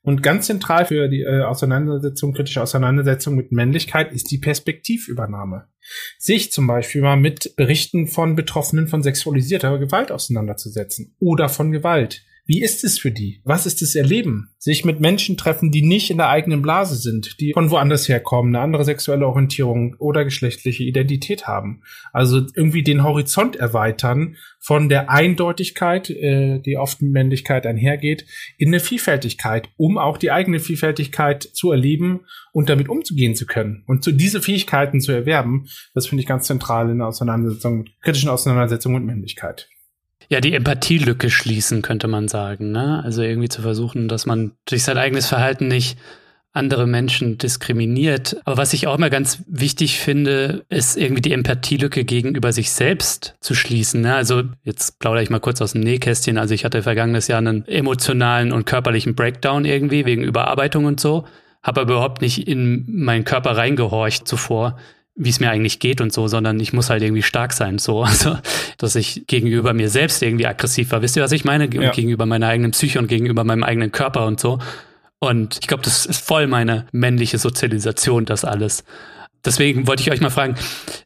Und 0.02 0.22
ganz 0.22 0.46
zentral 0.46 0.86
für 0.86 1.08
die 1.08 1.22
äh, 1.22 1.42
Auseinandersetzung, 1.42 2.32
kritische 2.32 2.62
Auseinandersetzung 2.62 3.34
mit 3.34 3.52
Männlichkeit 3.52 4.12
ist 4.12 4.30
die 4.30 4.38
Perspektivübernahme. 4.38 5.66
Sich 6.18 6.50
zum 6.50 6.66
Beispiel 6.66 7.02
mal 7.02 7.16
mit 7.16 7.54
Berichten 7.56 8.06
von 8.06 8.34
Betroffenen 8.34 8.88
von 8.88 9.02
sexualisierter 9.02 9.78
Gewalt 9.78 10.10
auseinanderzusetzen 10.10 11.14
oder 11.18 11.48
von 11.48 11.72
Gewalt. 11.72 12.24
Wie 12.50 12.62
ist 12.62 12.82
es 12.82 12.98
für 12.98 13.10
die? 13.10 13.42
Was 13.44 13.66
ist 13.66 13.82
das 13.82 13.94
Erleben? 13.94 14.48
Sich 14.56 14.82
mit 14.82 15.00
Menschen 15.00 15.36
treffen, 15.36 15.70
die 15.70 15.82
nicht 15.82 16.08
in 16.08 16.16
der 16.16 16.30
eigenen 16.30 16.62
Blase 16.62 16.96
sind, 16.96 17.38
die 17.40 17.52
von 17.52 17.70
woanders 17.70 18.08
herkommen, 18.08 18.56
eine 18.56 18.64
andere 18.64 18.86
sexuelle 18.86 19.26
Orientierung 19.26 19.94
oder 19.98 20.24
geschlechtliche 20.24 20.82
Identität 20.82 21.46
haben. 21.46 21.82
Also 22.10 22.46
irgendwie 22.54 22.82
den 22.82 23.04
Horizont 23.04 23.56
erweitern 23.56 24.36
von 24.60 24.88
der 24.88 25.10
Eindeutigkeit, 25.10 26.08
äh, 26.08 26.58
die 26.60 26.78
oft 26.78 27.02
mit 27.02 27.12
Männlichkeit 27.12 27.66
einhergeht, 27.66 28.24
in 28.56 28.68
eine 28.68 28.80
Vielfältigkeit, 28.80 29.68
um 29.76 29.98
auch 29.98 30.16
die 30.16 30.30
eigene 30.30 30.58
Vielfältigkeit 30.58 31.42
zu 31.42 31.70
erleben 31.70 32.20
und 32.52 32.70
damit 32.70 32.88
umzugehen 32.88 33.34
zu 33.34 33.44
können. 33.44 33.84
Und 33.86 34.02
zu 34.02 34.10
diese 34.10 34.40
Fähigkeiten 34.40 35.02
zu 35.02 35.12
erwerben, 35.12 35.66
das 35.92 36.06
finde 36.06 36.22
ich 36.22 36.26
ganz 36.26 36.46
zentral 36.46 36.88
in 36.88 36.96
der 36.96 37.08
Auseinandersetzung, 37.08 37.84
kritischen 38.00 38.30
Auseinandersetzung 38.30 38.94
mit 38.94 39.04
Männlichkeit. 39.04 39.68
Ja, 40.30 40.40
die 40.40 40.52
Empathielücke 40.52 41.30
schließen, 41.30 41.80
könnte 41.82 42.06
man 42.06 42.28
sagen. 42.28 42.70
Ne? 42.70 43.02
Also 43.02 43.22
irgendwie 43.22 43.48
zu 43.48 43.62
versuchen, 43.62 44.08
dass 44.08 44.26
man 44.26 44.52
durch 44.66 44.82
sein 44.82 44.98
eigenes 44.98 45.26
Verhalten 45.26 45.68
nicht 45.68 45.98
andere 46.52 46.86
Menschen 46.86 47.38
diskriminiert. 47.38 48.36
Aber 48.44 48.56
was 48.56 48.72
ich 48.72 48.86
auch 48.86 48.96
immer 48.96 49.10
ganz 49.10 49.42
wichtig 49.46 49.98
finde, 49.98 50.64
ist 50.68 50.96
irgendwie 50.96 51.22
die 51.22 51.32
Empathielücke 51.32 52.04
gegenüber 52.04 52.52
sich 52.52 52.72
selbst 52.72 53.36
zu 53.40 53.54
schließen. 53.54 54.00
Ne? 54.00 54.14
Also 54.14 54.42
jetzt 54.64 54.98
plaudere 54.98 55.22
ich 55.22 55.30
mal 55.30 55.40
kurz 55.40 55.62
aus 55.62 55.72
dem 55.72 55.82
Nähkästchen. 55.82 56.36
Also 56.36 56.54
ich 56.54 56.64
hatte 56.64 56.82
vergangenes 56.82 57.28
Jahr 57.28 57.38
einen 57.38 57.66
emotionalen 57.66 58.52
und 58.52 58.66
körperlichen 58.66 59.14
Breakdown 59.14 59.64
irgendwie 59.64 60.04
wegen 60.04 60.24
Überarbeitung 60.24 60.86
und 60.86 61.00
so, 61.00 61.26
habe 61.62 61.82
aber 61.82 61.92
überhaupt 61.92 62.22
nicht 62.22 62.48
in 62.48 62.84
meinen 62.88 63.24
Körper 63.24 63.56
reingehorcht 63.56 64.26
zuvor 64.26 64.78
wie 65.18 65.30
es 65.30 65.40
mir 65.40 65.50
eigentlich 65.50 65.80
geht 65.80 66.00
und 66.00 66.12
so, 66.12 66.28
sondern 66.28 66.58
ich 66.60 66.72
muss 66.72 66.88
halt 66.88 67.02
irgendwie 67.02 67.22
stark 67.22 67.52
sein, 67.52 67.78
so, 67.78 68.02
also, 68.04 68.38
dass 68.78 68.94
ich 68.94 69.24
gegenüber 69.26 69.74
mir 69.74 69.90
selbst 69.90 70.22
irgendwie 70.22 70.46
aggressiv 70.46 70.92
war. 70.92 71.02
Wisst 71.02 71.16
ihr, 71.16 71.22
was 71.22 71.32
ich 71.32 71.44
meine? 71.44 71.68
Ja. 71.74 71.90
Gegenüber 71.90 72.24
meiner 72.24 72.46
eigenen 72.46 72.70
Psyche 72.70 72.98
und 72.98 73.08
gegenüber 73.08 73.44
meinem 73.44 73.64
eigenen 73.64 73.92
Körper 73.92 74.26
und 74.26 74.40
so. 74.40 74.60
Und 75.18 75.58
ich 75.60 75.66
glaube, 75.66 75.82
das 75.82 76.06
ist 76.06 76.24
voll 76.24 76.46
meine 76.46 76.86
männliche 76.92 77.38
Sozialisation, 77.38 78.24
das 78.24 78.44
alles. 78.44 78.84
Deswegen 79.44 79.86
wollte 79.86 80.02
ich 80.02 80.10
euch 80.10 80.20
mal 80.20 80.30
fragen, 80.30 80.56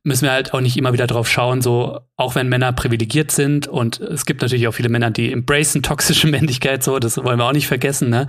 müssen 0.05 0.25
wir 0.25 0.33
halt 0.33 0.53
auch 0.53 0.61
nicht 0.61 0.77
immer 0.77 0.93
wieder 0.93 1.07
drauf 1.07 1.29
schauen, 1.29 1.63
so, 1.63 2.01
auch 2.17 2.35
wenn 2.35 2.49
Männer 2.49 2.73
privilegiert 2.73 3.31
sind 3.31 3.67
und 3.67 4.01
es 4.01 4.27
gibt 4.27 4.43
natürlich 4.43 4.69
auch 4.69 4.73
viele 4.73 4.89
Männer, 4.89 5.11
die 5.11 5.33
embracen 5.33 5.83
toxische 5.83 6.27
Männlichkeit, 6.29 6.83
so, 6.83 6.99
das 6.99 7.17
wollen 7.19 7.39
wir 7.39 7.45
auch 7.45 7.53
nicht 7.53 7.67
vergessen, 7.67 8.11
ne? 8.11 8.27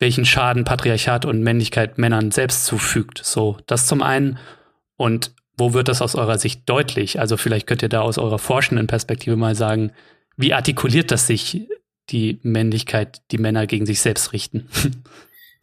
Welchen 0.00 0.24
Schaden 0.24 0.64
Patriarchat 0.64 1.24
und 1.24 1.42
Männlichkeit 1.42 1.98
Männern 1.98 2.32
selbst 2.32 2.66
zufügt. 2.66 3.20
So, 3.22 3.58
das 3.66 3.86
zum 3.86 4.02
einen. 4.02 4.38
Und 4.96 5.34
wo 5.56 5.72
wird 5.72 5.88
das 5.88 6.02
aus 6.02 6.14
eurer 6.14 6.38
Sicht 6.38 6.68
deutlich? 6.68 7.20
Also 7.20 7.36
vielleicht 7.36 7.66
könnt 7.66 7.82
ihr 7.82 7.88
da 7.88 8.00
aus 8.00 8.18
eurer 8.18 8.38
forschenden 8.38 8.86
Perspektive 8.86 9.36
mal 9.36 9.54
sagen, 9.54 9.92
wie 10.36 10.52
artikuliert 10.52 11.10
das 11.10 11.26
sich 11.26 11.68
die 12.10 12.40
Männlichkeit, 12.42 13.22
die 13.30 13.38
Männer 13.38 13.66
gegen 13.66 13.86
sich 13.86 14.00
selbst 14.00 14.32
richten. 14.32 14.68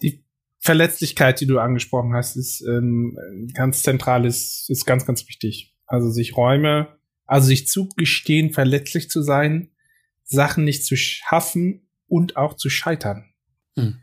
Die 0.01 0.25
Verletzlichkeit, 0.57 1.39
die 1.41 1.45
du 1.45 1.59
angesprochen 1.59 2.15
hast, 2.15 2.35
ist 2.35 2.61
ähm, 2.61 3.15
ganz 3.53 3.83
zentral, 3.83 4.25
ist, 4.25 4.67
ist 4.67 4.85
ganz, 4.85 5.05
ganz 5.05 5.27
wichtig. 5.27 5.75
Also 5.85 6.09
sich 6.09 6.35
Räume, 6.35 6.97
also 7.27 7.47
sich 7.47 7.67
zugestehen, 7.67 8.51
verletzlich 8.51 9.11
zu 9.11 9.21
sein, 9.21 9.69
Sachen 10.23 10.63
nicht 10.63 10.83
zu 10.83 10.95
schaffen 10.95 11.87
und 12.07 12.35
auch 12.35 12.55
zu 12.55 12.69
scheitern. 12.69 13.25
Hm. 13.75 13.99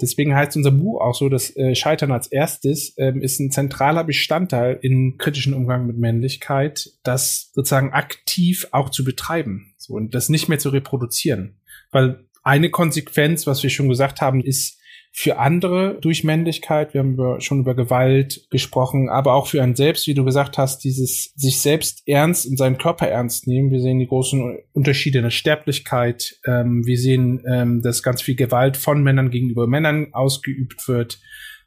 Deswegen 0.00 0.34
heißt 0.34 0.56
unser 0.56 0.70
Buch 0.70 1.00
auch 1.00 1.14
so, 1.14 1.28
dass 1.28 1.54
äh, 1.56 1.74
Scheitern 1.74 2.12
als 2.12 2.26
erstes 2.26 2.94
ähm, 2.96 3.22
ist 3.22 3.38
ein 3.40 3.50
zentraler 3.50 4.04
Bestandteil 4.04 4.78
in 4.80 5.18
kritischen 5.18 5.54
Umgang 5.54 5.86
mit 5.86 5.98
Männlichkeit, 5.98 6.90
das 7.02 7.50
sozusagen 7.54 7.92
aktiv 7.92 8.68
auch 8.72 8.90
zu 8.90 9.04
betreiben 9.04 9.74
so, 9.76 9.94
und 9.94 10.14
das 10.14 10.28
nicht 10.28 10.48
mehr 10.48 10.58
zu 10.58 10.70
reproduzieren. 10.70 11.56
Weil 11.90 12.24
eine 12.42 12.70
Konsequenz, 12.70 13.46
was 13.46 13.62
wir 13.62 13.70
schon 13.70 13.88
gesagt 13.88 14.20
haben, 14.20 14.40
ist 14.40 14.79
für 15.12 15.38
andere 15.38 15.98
durch 16.00 16.24
Männlichkeit. 16.24 16.94
Wir 16.94 17.00
haben 17.00 17.14
über, 17.14 17.40
schon 17.40 17.60
über 17.60 17.74
Gewalt 17.74 18.46
gesprochen, 18.50 19.08
aber 19.08 19.34
auch 19.34 19.48
für 19.48 19.62
einen 19.62 19.74
selbst, 19.74 20.06
wie 20.06 20.14
du 20.14 20.24
gesagt 20.24 20.56
hast, 20.56 20.84
dieses 20.84 21.32
sich 21.34 21.60
selbst 21.60 22.02
ernst 22.06 22.46
und 22.46 22.56
seinen 22.56 22.78
Körper 22.78 23.08
ernst 23.08 23.46
nehmen. 23.46 23.70
Wir 23.70 23.80
sehen 23.80 23.98
die 23.98 24.06
großen 24.06 24.58
Unterschiede 24.72 25.18
in 25.18 25.24
der 25.24 25.30
Sterblichkeit. 25.30 26.38
Ähm, 26.46 26.86
wir 26.86 26.98
sehen, 26.98 27.42
ähm, 27.46 27.82
dass 27.82 28.02
ganz 28.02 28.22
viel 28.22 28.36
Gewalt 28.36 28.76
von 28.76 29.02
Männern 29.02 29.30
gegenüber 29.30 29.66
Männern 29.66 30.14
ausgeübt 30.14 30.86
wird. 30.88 31.20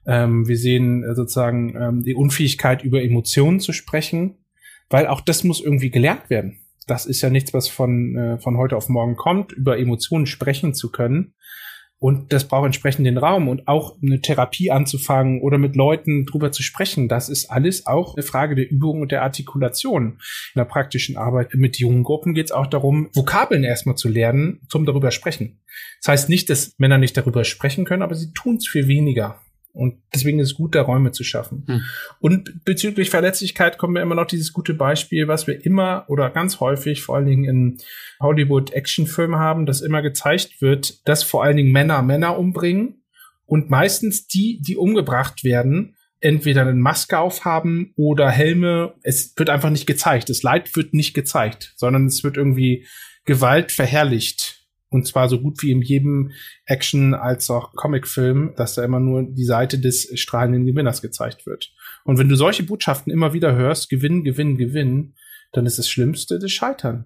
Ähm, 0.06 0.48
wir 0.48 0.58
sehen 0.58 1.04
äh, 1.04 1.14
sozusagen 1.14 1.76
ähm, 1.76 2.04
die 2.04 2.16
Unfähigkeit, 2.16 2.84
über 2.84 3.04
Emotionen 3.04 3.60
zu 3.60 3.74
sprechen, 3.74 4.38
weil 4.90 5.08
auch 5.08 5.22
das 5.22 5.44
muss 5.44 5.62
irgendwie 5.62 5.92
gelernt 5.92 6.30
werden 6.30 6.60
das 6.88 7.06
ist 7.06 7.22
ja 7.22 7.30
nichts, 7.30 7.54
was 7.54 7.68
von, 7.68 8.16
äh, 8.18 8.40
von 8.40 8.58
heute 8.58 8.76
auf 8.76 8.90
morgen 8.90 9.16
kommt, 9.16 9.52
über 9.52 9.80
Emotionen 9.80 10.26
sprechen 10.26 10.74
zu 10.74 10.92
können. 10.92 11.34
Und 12.04 12.34
das 12.34 12.50
braucht 12.50 12.66
entsprechend 12.66 13.08
den 13.08 13.18
Raum 13.18 13.48
und 13.48 13.70
auch 13.70 13.96
eine 14.02 14.20
Therapie 14.20 14.72
anzufangen 14.72 15.40
oder 15.40 15.58
mit 15.58 15.78
Leuten 15.78 16.26
drüber 16.26 16.52
zu 16.52 16.62
sprechen. 16.62 17.08
Das 17.08 17.30
ist 17.30 17.50
alles 17.50 17.86
auch 17.86 18.16
eine 18.16 18.24
Frage 18.24 18.56
der 18.56 18.70
Übung 18.70 19.00
und 19.00 19.14
der 19.14 19.22
Artikulation. 19.22 20.20
In 20.54 20.58
der 20.58 20.66
praktischen 20.66 21.16
Arbeit 21.16 21.54
mit 21.54 21.80
jungen 21.80 22.04
Gruppen 22.04 22.34
geht 22.34 22.48
es 22.48 22.52
auch 22.52 22.68
darum, 22.68 23.10
Vokabeln 23.14 23.64
erstmal 23.64 23.96
zu 23.96 24.10
lernen, 24.10 24.60
zum 24.68 24.86
darüber 24.86 25.12
sprechen. 25.12 25.62
Das 26.02 26.10
heißt 26.10 26.30
nicht, 26.30 26.50
dass 26.50 26.74
Männer 26.78 26.98
nicht 26.98 27.16
darüber 27.16 27.46
sprechen 27.46 27.86
können, 27.86 28.04
aber 28.04 28.16
sie 28.16 28.34
tun 28.34 28.58
es 28.58 28.68
viel 28.68 28.90
weniger. 28.90 29.40
Und 29.74 29.96
deswegen 30.14 30.40
ist 30.40 30.52
es 30.52 30.56
gut, 30.56 30.76
da 30.76 30.84
Räume 30.84 31.12
zu 31.12 31.24
schaffen. 31.24 31.64
Hm. 31.68 31.82
Und 32.20 32.64
bezüglich 32.64 33.10
Verletzlichkeit 33.10 33.80
kommen 33.80 33.96
wir 33.96 34.04
immer 34.04 34.14
noch 34.14 34.28
dieses 34.28 34.54
gute 34.54 34.76
Beispiel, 34.76 35.28
was 35.28 35.48
wir 35.48 35.66
immer 35.66 36.06
oder 36.08 36.30
ganz 36.30 36.60
häufig, 36.60 37.02
vor 37.02 37.16
allen 37.16 37.26
Dingen 37.26 37.44
in 37.46 37.78
Hollywood-Actionfilmen 38.22 39.40
haben, 39.40 39.66
dass 39.66 39.82
immer 39.82 40.04
gezeigt 40.04 40.62
wird, 40.62 41.08
dass 41.08 41.24
vor 41.24 41.44
allen 41.44 41.58
Dingen 41.58 41.72
Männer 41.72 42.04
Männer 42.04 42.38
umbringen 42.38 43.04
und 43.48 43.72
meistens 43.72 44.28
die, 44.28 44.62
die 44.62 44.78
umgebracht 44.78 45.44
werden, 45.44 45.96
entweder 46.20 46.62
eine 46.62 46.74
Maske 46.74 47.18
aufhaben 47.18 47.94
oder 47.96 48.30
Helme. 48.30 48.94
Es 49.02 49.34
wird 49.38 49.50
einfach 49.50 49.72
nicht 49.72 49.88
gezeigt. 49.88 50.30
Das 50.30 50.44
Leid 50.44 50.76
wird 50.76 50.94
nicht 50.94 51.16
gezeigt, 51.16 51.74
sondern 51.76 52.06
es 52.06 52.24
wird 52.24 52.38
irgendwie 52.38 52.86
Gewalt 53.26 53.72
verherrlicht 53.72 54.63
und 54.94 55.08
zwar 55.08 55.28
so 55.28 55.42
gut 55.42 55.62
wie 55.64 55.72
in 55.72 55.82
jedem 55.82 56.32
Action- 56.66 57.14
als 57.14 57.50
auch 57.50 57.74
Comicfilm, 57.74 58.54
dass 58.56 58.76
da 58.76 58.84
immer 58.84 59.00
nur 59.00 59.24
die 59.24 59.46
Seite 59.46 59.80
des 59.80 60.12
strahlenden 60.20 60.66
Gewinners 60.66 61.02
gezeigt 61.02 61.46
wird. 61.46 61.74
Und 62.04 62.20
wenn 62.20 62.30
du 62.30 62.36
solche 62.36 62.64
Botschaften 62.64 63.12
immer 63.12 63.34
wieder 63.34 63.56
hörst, 63.56 63.90
Gewinn, 63.90 64.24
Gewinn, 64.24 64.58
Gewinn, 64.58 65.16
dann 65.52 65.66
ist 65.66 65.80
das 65.80 65.90
Schlimmste 65.90 66.40
das 66.40 66.52
Scheitern. 66.52 67.06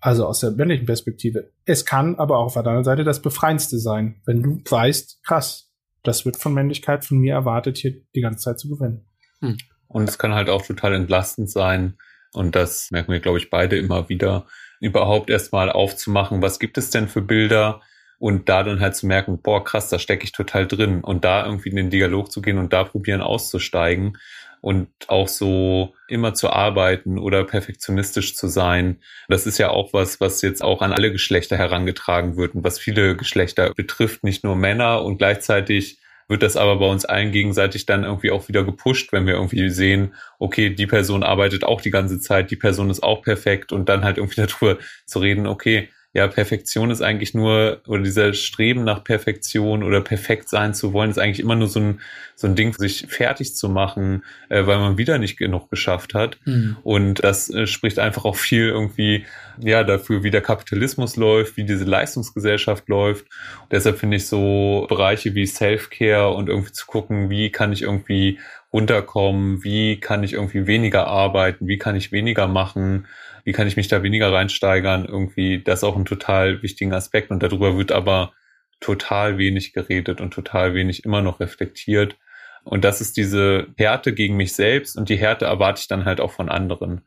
Also 0.00 0.26
aus 0.26 0.40
der 0.40 0.50
männlichen 0.50 0.86
Perspektive. 0.86 1.52
Es 1.64 1.86
kann 1.86 2.16
aber 2.16 2.38
auch 2.38 2.46
auf 2.46 2.52
der 2.54 2.66
anderen 2.66 2.84
Seite 2.84 3.04
das 3.04 3.22
Befreiendste 3.22 3.78
sein, 3.78 4.20
wenn 4.26 4.42
du 4.42 4.62
weißt, 4.68 5.22
krass, 5.24 5.70
das 6.02 6.26
wird 6.26 6.36
von 6.36 6.52
Männlichkeit 6.52 7.04
von 7.04 7.18
mir 7.18 7.34
erwartet, 7.34 7.78
hier 7.78 7.94
die 8.14 8.20
ganze 8.20 8.44
Zeit 8.44 8.58
zu 8.58 8.68
gewinnen. 8.68 9.06
Hm. 9.40 9.56
Und 9.86 10.08
es 10.08 10.18
kann 10.18 10.34
halt 10.34 10.50
auch 10.50 10.66
total 10.66 10.92
entlastend 10.94 11.50
sein. 11.50 11.96
Und 12.32 12.56
das 12.56 12.90
merken 12.90 13.12
wir, 13.12 13.20
glaube 13.20 13.38
ich, 13.38 13.48
beide 13.48 13.78
immer 13.78 14.08
wieder, 14.08 14.46
überhaupt 14.80 15.30
erstmal 15.30 15.70
aufzumachen, 15.70 16.42
was 16.42 16.58
gibt 16.58 16.78
es 16.78 16.90
denn 16.90 17.08
für 17.08 17.22
Bilder 17.22 17.80
und 18.18 18.48
da 18.48 18.62
dann 18.62 18.80
halt 18.80 18.96
zu 18.96 19.06
merken, 19.06 19.40
boah, 19.42 19.64
krass, 19.64 19.88
da 19.88 19.98
stecke 19.98 20.24
ich 20.24 20.32
total 20.32 20.66
drin 20.66 21.02
und 21.02 21.24
da 21.24 21.44
irgendwie 21.44 21.70
in 21.70 21.76
den 21.76 21.90
Dialog 21.90 22.30
zu 22.30 22.42
gehen 22.42 22.58
und 22.58 22.72
da 22.72 22.84
probieren 22.84 23.20
auszusteigen 23.20 24.18
und 24.60 24.88
auch 25.08 25.28
so 25.28 25.94
immer 26.08 26.32
zu 26.32 26.48
arbeiten 26.48 27.18
oder 27.18 27.44
perfektionistisch 27.44 28.34
zu 28.34 28.48
sein. 28.48 28.98
Das 29.28 29.46
ist 29.46 29.58
ja 29.58 29.68
auch 29.68 29.92
was, 29.92 30.22
was 30.22 30.40
jetzt 30.40 30.62
auch 30.62 30.80
an 30.80 30.92
alle 30.92 31.12
Geschlechter 31.12 31.58
herangetragen 31.58 32.36
wird 32.36 32.54
und 32.54 32.64
was 32.64 32.78
viele 32.78 33.14
Geschlechter 33.14 33.74
betrifft, 33.74 34.24
nicht 34.24 34.42
nur 34.42 34.56
Männer 34.56 35.02
und 35.02 35.18
gleichzeitig 35.18 35.98
wird 36.28 36.42
das 36.42 36.56
aber 36.56 36.76
bei 36.76 36.86
uns 36.86 37.04
allen 37.04 37.32
gegenseitig 37.32 37.86
dann 37.86 38.04
irgendwie 38.04 38.30
auch 38.30 38.48
wieder 38.48 38.64
gepusht, 38.64 39.12
wenn 39.12 39.26
wir 39.26 39.34
irgendwie 39.34 39.68
sehen, 39.70 40.14
okay, 40.38 40.70
die 40.70 40.86
Person 40.86 41.22
arbeitet 41.22 41.64
auch 41.64 41.80
die 41.80 41.90
ganze 41.90 42.20
Zeit, 42.20 42.50
die 42.50 42.56
Person 42.56 42.90
ist 42.90 43.02
auch 43.02 43.22
perfekt 43.22 43.72
und 43.72 43.88
dann 43.88 44.04
halt 44.04 44.18
irgendwie 44.18 44.40
darüber 44.46 44.78
zu 45.06 45.18
reden, 45.18 45.46
okay, 45.46 45.88
ja, 46.14 46.28
Perfektion 46.28 46.92
ist 46.92 47.02
eigentlich 47.02 47.34
nur, 47.34 47.80
oder 47.88 48.04
dieser 48.04 48.34
Streben 48.34 48.84
nach 48.84 49.02
Perfektion 49.02 49.82
oder 49.82 50.00
perfekt 50.00 50.48
sein 50.48 50.72
zu 50.72 50.92
wollen, 50.92 51.10
ist 51.10 51.18
eigentlich 51.18 51.40
immer 51.40 51.56
nur 51.56 51.66
so 51.66 51.80
ein, 51.80 52.00
so 52.36 52.46
ein 52.46 52.54
Ding, 52.54 52.72
sich 52.72 53.06
fertig 53.08 53.56
zu 53.56 53.68
machen, 53.68 54.22
äh, 54.48 54.64
weil 54.64 54.78
man 54.78 54.96
wieder 54.96 55.18
nicht 55.18 55.36
genug 55.36 55.70
geschafft 55.70 56.14
hat. 56.14 56.38
Mhm. 56.44 56.76
Und 56.84 57.24
das 57.24 57.50
äh, 57.50 57.66
spricht 57.66 57.98
einfach 57.98 58.24
auch 58.24 58.36
viel 58.36 58.68
irgendwie, 58.68 59.26
ja, 59.58 59.82
dafür, 59.82 60.22
wie 60.22 60.30
der 60.30 60.40
Kapitalismus 60.40 61.16
läuft, 61.16 61.56
wie 61.56 61.64
diese 61.64 61.84
Leistungsgesellschaft 61.84 62.88
läuft. 62.88 63.26
Und 63.62 63.72
deshalb 63.72 63.98
finde 63.98 64.18
ich 64.18 64.28
so 64.28 64.86
Bereiche 64.88 65.34
wie 65.34 65.46
Self-Care 65.46 66.30
und 66.32 66.48
irgendwie 66.48 66.72
zu 66.72 66.86
gucken, 66.86 67.28
wie 67.28 67.50
kann 67.50 67.72
ich 67.72 67.82
irgendwie 67.82 68.38
runterkommen, 68.72 69.64
wie 69.64 69.98
kann 69.98 70.22
ich 70.22 70.34
irgendwie 70.34 70.68
weniger 70.68 71.08
arbeiten, 71.08 71.66
wie 71.66 71.78
kann 71.78 71.96
ich 71.96 72.12
weniger 72.12 72.46
machen, 72.46 73.06
wie 73.44 73.52
kann 73.52 73.68
ich 73.68 73.76
mich 73.76 73.88
da 73.88 74.02
weniger 74.02 74.32
reinsteigern, 74.32 75.04
irgendwie, 75.04 75.62
das 75.62 75.80
ist 75.80 75.84
auch 75.84 75.96
ein 75.96 76.04
total 76.04 76.62
wichtigen 76.62 76.92
Aspekt 76.92 77.30
und 77.30 77.42
darüber 77.42 77.76
wird 77.76 77.92
aber 77.92 78.32
total 78.80 79.38
wenig 79.38 79.72
geredet 79.72 80.20
und 80.20 80.32
total 80.32 80.74
wenig 80.74 81.04
immer 81.04 81.22
noch 81.22 81.40
reflektiert. 81.40 82.16
Und 82.64 82.84
das 82.84 83.00
ist 83.00 83.16
diese 83.16 83.66
Härte 83.76 84.14
gegen 84.14 84.36
mich 84.36 84.54
selbst 84.54 84.96
und 84.96 85.08
die 85.08 85.16
Härte 85.16 85.44
erwarte 85.44 85.80
ich 85.80 85.88
dann 85.88 86.04
halt 86.04 86.20
auch 86.20 86.32
von 86.32 86.48
anderen. 86.48 87.02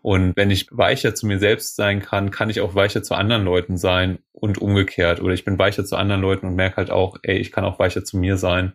Und 0.00 0.36
wenn 0.36 0.50
ich 0.50 0.66
weicher 0.70 1.14
zu 1.14 1.26
mir 1.26 1.38
selbst 1.38 1.76
sein 1.76 2.02
kann, 2.02 2.32
kann 2.32 2.50
ich 2.50 2.60
auch 2.60 2.74
weicher 2.74 3.04
zu 3.04 3.14
anderen 3.14 3.44
Leuten 3.44 3.76
sein 3.76 4.18
und 4.32 4.58
umgekehrt. 4.58 5.20
Oder 5.20 5.34
ich 5.34 5.44
bin 5.44 5.58
weicher 5.58 5.84
zu 5.84 5.96
anderen 5.96 6.20
Leuten 6.20 6.46
und 6.46 6.56
merke 6.56 6.78
halt 6.78 6.90
auch, 6.90 7.18
ey, 7.22 7.38
ich 7.38 7.52
kann 7.52 7.64
auch 7.64 7.78
weicher 7.78 8.04
zu 8.04 8.16
mir 8.16 8.36
sein. 8.36 8.72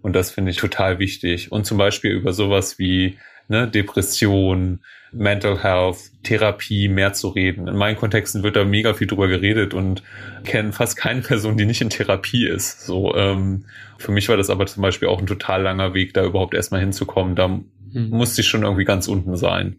Und 0.00 0.14
das 0.14 0.30
finde 0.30 0.50
ich 0.50 0.56
total 0.56 0.98
wichtig. 0.98 1.52
Und 1.52 1.66
zum 1.66 1.76
Beispiel 1.76 2.12
über 2.12 2.32
sowas 2.32 2.78
wie 2.78 3.18
ne, 3.48 3.68
Depression, 3.68 4.80
Mental 5.12 5.62
Health, 5.62 6.10
Therapie 6.22 6.88
mehr 6.88 7.12
zu 7.12 7.28
reden. 7.28 7.68
In 7.68 7.76
meinen 7.76 7.96
Kontexten 7.96 8.42
wird 8.42 8.56
da 8.56 8.64
mega 8.64 8.94
viel 8.94 9.06
drüber 9.06 9.28
geredet 9.28 9.74
und 9.74 10.02
kenne 10.44 10.72
fast 10.72 10.96
keine 10.96 11.22
Person, 11.22 11.56
die 11.56 11.66
nicht 11.66 11.80
in 11.80 11.90
Therapie 11.90 12.46
ist. 12.46 12.82
So, 12.82 13.14
ähm, 13.14 13.64
für 13.98 14.12
mich 14.12 14.28
war 14.28 14.36
das 14.36 14.50
aber 14.50 14.66
zum 14.66 14.82
Beispiel 14.82 15.08
auch 15.08 15.20
ein 15.20 15.26
total 15.26 15.62
langer 15.62 15.94
Weg, 15.94 16.14
da 16.14 16.24
überhaupt 16.24 16.54
erstmal 16.54 16.80
hinzukommen. 16.80 17.36
Da 17.36 17.48
mhm. 17.48 17.64
musste 17.92 18.40
ich 18.40 18.48
schon 18.48 18.62
irgendwie 18.62 18.84
ganz 18.84 19.06
unten 19.06 19.36
sein. 19.36 19.76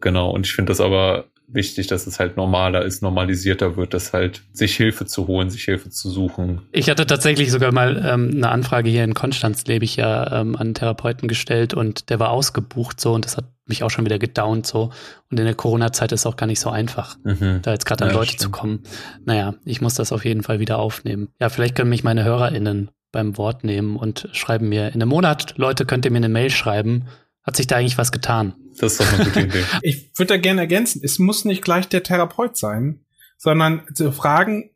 Genau. 0.00 0.30
Und 0.30 0.46
ich 0.46 0.52
finde 0.52 0.70
das 0.70 0.80
aber 0.80 1.26
wichtig, 1.46 1.86
dass 1.86 2.06
es 2.06 2.18
halt 2.18 2.36
normaler 2.36 2.82
ist, 2.82 3.02
normalisierter 3.02 3.76
wird, 3.76 3.94
dass 3.94 4.12
halt 4.12 4.42
sich 4.52 4.76
Hilfe 4.76 5.06
zu 5.06 5.26
holen, 5.26 5.50
sich 5.50 5.64
Hilfe 5.64 5.90
zu 5.90 6.10
suchen. 6.10 6.62
Ich 6.72 6.90
hatte 6.90 7.06
tatsächlich 7.06 7.50
sogar 7.50 7.72
mal 7.72 8.02
ähm, 8.04 8.32
eine 8.34 8.48
Anfrage 8.48 8.90
hier 8.90 9.04
in 9.04 9.14
Konstanz, 9.14 9.64
lebe 9.66 9.84
ich 9.84 9.96
ja, 9.96 10.40
ähm, 10.40 10.56
an 10.56 10.74
Therapeuten 10.74 11.28
gestellt 11.28 11.74
und 11.74 12.10
der 12.10 12.18
war 12.18 12.30
ausgebucht 12.30 13.00
so 13.00 13.12
und 13.12 13.24
das 13.24 13.36
hat 13.36 13.46
mich 13.66 13.82
auch 13.82 13.90
schon 13.90 14.04
wieder 14.04 14.18
gedownt 14.18 14.66
so. 14.66 14.90
Und 15.30 15.38
in 15.38 15.46
der 15.46 15.54
Corona-Zeit 15.54 16.12
ist 16.12 16.20
es 16.20 16.26
auch 16.26 16.36
gar 16.36 16.46
nicht 16.46 16.60
so 16.60 16.70
einfach, 16.70 17.16
mhm. 17.24 17.60
da 17.62 17.72
jetzt 17.72 17.86
gerade 17.86 18.04
an 18.04 18.10
ja, 18.10 18.16
Leute 18.16 18.32
stimmt. 18.32 18.40
zu 18.42 18.50
kommen. 18.50 18.82
Naja, 19.24 19.54
ich 19.64 19.80
muss 19.80 19.94
das 19.94 20.12
auf 20.12 20.24
jeden 20.24 20.42
Fall 20.42 20.60
wieder 20.60 20.78
aufnehmen. 20.78 21.28
Ja, 21.40 21.48
vielleicht 21.48 21.74
können 21.74 21.90
mich 21.90 22.04
meine 22.04 22.24
HörerInnen 22.24 22.90
beim 23.12 23.38
Wort 23.38 23.62
nehmen 23.62 23.96
und 23.96 24.28
schreiben 24.32 24.68
mir 24.68 24.88
in 24.88 24.94
einem 24.94 25.08
Monat, 25.08 25.54
Leute, 25.56 25.86
könnt 25.86 26.04
ihr 26.04 26.10
mir 26.10 26.18
eine 26.18 26.28
Mail 26.28 26.50
schreiben 26.50 27.06
hat 27.44 27.56
sich 27.56 27.66
da 27.66 27.76
eigentlich 27.76 27.98
was 27.98 28.10
getan? 28.10 28.54
Das 28.78 28.92
ist 28.92 29.00
doch 29.00 29.12
eine 29.12 29.24
gute 29.24 29.40
Idee. 29.42 29.64
ich 29.82 30.10
würde 30.16 30.34
da 30.34 30.36
gerne 30.38 30.62
ergänzen, 30.62 31.02
es 31.04 31.18
muss 31.18 31.44
nicht 31.44 31.62
gleich 31.62 31.88
der 31.88 32.02
Therapeut 32.02 32.56
sein, 32.56 33.04
sondern 33.36 33.82
zu 33.94 34.10
fragen, 34.12 34.70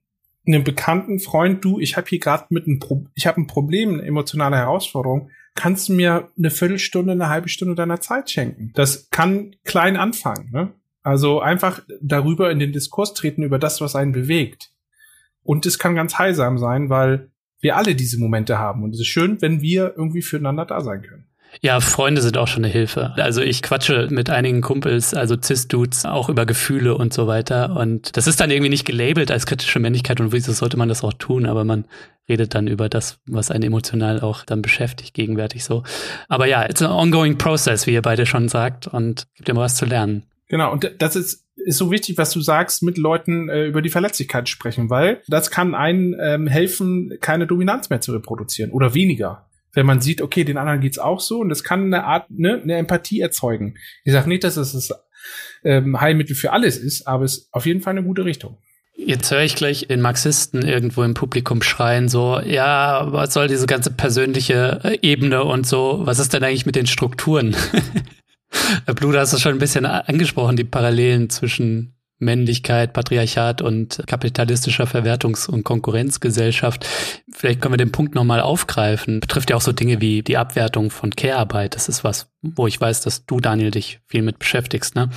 einen 0.47 0.65
bekannten 0.65 1.19
Freund, 1.19 1.65
du, 1.65 1.79
ich 1.79 1.97
habe 1.97 2.09
hier 2.09 2.21
gerade 2.21 2.47
mit 2.51 2.67
einem 2.67 2.79
Pro 2.79 3.07
ich 3.15 3.27
habe 3.27 3.41
ein 3.41 3.47
Problem, 3.47 3.95
eine 3.95 4.03
emotionale 4.05 4.57
Herausforderung, 4.57 5.31
kannst 5.55 5.89
du 5.89 5.93
mir 5.93 6.31
eine 6.39 6.51
Viertelstunde, 6.51 7.13
eine 7.13 7.29
halbe 7.29 7.49
Stunde 7.49 7.75
deiner 7.75 8.01
Zeit 8.01 8.31
schenken? 8.31 8.71
Das 8.75 9.11
kann 9.11 9.57
klein 9.65 9.97
anfangen, 9.97 10.51
ne? 10.53 10.73
Also 11.03 11.41
einfach 11.41 11.83
darüber 12.01 12.51
in 12.51 12.59
den 12.59 12.73
Diskurs 12.73 13.15
treten 13.15 13.43
über 13.43 13.59
das, 13.59 13.81
was 13.81 13.97
einen 13.97 14.13
bewegt. 14.13 14.73
Und 15.43 15.65
es 15.65 15.79
kann 15.79 15.95
ganz 15.95 16.19
heilsam 16.19 16.59
sein, 16.59 16.91
weil 16.91 17.31
wir 17.61 17.77
alle 17.77 17.95
diese 17.95 18.19
Momente 18.19 18.59
haben. 18.59 18.83
Und 18.83 18.95
es 18.95 19.01
ist 19.01 19.07
schön, 19.07 19.41
wenn 19.41 19.63
wir 19.63 19.95
irgendwie 19.97 20.23
füreinander 20.23 20.67
da 20.67 20.83
sein 20.83 21.03
können. 21.03 21.28
Ja, 21.61 21.81
Freunde 21.81 22.23
sind 22.23 22.37
auch 22.37 22.49
schon 22.49 22.65
eine 22.65 22.73
Hilfe. 22.73 23.13
Also 23.17 23.41
ich 23.41 23.63
quatsche 23.63 24.09
mit 24.11 24.31
einigen 24.31 24.61
Kumpels, 24.61 25.15
also 25.15 25.37
Cis-Dudes, 25.41 26.05
auch 26.05 26.29
über 26.29 26.47
Gefühle 26.47 26.97
und 26.97 27.13
so 27.13 27.27
weiter. 27.27 27.77
Und 27.77 28.17
das 28.17 28.27
ist 28.27 28.41
dann 28.41 28.51
irgendwie 28.51 28.71
nicht 28.71 28.85
gelabelt 28.85 29.31
als 29.31 29.47
kritische 29.47 29.81
Männlichkeit 29.81 30.21
und 30.21 30.33
wieso 30.33 30.53
sollte 30.53 30.77
man 30.77 30.89
das 30.89 31.03
auch 31.03 31.13
tun, 31.13 31.47
aber 31.47 31.65
man 31.65 31.85
redet 32.29 32.55
dann 32.55 32.67
über 32.69 32.89
das, 32.89 33.19
was 33.27 33.51
einen 33.51 33.65
emotional 33.65 34.21
auch 34.21 34.45
dann 34.45 34.63
beschäftigt, 34.63 35.15
gegenwärtig 35.15 35.65
so. 35.65 35.83
Aber 36.29 36.47
ja, 36.47 36.65
it's 36.65 36.83
an 36.83 36.91
ongoing 36.91 37.39
process, 37.39 37.87
wie 37.87 37.93
ihr 37.93 38.03
beide 38.03 38.27
schon 38.27 38.49
sagt, 38.49 38.87
und 38.87 39.27
gibt 39.35 39.49
immer 39.49 39.63
was 39.63 39.77
zu 39.77 39.87
lernen. 39.87 40.25
Genau, 40.49 40.73
und 40.73 40.91
das 40.99 41.17
ist 41.17 41.45
ist 41.65 41.79
so 41.79 41.91
wichtig, 41.91 42.17
was 42.17 42.31
du 42.31 42.41
sagst, 42.41 42.83
mit 42.83 42.99
Leuten 42.99 43.49
äh, 43.49 43.67
über 43.67 43.83
die 43.83 43.91
Verletzlichkeit 43.91 44.49
sprechen, 44.49 44.91
weil 44.91 45.23
das 45.27 45.51
kann 45.51 45.75
einen 45.75 46.17
ähm, 46.21 46.47
helfen, 46.47 47.19
keine 47.21 47.47
Dominanz 47.47 47.91
mehr 47.91 48.01
zu 48.01 48.13
reproduzieren 48.13 48.71
oder 48.71 48.95
weniger 48.95 49.48
wenn 49.73 49.87
man 49.87 50.01
sieht, 50.01 50.23
okay, 50.23 50.45
den 50.45 50.57
anderen 50.57 50.81
geht's 50.81 50.99
auch 50.99 51.21
so 51.21 51.41
und 51.41 51.49
das 51.49 51.65
kann 51.65 51.87
eine 51.87 52.05
Art, 52.05 52.31
ne, 52.31 52.61
eine 52.63 52.77
Empathie 52.77 53.21
erzeugen. 53.21 53.75
Ich 54.05 54.13
sage 54.13 54.29
nicht, 54.29 54.45
dass 54.45 54.57
es 54.57 54.73
das 54.73 54.93
ähm, 55.65 56.01
Heilmittel 56.01 56.35
für 56.35 56.53
alles 56.53 56.77
ist, 56.77 57.07
aber 57.07 57.25
es 57.25 57.39
ist 57.39 57.49
auf 57.53 57.67
jeden 57.67 57.81
Fall 57.81 57.93
eine 57.93 58.05
gute 58.05 58.25
Richtung. 58.25 58.59
Jetzt 59.01 59.31
höre 59.31 59.43
ich 59.43 59.55
gleich 59.55 59.87
den 59.87 60.01
Marxisten 60.01 60.63
irgendwo 60.63 61.05
im 61.05 61.15
Publikum 61.15 61.63
schreien, 61.63 62.09
so, 62.09 62.41
ja, 62.41 63.13
was 63.13 63.33
soll 63.33 63.47
diese 63.47 63.67
ganze 63.67 63.93
persönliche 63.93 64.81
äh, 64.83 64.99
Ebene 65.03 65.45
und 65.45 65.67
so, 65.67 66.01
was 66.03 66.19
ist 66.19 66.33
denn 66.35 66.43
eigentlich 66.43 66.67
mit 66.67 66.75
den 66.75 66.87
Strukturen? 66.87 67.55
Bluder 68.97 69.21
hast 69.21 69.33
du 69.33 69.39
schon 69.39 69.53
ein 69.53 69.59
bisschen 69.61 69.87
angesprochen, 69.87 70.57
die 70.57 70.65
Parallelen 70.65 71.31
zwischen 71.31 71.95
Männlichkeit, 72.19 72.93
Patriarchat 72.93 73.63
und 73.63 74.03
kapitalistischer 74.07 74.85
Verwertungs- 74.85 75.49
und 75.49 75.65
Konkurrenzgesellschaft. 75.65 76.87
Vielleicht 77.33 77.61
können 77.61 77.75
wir 77.75 77.79
den 77.79 77.93
Punkt 77.93 78.15
nochmal 78.15 78.41
aufgreifen. 78.41 79.21
Betrifft 79.21 79.51
ja 79.51 79.57
auch 79.57 79.61
so 79.63 79.73
Dinge 79.73 80.01
wie 80.01 80.23
die 80.23 80.37
Abwertung 80.37 80.91
von 80.91 81.11
Care-Arbeit. 81.11 81.75
Das 81.75 81.89
ist 81.89 82.05
was, 82.05 82.31
wo 82.43 82.67
ich 82.67 82.81
weiß, 82.81 83.03
dass 83.03 83.27
du, 83.27 83.41
Daniel, 83.41 83.71
dich 83.71 84.01
viel 84.07 84.23
mit 84.23 84.39
beschäftigst, 84.39 84.95
ne? 84.95 85.11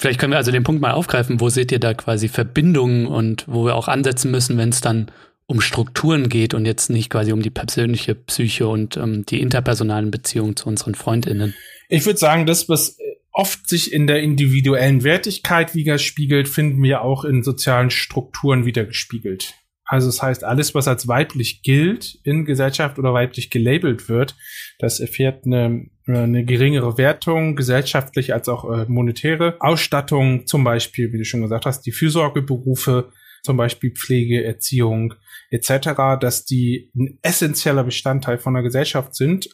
Vielleicht 0.00 0.20
können 0.20 0.32
wir 0.32 0.36
also 0.36 0.52
den 0.52 0.62
Punkt 0.62 0.80
mal 0.80 0.92
aufgreifen. 0.92 1.40
Wo 1.40 1.48
seht 1.48 1.72
ihr 1.72 1.80
da 1.80 1.92
quasi 1.92 2.28
Verbindungen 2.28 3.08
und 3.08 3.44
wo 3.48 3.64
wir 3.64 3.74
auch 3.74 3.88
ansetzen 3.88 4.30
müssen, 4.30 4.56
wenn 4.56 4.68
es 4.68 4.80
dann 4.80 5.10
um 5.46 5.60
Strukturen 5.60 6.28
geht 6.28 6.54
und 6.54 6.66
jetzt 6.66 6.88
nicht 6.88 7.10
quasi 7.10 7.32
um 7.32 7.42
die 7.42 7.50
persönliche 7.50 8.14
Psyche 8.14 8.68
und 8.68 8.96
um 8.96 9.26
die 9.26 9.40
interpersonalen 9.40 10.12
Beziehungen 10.12 10.54
zu 10.54 10.68
unseren 10.68 10.94
FreundInnen? 10.94 11.54
Ich 11.88 12.06
würde 12.06 12.18
sagen, 12.18 12.46
das, 12.46 12.68
was 12.68 12.96
oft 13.38 13.68
sich 13.68 13.92
in 13.92 14.08
der 14.08 14.20
individuellen 14.20 15.04
Wertigkeit 15.04 15.76
widerspiegelt, 15.76 16.48
finden 16.48 16.82
wir 16.82 17.02
auch 17.02 17.24
in 17.24 17.44
sozialen 17.44 17.90
Strukturen 17.90 18.66
wiedergespiegelt. 18.66 19.54
Also 19.84 20.08
das 20.08 20.20
heißt, 20.20 20.42
alles, 20.42 20.74
was 20.74 20.88
als 20.88 21.06
weiblich 21.06 21.62
gilt 21.62 22.18
in 22.24 22.44
Gesellschaft 22.44 22.98
oder 22.98 23.14
weiblich 23.14 23.48
gelabelt 23.48 24.08
wird, 24.08 24.34
das 24.80 24.98
erfährt 24.98 25.46
eine, 25.46 25.86
eine 26.08 26.44
geringere 26.44 26.98
Wertung, 26.98 27.54
gesellschaftlich 27.54 28.34
als 28.34 28.48
auch 28.48 28.68
äh, 28.70 28.86
monetäre 28.88 29.56
Ausstattung, 29.60 30.48
zum 30.48 30.64
Beispiel, 30.64 31.12
wie 31.12 31.18
du 31.18 31.24
schon 31.24 31.42
gesagt 31.42 31.64
hast, 31.64 31.82
die 31.82 31.92
Fürsorgeberufe, 31.92 33.12
zum 33.44 33.56
Beispiel 33.56 33.92
Pflege, 33.92 34.42
Erziehung 34.42 35.14
etc., 35.50 36.18
dass 36.20 36.44
die 36.44 36.90
ein 36.96 37.20
essentieller 37.22 37.84
Bestandteil 37.84 38.38
von 38.38 38.54
der 38.54 38.64
Gesellschaft 38.64 39.14
sind, 39.14 39.48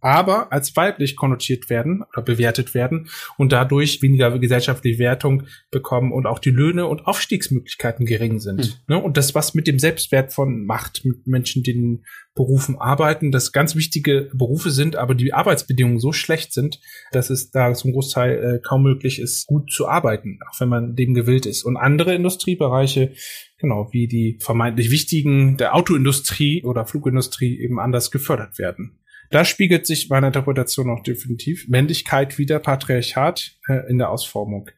aber 0.00 0.52
als 0.52 0.76
weiblich 0.76 1.16
konnotiert 1.16 1.70
werden 1.70 2.04
oder 2.12 2.22
bewertet 2.22 2.74
werden 2.74 3.08
und 3.36 3.52
dadurch 3.52 4.02
weniger 4.02 4.38
gesellschaftliche 4.38 4.98
Wertung 4.98 5.44
bekommen 5.70 6.12
und 6.12 6.26
auch 6.26 6.38
die 6.38 6.50
Löhne 6.50 6.86
und 6.86 7.06
Aufstiegsmöglichkeiten 7.06 8.06
gering 8.06 8.38
sind. 8.38 8.82
Mhm. 8.86 8.98
Und 8.98 9.16
das, 9.16 9.34
was 9.34 9.54
mit 9.54 9.66
dem 9.66 9.78
Selbstwert 9.78 10.32
von 10.32 10.64
Macht, 10.64 11.04
mit 11.04 11.26
Menschen, 11.26 11.62
die 11.62 11.72
in 11.72 12.04
Berufen 12.34 12.78
arbeiten, 12.78 13.32
das 13.32 13.50
ganz 13.50 13.74
wichtige 13.74 14.30
Berufe 14.32 14.70
sind, 14.70 14.94
aber 14.94 15.16
die 15.16 15.34
Arbeitsbedingungen 15.34 15.98
so 15.98 16.12
schlecht 16.12 16.52
sind, 16.52 16.80
dass 17.10 17.30
es 17.30 17.50
da 17.50 17.74
zum 17.74 17.92
Großteil 17.92 18.38
äh, 18.38 18.60
kaum 18.60 18.84
möglich 18.84 19.18
ist, 19.18 19.48
gut 19.48 19.72
zu 19.72 19.88
arbeiten, 19.88 20.38
auch 20.48 20.60
wenn 20.60 20.68
man 20.68 20.94
dem 20.94 21.14
gewillt 21.14 21.46
ist. 21.46 21.64
Und 21.64 21.76
andere 21.76 22.14
Industriebereiche, 22.14 23.12
genau, 23.58 23.88
wie 23.90 24.06
die 24.06 24.38
vermeintlich 24.40 24.92
wichtigen 24.92 25.56
der 25.56 25.74
Autoindustrie 25.74 26.62
oder 26.62 26.86
Flugindustrie 26.86 27.58
eben 27.60 27.80
anders 27.80 28.12
gefördert 28.12 28.58
werden. 28.58 29.00
Da 29.30 29.44
spiegelt 29.44 29.86
sich 29.86 30.08
meine 30.08 30.28
Interpretation 30.28 30.90
auch 30.90 31.02
definitiv 31.02 31.68
Männlichkeit 31.68 32.38
wieder, 32.38 32.58
Patriarchat 32.58 33.56
äh, 33.68 33.90
in 33.90 33.98
der 33.98 34.10
Ausformung. 34.10 34.70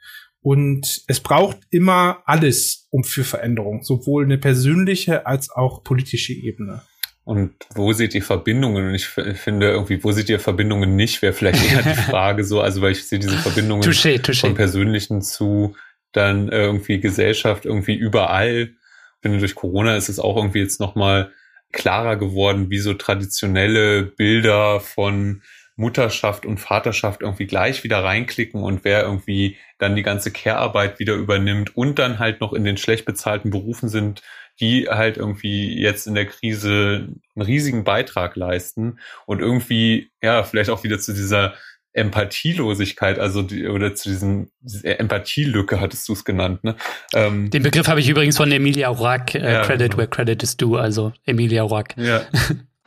Und 0.42 1.03
es 1.07 1.20
braucht 1.20 1.59
immer 1.70 2.22
alles 2.24 2.88
um 2.90 3.05
für 3.05 3.24
Veränderung, 3.24 3.82
sowohl 3.82 4.24
eine 4.24 4.38
persönliche 4.38 5.26
als 5.26 5.51
auch 5.51 5.84
politische 5.84 6.32
Ebene. 6.32 6.82
Und 7.24 7.53
wo 7.74 7.92
seht 7.92 8.14
ihr 8.14 8.22
Verbindungen? 8.22 8.88
Und 8.88 8.94
ich 8.94 9.07
finde 9.07 9.70
irgendwie, 9.70 10.03
wo 10.03 10.11
seht 10.11 10.30
ihr 10.30 10.40
Verbindungen 10.40 10.96
nicht, 10.96 11.20
wäre 11.22 11.34
vielleicht 11.34 11.70
eher 11.70 11.82
die 11.82 12.01
Frage 12.11 12.44
so, 12.44 12.61
also 12.61 12.80
weil 12.80 12.92
ich 12.92 13.07
sehe 13.07 13.18
diese 13.18 13.36
Verbindungen 13.36 13.82
touché, 13.82 14.18
touché. 14.20 14.40
vom 14.40 14.55
Persönlichen 14.55 15.20
zu 15.20 15.76
dann 16.12 16.48
irgendwie 16.48 16.98
Gesellschaft 16.98 17.66
irgendwie 17.66 17.94
überall. 17.94 18.70
Ich 18.72 19.22
finde, 19.22 19.38
durch 19.38 19.55
Corona 19.55 19.96
ist 19.96 20.09
es 20.09 20.18
auch 20.18 20.36
irgendwie 20.36 20.61
jetzt 20.61 20.80
nochmal 20.80 21.30
klarer 21.73 22.16
geworden, 22.16 22.71
wie 22.71 22.79
so 22.79 22.95
traditionelle 22.95 24.03
Bilder 24.03 24.81
von 24.81 25.43
Mutterschaft 25.77 26.45
und 26.45 26.59
Vaterschaft 26.59 27.23
irgendwie 27.23 27.47
gleich 27.47 27.85
wieder 27.85 28.05
reinklicken 28.05 28.62
und 28.62 28.85
wer 28.85 29.03
irgendwie 29.03 29.57
dann 29.79 29.97
die 29.97 30.03
ganze 30.03 30.31
Care-Arbeit 30.31 30.99
wieder 30.99 31.14
übernimmt 31.14 31.75
und 31.75 31.99
dann 31.99 32.18
halt 32.18 32.41
noch 32.41 32.53
in 32.53 32.64
den 32.64 32.77
schlecht 32.77 33.07
bezahlten 33.07 33.51
Berufen 33.51 33.89
sind, 33.89 34.23
die 34.61 34.89
halt 34.89 35.16
irgendwie 35.16 35.81
jetzt 35.81 36.07
in 36.07 36.14
der 36.14 36.27
Krise 36.27 37.09
einen 37.35 37.47
riesigen 37.47 37.83
Beitrag 37.83 38.37
leisten 38.37 38.99
und 39.25 39.41
irgendwie, 39.41 40.11
ja, 40.23 40.43
vielleicht 40.43 40.68
auch 40.68 40.85
wieder 40.85 40.99
zu 40.99 41.14
dieser 41.14 41.55
Empathielosigkeit, 41.93 43.18
also 43.18 43.43
die, 43.43 43.66
oder 43.66 43.95
zu 43.95 44.09
diesem 44.09 44.51
Empathielücke 44.82 45.80
hattest 45.80 46.09
du 46.09 46.12
es 46.12 46.24
genannt, 46.24 46.62
ne? 46.62 46.76
Ähm, 47.14 47.51
Den 47.51 47.62
Begriff 47.62 47.88
habe 47.88 48.01
ich 48.01 48.09
übrigens 48.09 48.36
von 48.36 48.51
Emilia 48.53 48.88
Rock, 48.88 49.34
äh, 49.34 49.53
ja, 49.53 49.62
Credit 49.62 49.91
genau. 49.91 49.99
where 49.99 50.09
credit 50.09 50.43
is 50.43 50.57
due, 50.57 50.78
also 50.78 51.12
Emilia 51.26 51.62
Rock. 51.62 51.97
Ja. 51.97 52.22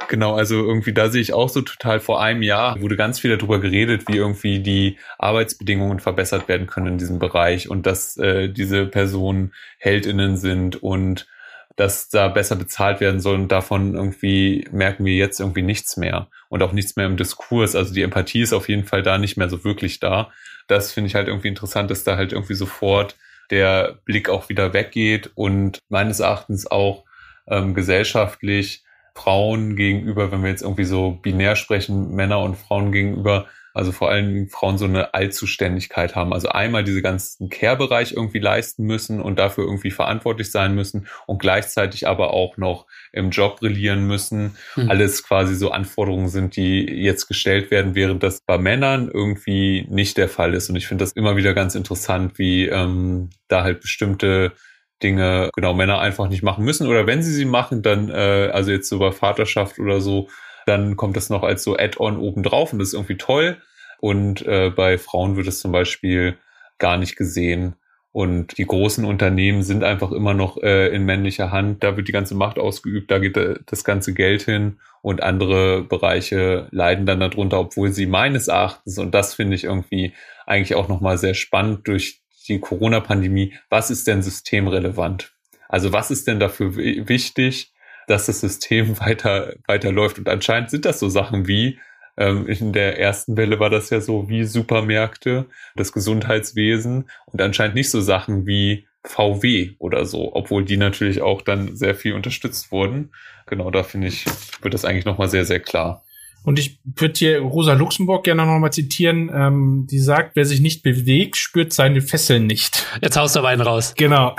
Genau, 0.10 0.36
also 0.36 0.56
irgendwie 0.56 0.92
da 0.92 1.10
sehe 1.10 1.22
ich 1.22 1.34
auch 1.34 1.50
so 1.50 1.62
total 1.62 2.00
vor 2.00 2.22
einem 2.22 2.42
Jahr 2.42 2.82
wurde 2.82 2.98
ganz 2.98 3.20
viel 3.20 3.36
darüber 3.38 3.60
geredet, 3.60 4.08
wie 4.08 4.18
irgendwie 4.18 4.60
die 4.60 4.98
Arbeitsbedingungen 5.18 6.00
verbessert 6.00 6.48
werden 6.48 6.68
können 6.68 6.88
in 6.88 6.98
diesem 6.98 7.20
Bereich 7.20 7.70
und 7.70 7.86
dass 7.86 8.18
äh, 8.18 8.50
diese 8.50 8.86
Personen 8.86 9.54
Heldinnen 9.78 10.36
sind 10.36 10.82
und 10.82 11.28
dass 11.76 12.10
da 12.10 12.28
besser 12.28 12.56
bezahlt 12.56 13.00
werden 13.00 13.20
soll 13.20 13.36
und 13.36 13.52
davon 13.52 13.96
irgendwie 13.96 14.68
merken 14.72 15.06
wir 15.06 15.16
jetzt 15.16 15.40
irgendwie 15.40 15.64
nichts 15.64 15.98
mehr 15.98 16.28
und 16.50 16.62
auch 16.62 16.72
nichts 16.72 16.96
mehr 16.96 17.06
im 17.06 17.18
Diskurs. 17.18 17.76
Also 17.76 17.94
die 17.94 18.04
Empathie 18.04 18.42
ist 18.42 18.54
auf 18.54 18.70
jeden 18.70 18.86
Fall 18.86 19.02
da 19.02 19.18
nicht 19.18 19.38
mehr 19.38 19.50
so 19.50 19.64
wirklich 19.64 20.00
da. 20.00 20.32
Das 20.68 20.92
finde 20.92 21.08
ich 21.08 21.16
halt 21.16 21.28
irgendwie 21.28 21.48
interessant, 21.48 21.90
dass 21.90 22.04
da 22.04 22.16
halt 22.16 22.32
irgendwie 22.32 22.54
sofort 22.54 23.16
der 23.50 24.00
Blick 24.06 24.30
auch 24.30 24.50
wieder 24.50 24.74
weggeht 24.74 25.32
und 25.36 25.80
meines 25.90 26.20
Erachtens 26.20 26.70
auch 26.70 27.04
ähm, 27.48 27.74
gesellschaftlich 27.74 28.84
Frauen 29.16 29.76
gegenüber, 29.76 30.32
wenn 30.32 30.44
wir 30.44 30.50
jetzt 30.50 30.64
irgendwie 30.64 30.86
so 30.86 31.12
binär 31.12 31.56
sprechen, 31.56 32.16
Männer 32.16 32.40
und 32.40 32.56
Frauen 32.56 32.92
gegenüber, 32.92 33.48
also 33.74 33.92
vor 33.92 34.10
allem 34.10 34.48
Frauen 34.50 34.78
so 34.78 34.86
eine 34.86 35.14
Allzuständigkeit 35.14 36.16
haben. 36.16 36.32
Also 36.32 36.50
einmal 36.50 36.84
diese 36.84 37.02
ganzen 37.02 37.50
Care-Bereich 37.50 38.14
irgendwie 38.14 38.40
leisten 38.40 38.84
müssen 38.84 39.20
und 39.20 39.40
dafür 39.40 39.66
irgendwie 39.66 39.92
verantwortlich 39.92 40.52
sein 40.52 40.76
müssen 40.76 41.08
und 41.26 41.40
gleichzeitig 41.40 42.08
aber 42.08 42.34
auch 42.34 42.58
noch 42.58 42.86
im 43.12 43.32
Job 43.32 43.60
brillieren 43.60 44.06
müssen. 44.06 44.56
Mhm. 44.76 44.90
Alles 44.90 45.24
quasi 45.24 45.56
so 45.56 45.72
Anforderungen 45.72 46.30
sind, 46.30 46.56
die 46.56 46.86
jetzt 46.86 47.28
gestellt 47.28 47.72
werden, 47.72 47.96
während 47.96 48.22
das 48.22 48.42
bei 48.46 48.58
Männern 48.58 49.10
irgendwie 49.12 49.88
nicht 49.90 50.18
der 50.18 50.30
Fall 50.30 50.54
ist. 50.54 50.70
Und 50.70 50.76
ich 50.76 50.88
finde 50.88 51.04
das 51.04 51.14
immer 51.14 51.36
wieder 51.36 51.54
ganz 51.54 51.74
interessant, 51.74 52.38
wie 52.38 52.68
ähm, 52.68 53.32
da 53.48 53.64
halt 53.64 53.82
bestimmte 53.82 54.54
Dinge 55.02 55.50
genau 55.54 55.74
Männer 55.74 56.00
einfach 56.00 56.30
nicht 56.30 56.44
machen 56.44 56.64
müssen 56.64 56.88
oder 56.88 57.06
wenn 57.06 57.22
sie 57.24 57.34
sie 57.34 57.46
machen, 57.46 57.82
dann 57.82 58.10
äh, 58.10 58.50
also 58.54 58.72
jetzt 58.72 58.88
so 58.88 59.00
bei 59.00 59.12
Vaterschaft 59.12 59.80
oder 59.80 60.00
so 60.00 60.30
dann 60.66 60.96
kommt 60.96 61.18
das 61.18 61.30
noch 61.30 61.44
als 61.44 61.64
so 61.64 61.78
Add-on 61.78 62.18
obendrauf 62.18 62.74
und 62.74 62.80
das 62.80 62.90
ist 62.90 62.94
irgendwie 62.94 63.18
toll. 63.18 63.58
Und 64.00 64.46
äh, 64.46 64.70
bei 64.70 64.98
Frauen 64.98 65.38
wird 65.38 65.48
es 65.48 65.60
zum 65.60 65.72
Beispiel 65.72 66.38
gar 66.78 66.98
nicht 66.98 67.16
gesehen. 67.16 67.76
Und 68.12 68.60
die 68.60 68.66
großen 68.68 69.06
Unternehmen 69.06 69.64
sind 69.64 69.84
einfach 69.84 70.12
immer 70.12 70.36
noch 70.36 70.62
äh, 70.62 70.90
in 70.90 71.04
männlicher 71.04 71.52
Hand. 71.52 71.84
Da 71.84 71.98
wird 71.98 72.08
die 72.08 72.12
ganze 72.12 72.36
Macht 72.36 72.60
ausgeübt, 72.60 73.10
da 73.10 73.18
geht 73.18 73.38
äh, 73.38 73.56
das 73.66 73.84
ganze 73.84 74.14
Geld 74.14 74.44
hin 74.44 74.78
und 75.02 75.24
andere 75.24 75.84
Bereiche 75.84 76.68
leiden 76.72 77.06
dann 77.06 77.20
darunter, 77.20 77.60
obwohl 77.60 77.92
sie 77.92 78.06
meines 78.06 78.48
Erachtens, 78.48 79.00
und 79.00 79.16
das 79.16 79.34
finde 79.34 79.56
ich 79.56 79.64
irgendwie 79.64 80.14
eigentlich 80.46 80.76
auch 80.76 80.88
nochmal 80.88 81.18
sehr 81.18 81.34
spannend 81.34 81.88
durch 81.88 82.22
die 82.48 82.60
Corona-Pandemie, 82.60 83.54
was 83.70 83.90
ist 83.90 84.08
denn 84.08 84.22
systemrelevant? 84.22 85.34
Also 85.68 85.92
was 85.92 86.12
ist 86.12 86.28
denn 86.28 86.40
dafür 86.40 86.76
wichtig, 86.76 87.73
dass 88.08 88.26
das 88.26 88.42
System 88.42 89.00
weiter, 89.00 89.54
weiter 89.68 89.92
läuft. 89.92 90.20
Und 90.20 90.30
anscheinend 90.30 90.70
sind 90.70 90.86
das 90.86 91.00
so 91.00 91.10
Sachen 91.10 91.48
wie, 91.48 91.80
ähm, 92.18 92.48
in 92.48 92.74
der 92.74 93.00
ersten 93.00 93.38
Welle 93.38 93.60
war 93.60 93.70
das 93.70 93.90
ja 93.90 94.00
so 94.00 94.30
wie 94.30 94.44
Supermärkte, 94.44 95.46
das 95.76 95.92
Gesundheitswesen 95.92 97.10
und 97.26 97.42
anscheinend 97.42 97.76
nicht 97.76 97.90
so 97.90 98.02
Sachen 98.02 98.46
wie 98.46 98.88
VW 99.06 99.72
oder 99.80 100.06
so, 100.06 100.34
obwohl 100.34 100.64
die 100.64 100.78
natürlich 100.78 101.22
auch 101.22 101.42
dann 101.42 101.76
sehr 101.76 101.96
viel 101.96 102.14
unterstützt 102.14 102.72
wurden. 102.72 103.12
Genau, 103.48 103.70
da 103.70 103.84
finde 103.84 104.08
ich, 104.08 104.26
wird 104.62 104.74
das 104.74 104.86
eigentlich 104.86 105.06
nochmal 105.06 105.30
sehr, 105.30 105.46
sehr 105.46 105.60
klar. 105.60 106.04
Und 106.44 106.60
ich 106.60 106.80
würde 106.84 107.14
hier 107.16 107.40
Rosa 107.40 107.74
Luxemburg 107.74 108.26
gerne 108.26 108.46
noch 108.46 108.60
mal 108.60 108.72
zitieren, 108.72 109.32
ähm, 109.34 109.88
die 109.90 110.00
sagt, 110.00 110.36
wer 110.36 110.46
sich 110.46 110.60
nicht 110.60 110.84
bewegt, 110.84 111.38
spürt 111.38 111.72
seine 111.72 112.02
Fesseln 112.02 112.48
nicht. 112.48 112.86
Jetzt 113.02 113.18
haust 113.18 113.36
du 113.36 113.40
aber 113.40 113.50
einen 113.50 113.62
raus. 113.62 113.94
Genau. 113.96 114.36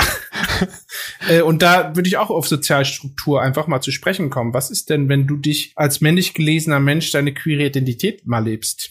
äh, 1.29 1.41
und 1.41 1.63
da 1.63 1.97
würde 1.97 2.09
ich 2.09 2.19
auch 2.19 2.31
auf 2.31 2.47
Sozialstruktur 2.47 3.41
einfach 3.41 3.67
mal 3.67 3.81
zu 3.81 3.91
sprechen 3.91 4.29
kommen. 4.29 4.53
Was 4.53 4.71
ist 4.71 4.91
denn, 4.91 5.09
wenn 5.09 5.27
du 5.27 5.37
dich 5.37 5.73
als 5.77 6.03
männlich 6.03 6.35
gelesener 6.35 6.81
Mensch 6.81 7.11
deine 7.11 7.33
queere 7.33 7.67
Identität 7.67 8.27
mal 8.27 8.45
lebst? 8.45 8.91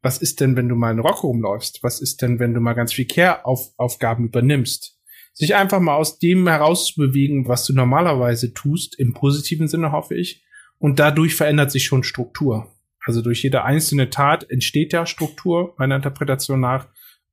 Was 0.00 0.18
ist 0.18 0.40
denn, 0.40 0.54
wenn 0.56 0.68
du 0.68 0.76
mal 0.76 0.92
in 0.92 1.00
Rock 1.00 1.24
rumläufst? 1.24 1.82
Was 1.82 2.00
ist 2.00 2.22
denn, 2.22 2.38
wenn 2.38 2.54
du 2.54 2.60
mal 2.60 2.74
ganz 2.74 2.92
viel 2.92 3.06
Care-Aufgaben 3.06 4.26
übernimmst? 4.26 4.96
Sich 5.32 5.56
einfach 5.56 5.80
mal 5.80 5.96
aus 5.96 6.18
dem 6.18 6.46
herauszubewegen, 6.46 7.48
was 7.48 7.64
du 7.64 7.72
normalerweise 7.72 8.54
tust, 8.54 8.98
im 8.98 9.12
positiven 9.12 9.66
Sinne 9.66 9.90
hoffe 9.92 10.14
ich, 10.14 10.42
und 10.78 10.98
dadurch 10.98 11.34
verändert 11.34 11.70
sich 11.70 11.84
schon 11.84 12.02
Struktur. 12.02 12.68
Also 13.04 13.22
durch 13.22 13.42
jede 13.42 13.64
einzelne 13.64 14.10
Tat 14.10 14.48
entsteht 14.50 14.92
ja 14.92 15.06
Struktur, 15.06 15.74
meiner 15.78 15.96
Interpretation 15.96 16.60
nach. 16.60 16.88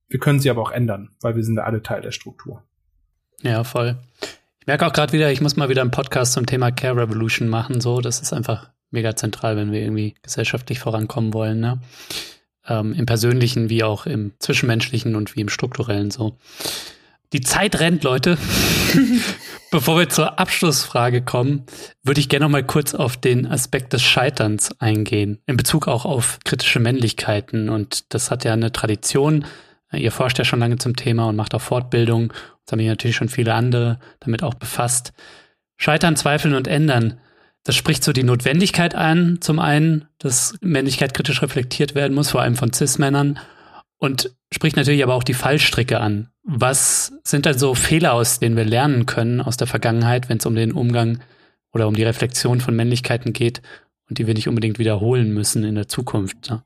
Wir 0.08 0.20
können 0.20 0.40
sie 0.40 0.50
aber 0.50 0.62
auch 0.62 0.72
ändern, 0.72 1.10
weil 1.22 1.36
wir 1.36 1.44
sind 1.44 1.58
ja 1.58 1.64
alle 1.64 1.82
Teil 1.82 2.02
der 2.02 2.12
Struktur. 2.12 2.64
Ja, 3.42 3.64
voll. 3.64 3.98
Ich 4.60 4.68
merke 4.68 4.88
auch 4.88 4.94
gerade 4.94 5.14
wieder, 5.14 5.32
ich 5.32 5.42
muss 5.42 5.58
mal 5.58 5.70
wieder 5.70 5.82
einen 5.82 5.92
Podcast 5.92 6.34
zum 6.34 6.46
Thema 6.46 6.72
Care 6.72 6.98
Revolution 6.98 7.50
machen. 7.50 7.82
So, 7.82 8.02
das 8.02 8.22
ist 8.22 8.34
einfach 8.34 8.70
mega 8.90 9.16
zentral, 9.16 9.58
wenn 9.58 9.72
wir 9.72 9.82
irgendwie 9.82 10.16
gesellschaftlich 10.22 10.80
vorankommen 10.80 11.34
wollen. 11.34 11.60
Ne? 11.60 11.82
Ähm, 12.68 12.94
Im 12.94 13.06
persönlichen 13.06 13.70
wie 13.70 13.84
auch 13.84 14.06
im 14.06 14.34
zwischenmenschlichen 14.40 15.16
und 15.16 15.36
wie 15.36 15.42
im 15.42 15.50
strukturellen 15.50 16.10
so. 16.10 16.38
Die 17.34 17.42
Zeit 17.42 17.80
rennt, 17.80 18.04
Leute. 18.04 18.38
Bevor 19.72 19.98
wir 19.98 20.10
zur 20.10 20.40
Abschlussfrage 20.40 21.22
kommen, 21.22 21.66
würde 22.04 22.20
ich 22.20 22.30
gerne 22.30 22.46
noch 22.46 22.52
mal 22.52 22.64
kurz 22.64 22.94
auf 22.94 23.18
den 23.18 23.46
Aspekt 23.46 23.94
des 23.94 24.04
Scheiterns 24.04 24.80
eingehen, 24.80 25.42
in 25.48 25.58
Bezug 25.58 25.88
auch 25.88 26.06
auf 26.06 26.40
kritische 26.46 26.80
Männlichkeiten. 26.80 27.70
Und 27.70 28.14
das 28.14 28.32
hat 28.32 28.46
ja 28.46 28.54
eine 28.54 28.72
Tradition. 28.72 29.46
Ihr 29.92 30.12
forscht 30.12 30.38
ja 30.38 30.46
schon 30.46 30.60
lange 30.60 30.78
zum 30.78 30.96
Thema 30.96 31.28
und 31.28 31.36
macht 31.36 31.54
auch 31.54 31.62
Fortbildung. 31.62 32.32
Das 32.66 32.72
haben 32.72 32.80
ja 32.80 32.92
natürlich 32.92 33.16
schon 33.16 33.30
viele 33.30 33.54
andere 33.54 34.00
damit 34.20 34.44
auch 34.44 34.54
befasst. 34.54 35.14
Scheitern, 35.78 36.16
zweifeln 36.16 36.56
und 36.56 36.68
ändern. 36.68 37.20
Das 37.64 37.76
spricht 37.76 38.04
so 38.04 38.14
die 38.14 38.24
Notwendigkeit 38.24 38.94
an, 38.94 39.40
zum 39.42 39.60
einen, 39.60 40.06
dass 40.20 40.56
Männlichkeit 40.62 41.14
kritisch 41.14 41.42
reflektiert 41.42 41.96
werden 41.96 42.14
muss, 42.14 42.30
vor 42.30 42.42
allem 42.42 42.56
von 42.56 42.72
Cis-Männern. 42.72 43.40
Und 43.98 44.36
spricht 44.54 44.78
natürlich 44.78 45.04
aber 45.04 45.16
auch 45.16 45.24
die 45.24 45.34
Fallstricke 45.34 46.00
an. 46.00 46.30
Was 46.48 47.12
sind 47.24 47.48
denn 47.48 47.58
so 47.58 47.74
Fehler, 47.74 48.14
aus 48.14 48.40
denen 48.40 48.56
wir 48.56 48.66
lernen 48.66 49.08
können 49.08 49.42
aus 49.42 49.58
der 49.58 49.66
Vergangenheit, 49.66 50.30
wenn 50.30 50.38
es 50.38 50.46
um 50.46 50.56
den 50.56 50.72
Umgang 50.72 51.20
oder 51.74 51.88
um 51.88 51.96
die 51.96 52.04
Reflexion 52.04 52.62
von 52.62 52.76
Männlichkeiten 52.76 53.34
geht 53.34 53.64
und 54.08 54.20
die 54.20 54.28
wir 54.28 54.36
nicht 54.36 54.48
unbedingt 54.48 54.78
wiederholen 54.78 55.34
müssen 55.34 55.64
in 55.64 55.74
der 55.74 55.88
Zukunft? 55.88 56.52
Ne? 56.52 56.64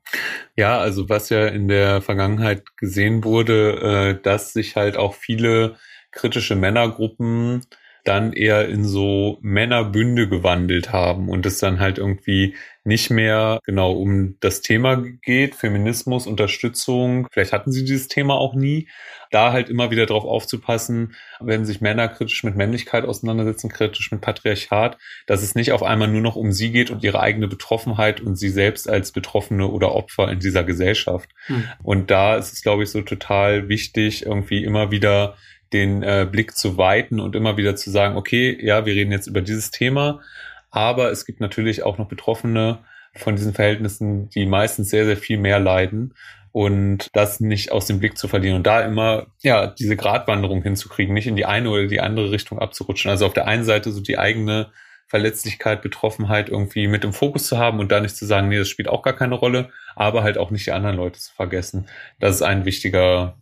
Ja, 0.54 0.78
also 0.78 1.08
was 1.08 1.30
ja 1.30 1.46
in 1.46 1.68
der 1.68 2.02
Vergangenheit 2.02 2.76
gesehen 2.76 3.24
wurde, 3.24 4.18
äh, 4.18 4.22
dass 4.22 4.52
sich 4.52 4.76
halt 4.76 4.98
auch 4.98 5.14
viele 5.14 5.76
kritische 6.10 6.56
Männergruppen 6.56 7.62
dann 8.04 8.32
eher 8.32 8.68
in 8.68 8.84
so 8.84 9.38
Männerbünde 9.42 10.28
gewandelt 10.28 10.92
haben 10.92 11.28
und 11.28 11.44
es 11.46 11.58
dann 11.58 11.80
halt 11.80 11.98
irgendwie 11.98 12.54
nicht 12.84 13.10
mehr 13.10 13.60
genau 13.64 13.92
um 13.92 14.36
das 14.40 14.62
Thema 14.62 15.04
geht, 15.22 15.54
Feminismus, 15.54 16.26
Unterstützung. 16.26 17.28
Vielleicht 17.30 17.52
hatten 17.52 17.72
sie 17.72 17.84
dieses 17.84 18.08
Thema 18.08 18.34
auch 18.34 18.54
nie. 18.54 18.88
Da 19.30 19.52
halt 19.52 19.68
immer 19.68 19.90
wieder 19.90 20.06
drauf 20.06 20.24
aufzupassen, 20.24 21.14
wenn 21.38 21.64
sich 21.64 21.80
Männer 21.80 22.08
kritisch 22.08 22.42
mit 22.42 22.56
Männlichkeit 22.56 23.04
auseinandersetzen, 23.04 23.68
kritisch 23.68 24.10
mit 24.10 24.20
Patriarchat, 24.20 24.98
dass 25.26 25.42
es 25.42 25.54
nicht 25.54 25.72
auf 25.72 25.82
einmal 25.82 26.08
nur 26.08 26.20
noch 26.20 26.36
um 26.36 26.52
sie 26.52 26.72
geht 26.72 26.90
und 26.90 27.04
ihre 27.04 27.20
eigene 27.20 27.46
Betroffenheit 27.46 28.20
und 28.20 28.36
sie 28.36 28.48
selbst 28.48 28.88
als 28.88 29.12
Betroffene 29.12 29.68
oder 29.68 29.94
Opfer 29.94 30.30
in 30.30 30.40
dieser 30.40 30.64
Gesellschaft. 30.64 31.30
Hm. 31.46 31.64
Und 31.82 32.10
da 32.10 32.36
ist 32.36 32.52
es, 32.52 32.62
glaube 32.62 32.82
ich, 32.82 32.90
so 32.90 33.02
total 33.02 33.68
wichtig, 33.68 34.26
irgendwie 34.26 34.64
immer 34.64 34.90
wieder 34.90 35.36
den 35.72 36.02
äh, 36.02 36.26
Blick 36.30 36.56
zu 36.56 36.76
weiten 36.76 37.20
und 37.20 37.36
immer 37.36 37.56
wieder 37.56 37.76
zu 37.76 37.90
sagen, 37.90 38.16
okay, 38.16 38.58
ja, 38.60 38.86
wir 38.86 38.94
reden 38.94 39.12
jetzt 39.12 39.26
über 39.26 39.40
dieses 39.40 39.70
Thema, 39.70 40.20
aber 40.70 41.10
es 41.10 41.24
gibt 41.24 41.40
natürlich 41.40 41.82
auch 41.82 41.98
noch 41.98 42.08
Betroffene 42.08 42.78
von 43.14 43.36
diesen 43.36 43.54
Verhältnissen, 43.54 44.28
die 44.30 44.46
meistens 44.46 44.90
sehr, 44.90 45.04
sehr 45.04 45.16
viel 45.16 45.38
mehr 45.38 45.58
leiden 45.58 46.14
und 46.52 47.08
das 47.12 47.40
nicht 47.40 47.72
aus 47.72 47.86
dem 47.86 48.00
Blick 48.00 48.18
zu 48.18 48.28
verlieren 48.28 48.56
und 48.56 48.66
da 48.66 48.80
immer, 48.82 49.26
ja, 49.42 49.66
diese 49.66 49.96
Gratwanderung 49.96 50.62
hinzukriegen, 50.62 51.14
nicht 51.14 51.26
in 51.26 51.36
die 51.36 51.46
eine 51.46 51.70
oder 51.70 51.86
die 51.86 52.00
andere 52.00 52.30
Richtung 52.30 52.58
abzurutschen. 52.58 53.10
Also 53.10 53.26
auf 53.26 53.32
der 53.32 53.46
einen 53.46 53.64
Seite 53.64 53.92
so 53.92 54.00
die 54.00 54.18
eigene 54.18 54.70
Verletzlichkeit, 55.06 55.82
Betroffenheit 55.82 56.48
irgendwie 56.48 56.86
mit 56.86 57.04
im 57.04 57.12
Fokus 57.12 57.46
zu 57.46 57.58
haben 57.58 57.80
und 57.80 57.90
da 57.90 58.00
nicht 58.00 58.16
zu 58.16 58.26
sagen, 58.26 58.48
nee, 58.48 58.58
das 58.58 58.68
spielt 58.68 58.88
auch 58.88 59.02
gar 59.02 59.14
keine 59.14 59.34
Rolle, 59.34 59.70
aber 59.96 60.22
halt 60.22 60.38
auch 60.38 60.50
nicht 60.50 60.66
die 60.66 60.72
anderen 60.72 60.96
Leute 60.96 61.18
zu 61.18 61.34
vergessen. 61.34 61.88
Das 62.20 62.36
ist 62.36 62.42
ein 62.42 62.64
wichtiger 62.64 63.36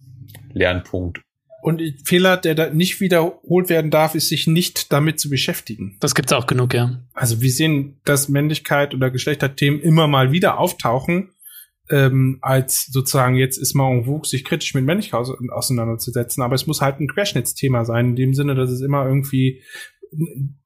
Lernpunkt. 0.52 1.20
Und 1.60 1.82
Fehler, 2.04 2.36
der 2.36 2.54
da 2.54 2.70
nicht 2.70 3.00
wiederholt 3.00 3.68
werden 3.68 3.90
darf, 3.90 4.14
ist 4.14 4.28
sich 4.28 4.46
nicht 4.46 4.92
damit 4.92 5.18
zu 5.18 5.28
beschäftigen. 5.28 5.96
Das 6.00 6.14
gibt's 6.14 6.32
auch 6.32 6.46
genug, 6.46 6.72
ja. 6.72 7.02
Also 7.12 7.42
wir 7.42 7.50
sehen, 7.50 8.00
dass 8.04 8.28
Männlichkeit 8.28 8.94
oder 8.94 9.10
Geschlechterthemen 9.10 9.80
immer 9.80 10.06
mal 10.06 10.30
wieder 10.30 10.58
auftauchen, 10.58 11.30
ähm, 11.90 12.38
als 12.40 12.86
sozusagen 12.86 13.36
jetzt 13.36 13.58
ist 13.58 13.74
en 13.74 14.04
vogue, 14.04 14.26
sich 14.26 14.44
kritisch 14.44 14.74
mit 14.74 14.84
Männlichkeit 14.84 15.26
auseinanderzusetzen. 15.50 16.42
Aber 16.42 16.54
es 16.54 16.66
muss 16.66 16.80
halt 16.80 17.00
ein 17.00 17.08
Querschnittsthema 17.08 17.84
sein, 17.84 18.10
in 18.10 18.16
dem 18.16 18.34
Sinne, 18.34 18.54
dass 18.54 18.70
es 18.70 18.80
immer 18.80 19.06
irgendwie 19.06 19.62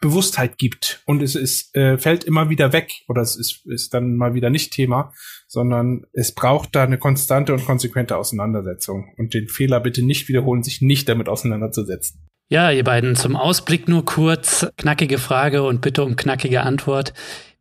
Bewusstheit 0.01 0.59
gibt 0.59 1.03
und 1.07 1.23
es 1.23 1.35
ist, 1.35 1.75
äh, 1.77 1.99
fällt 1.99 2.25
immer 2.25 2.49
wieder 2.49 2.73
weg 2.73 2.93
oder 3.09 3.23
es 3.23 3.37
ist, 3.37 3.67
ist 3.67 3.93
dann 3.93 4.17
mal 4.17 4.35
wieder 4.35 4.51
nicht 4.51 4.73
Thema, 4.73 5.13
sondern 5.49 6.05
es 6.13 6.33
braucht 6.33 6.75
da 6.77 6.85
eine 6.85 6.99
konstante 6.99 7.53
und 7.53 7.65
konsequente 7.65 8.17
Auseinandersetzung 8.17 9.13
und 9.19 9.35
den 9.35 9.49
Fehler 9.49 9.81
bitte 9.81 10.05
nicht 10.05 10.29
wiederholen, 10.29 10.63
sich 10.63 10.81
nicht 10.81 11.09
damit 11.09 11.29
auseinanderzusetzen. 11.29 12.29
Ja, 12.49 12.71
ihr 12.71 12.85
beiden, 12.85 13.17
zum 13.17 13.35
Ausblick 13.35 13.89
nur 13.89 14.05
kurz, 14.05 14.67
knackige 14.77 15.19
Frage 15.19 15.63
und 15.63 15.81
bitte 15.81 16.05
um 16.05 16.17
knackige 16.17 16.63
Antwort. 16.63 17.15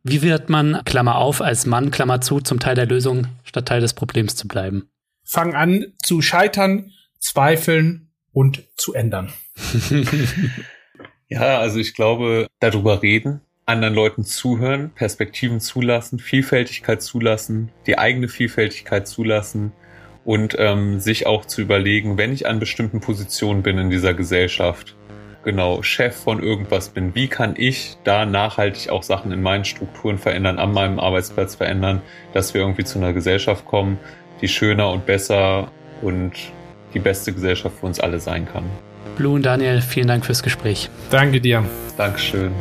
Wie 0.04 0.22
wird 0.22 0.48
man, 0.48 0.82
Klammer 0.84 1.16
auf, 1.16 1.40
als 1.40 1.66
Mann, 1.66 1.90
Klammer 1.90 2.20
zu, 2.20 2.40
zum 2.40 2.58
Teil 2.58 2.74
der 2.74 2.86
Lösung 2.86 3.28
statt 3.44 3.66
Teil 3.66 3.80
des 3.80 3.94
Problems 3.94 4.34
zu 4.34 4.48
bleiben? 4.48 4.88
Fang 5.24 5.54
an 5.54 5.86
zu 6.02 6.22
scheitern, 6.22 6.90
zweifeln 7.20 8.10
und 8.32 8.64
zu 8.76 8.94
ändern. 8.94 9.32
Ja, 11.32 11.60
also 11.60 11.78
ich 11.78 11.94
glaube, 11.94 12.46
darüber 12.60 13.00
reden, 13.00 13.40
anderen 13.64 13.94
Leuten 13.94 14.22
zuhören, 14.22 14.90
Perspektiven 14.90 15.60
zulassen, 15.60 16.18
Vielfältigkeit 16.18 17.00
zulassen, 17.00 17.72
die 17.86 17.96
eigene 17.96 18.28
Vielfältigkeit 18.28 19.08
zulassen 19.08 19.72
und 20.26 20.56
ähm, 20.58 21.00
sich 21.00 21.26
auch 21.26 21.46
zu 21.46 21.62
überlegen, 21.62 22.18
wenn 22.18 22.34
ich 22.34 22.46
an 22.46 22.58
bestimmten 22.58 23.00
Positionen 23.00 23.62
bin 23.62 23.78
in 23.78 23.88
dieser 23.88 24.12
Gesellschaft, 24.12 24.94
genau 25.42 25.82
Chef 25.82 26.14
von 26.14 26.42
irgendwas 26.42 26.90
bin, 26.90 27.14
wie 27.14 27.28
kann 27.28 27.54
ich 27.56 27.96
da 28.04 28.26
nachhaltig 28.26 28.90
auch 28.90 29.02
Sachen 29.02 29.32
in 29.32 29.42
meinen 29.42 29.64
Strukturen 29.64 30.18
verändern, 30.18 30.58
an 30.58 30.72
meinem 30.72 30.98
Arbeitsplatz 30.98 31.54
verändern, 31.54 32.02
dass 32.32 32.54
wir 32.54 32.60
irgendwie 32.60 32.84
zu 32.84 32.98
einer 32.98 33.12
Gesellschaft 33.12 33.64
kommen, 33.64 33.98
die 34.40 34.48
schöner 34.48 34.90
und 34.90 35.06
besser 35.06 35.70
und 36.00 36.32
die 36.94 36.98
beste 36.98 37.32
Gesellschaft 37.32 37.78
für 37.80 37.86
uns 37.86 38.00
alle 38.00 38.20
sein 38.20 38.46
kann. 38.46 38.64
Blue 39.16 39.34
und 39.34 39.44
Daniel, 39.44 39.80
vielen 39.80 40.08
Dank 40.08 40.24
fürs 40.24 40.42
Gespräch. 40.42 40.90
Danke 41.10 41.40
dir. 41.40 41.64
Dankeschön. 41.96 42.52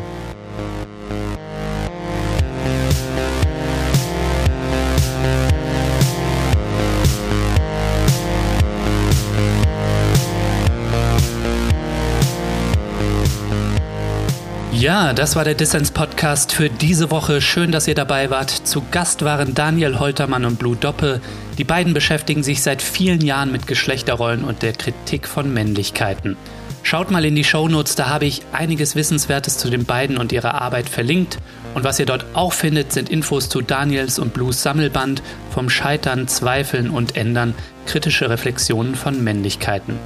Ja, 14.81 15.13
das 15.13 15.35
war 15.35 15.43
der 15.43 15.53
Dissens 15.53 15.91
Podcast 15.91 16.53
für 16.53 16.67
diese 16.67 17.11
Woche. 17.11 17.39
Schön, 17.39 17.71
dass 17.71 17.87
ihr 17.87 17.93
dabei 17.93 18.31
wart. 18.31 18.49
Zu 18.49 18.81
Gast 18.89 19.23
waren 19.23 19.53
Daniel 19.53 19.99
Holtermann 19.99 20.43
und 20.43 20.57
Blue 20.57 20.75
Doppe. 20.75 21.21
Die 21.59 21.63
beiden 21.63 21.93
beschäftigen 21.93 22.41
sich 22.41 22.63
seit 22.63 22.81
vielen 22.81 23.21
Jahren 23.21 23.51
mit 23.51 23.67
Geschlechterrollen 23.67 24.43
und 24.43 24.63
der 24.63 24.73
Kritik 24.73 25.27
von 25.27 25.53
Männlichkeiten. 25.53 26.35
Schaut 26.81 27.11
mal 27.11 27.25
in 27.25 27.35
die 27.35 27.43
Shownotes, 27.43 27.93
da 27.93 28.09
habe 28.09 28.25
ich 28.25 28.41
einiges 28.53 28.95
Wissenswertes 28.95 29.59
zu 29.59 29.69
den 29.69 29.85
beiden 29.85 30.17
und 30.17 30.31
ihrer 30.31 30.59
Arbeit 30.59 30.89
verlinkt. 30.89 31.37
Und 31.75 31.83
was 31.83 31.99
ihr 31.99 32.07
dort 32.07 32.25
auch 32.33 32.53
findet, 32.53 32.91
sind 32.91 33.07
Infos 33.07 33.49
zu 33.49 33.61
Daniels 33.61 34.17
und 34.17 34.33
Blues 34.33 34.63
Sammelband 34.63 35.21
vom 35.51 35.69
Scheitern, 35.69 36.27
Zweifeln 36.27 36.89
und 36.89 37.15
Ändern, 37.15 37.53
kritische 37.85 38.31
Reflexionen 38.31 38.95
von 38.95 39.23
Männlichkeiten. 39.23 39.99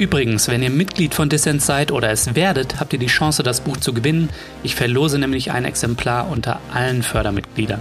Übrigens, 0.00 0.48
wenn 0.48 0.62
ihr 0.62 0.70
Mitglied 0.70 1.12
von 1.12 1.28
Dissent 1.28 1.60
seid 1.60 1.92
oder 1.92 2.10
es 2.10 2.34
werdet, 2.34 2.80
habt 2.80 2.94
ihr 2.94 2.98
die 2.98 3.04
Chance, 3.04 3.42
das 3.42 3.60
Buch 3.60 3.76
zu 3.76 3.92
gewinnen. 3.92 4.30
Ich 4.62 4.74
verlose 4.74 5.18
nämlich 5.18 5.50
ein 5.50 5.66
Exemplar 5.66 6.30
unter 6.30 6.58
allen 6.72 7.02
Fördermitgliedern. 7.02 7.80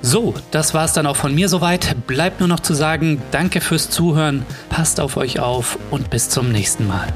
So, 0.00 0.32
das 0.52 0.72
war 0.72 0.86
es 0.86 0.94
dann 0.94 1.06
auch 1.06 1.16
von 1.16 1.34
mir 1.34 1.50
soweit. 1.50 1.96
Bleibt 2.06 2.40
nur 2.40 2.48
noch 2.48 2.60
zu 2.60 2.72
sagen, 2.72 3.20
danke 3.30 3.60
fürs 3.60 3.90
Zuhören, 3.90 4.46
passt 4.70 5.00
auf 5.00 5.18
euch 5.18 5.38
auf 5.38 5.78
und 5.90 6.08
bis 6.08 6.30
zum 6.30 6.50
nächsten 6.50 6.86
Mal. 6.86 7.12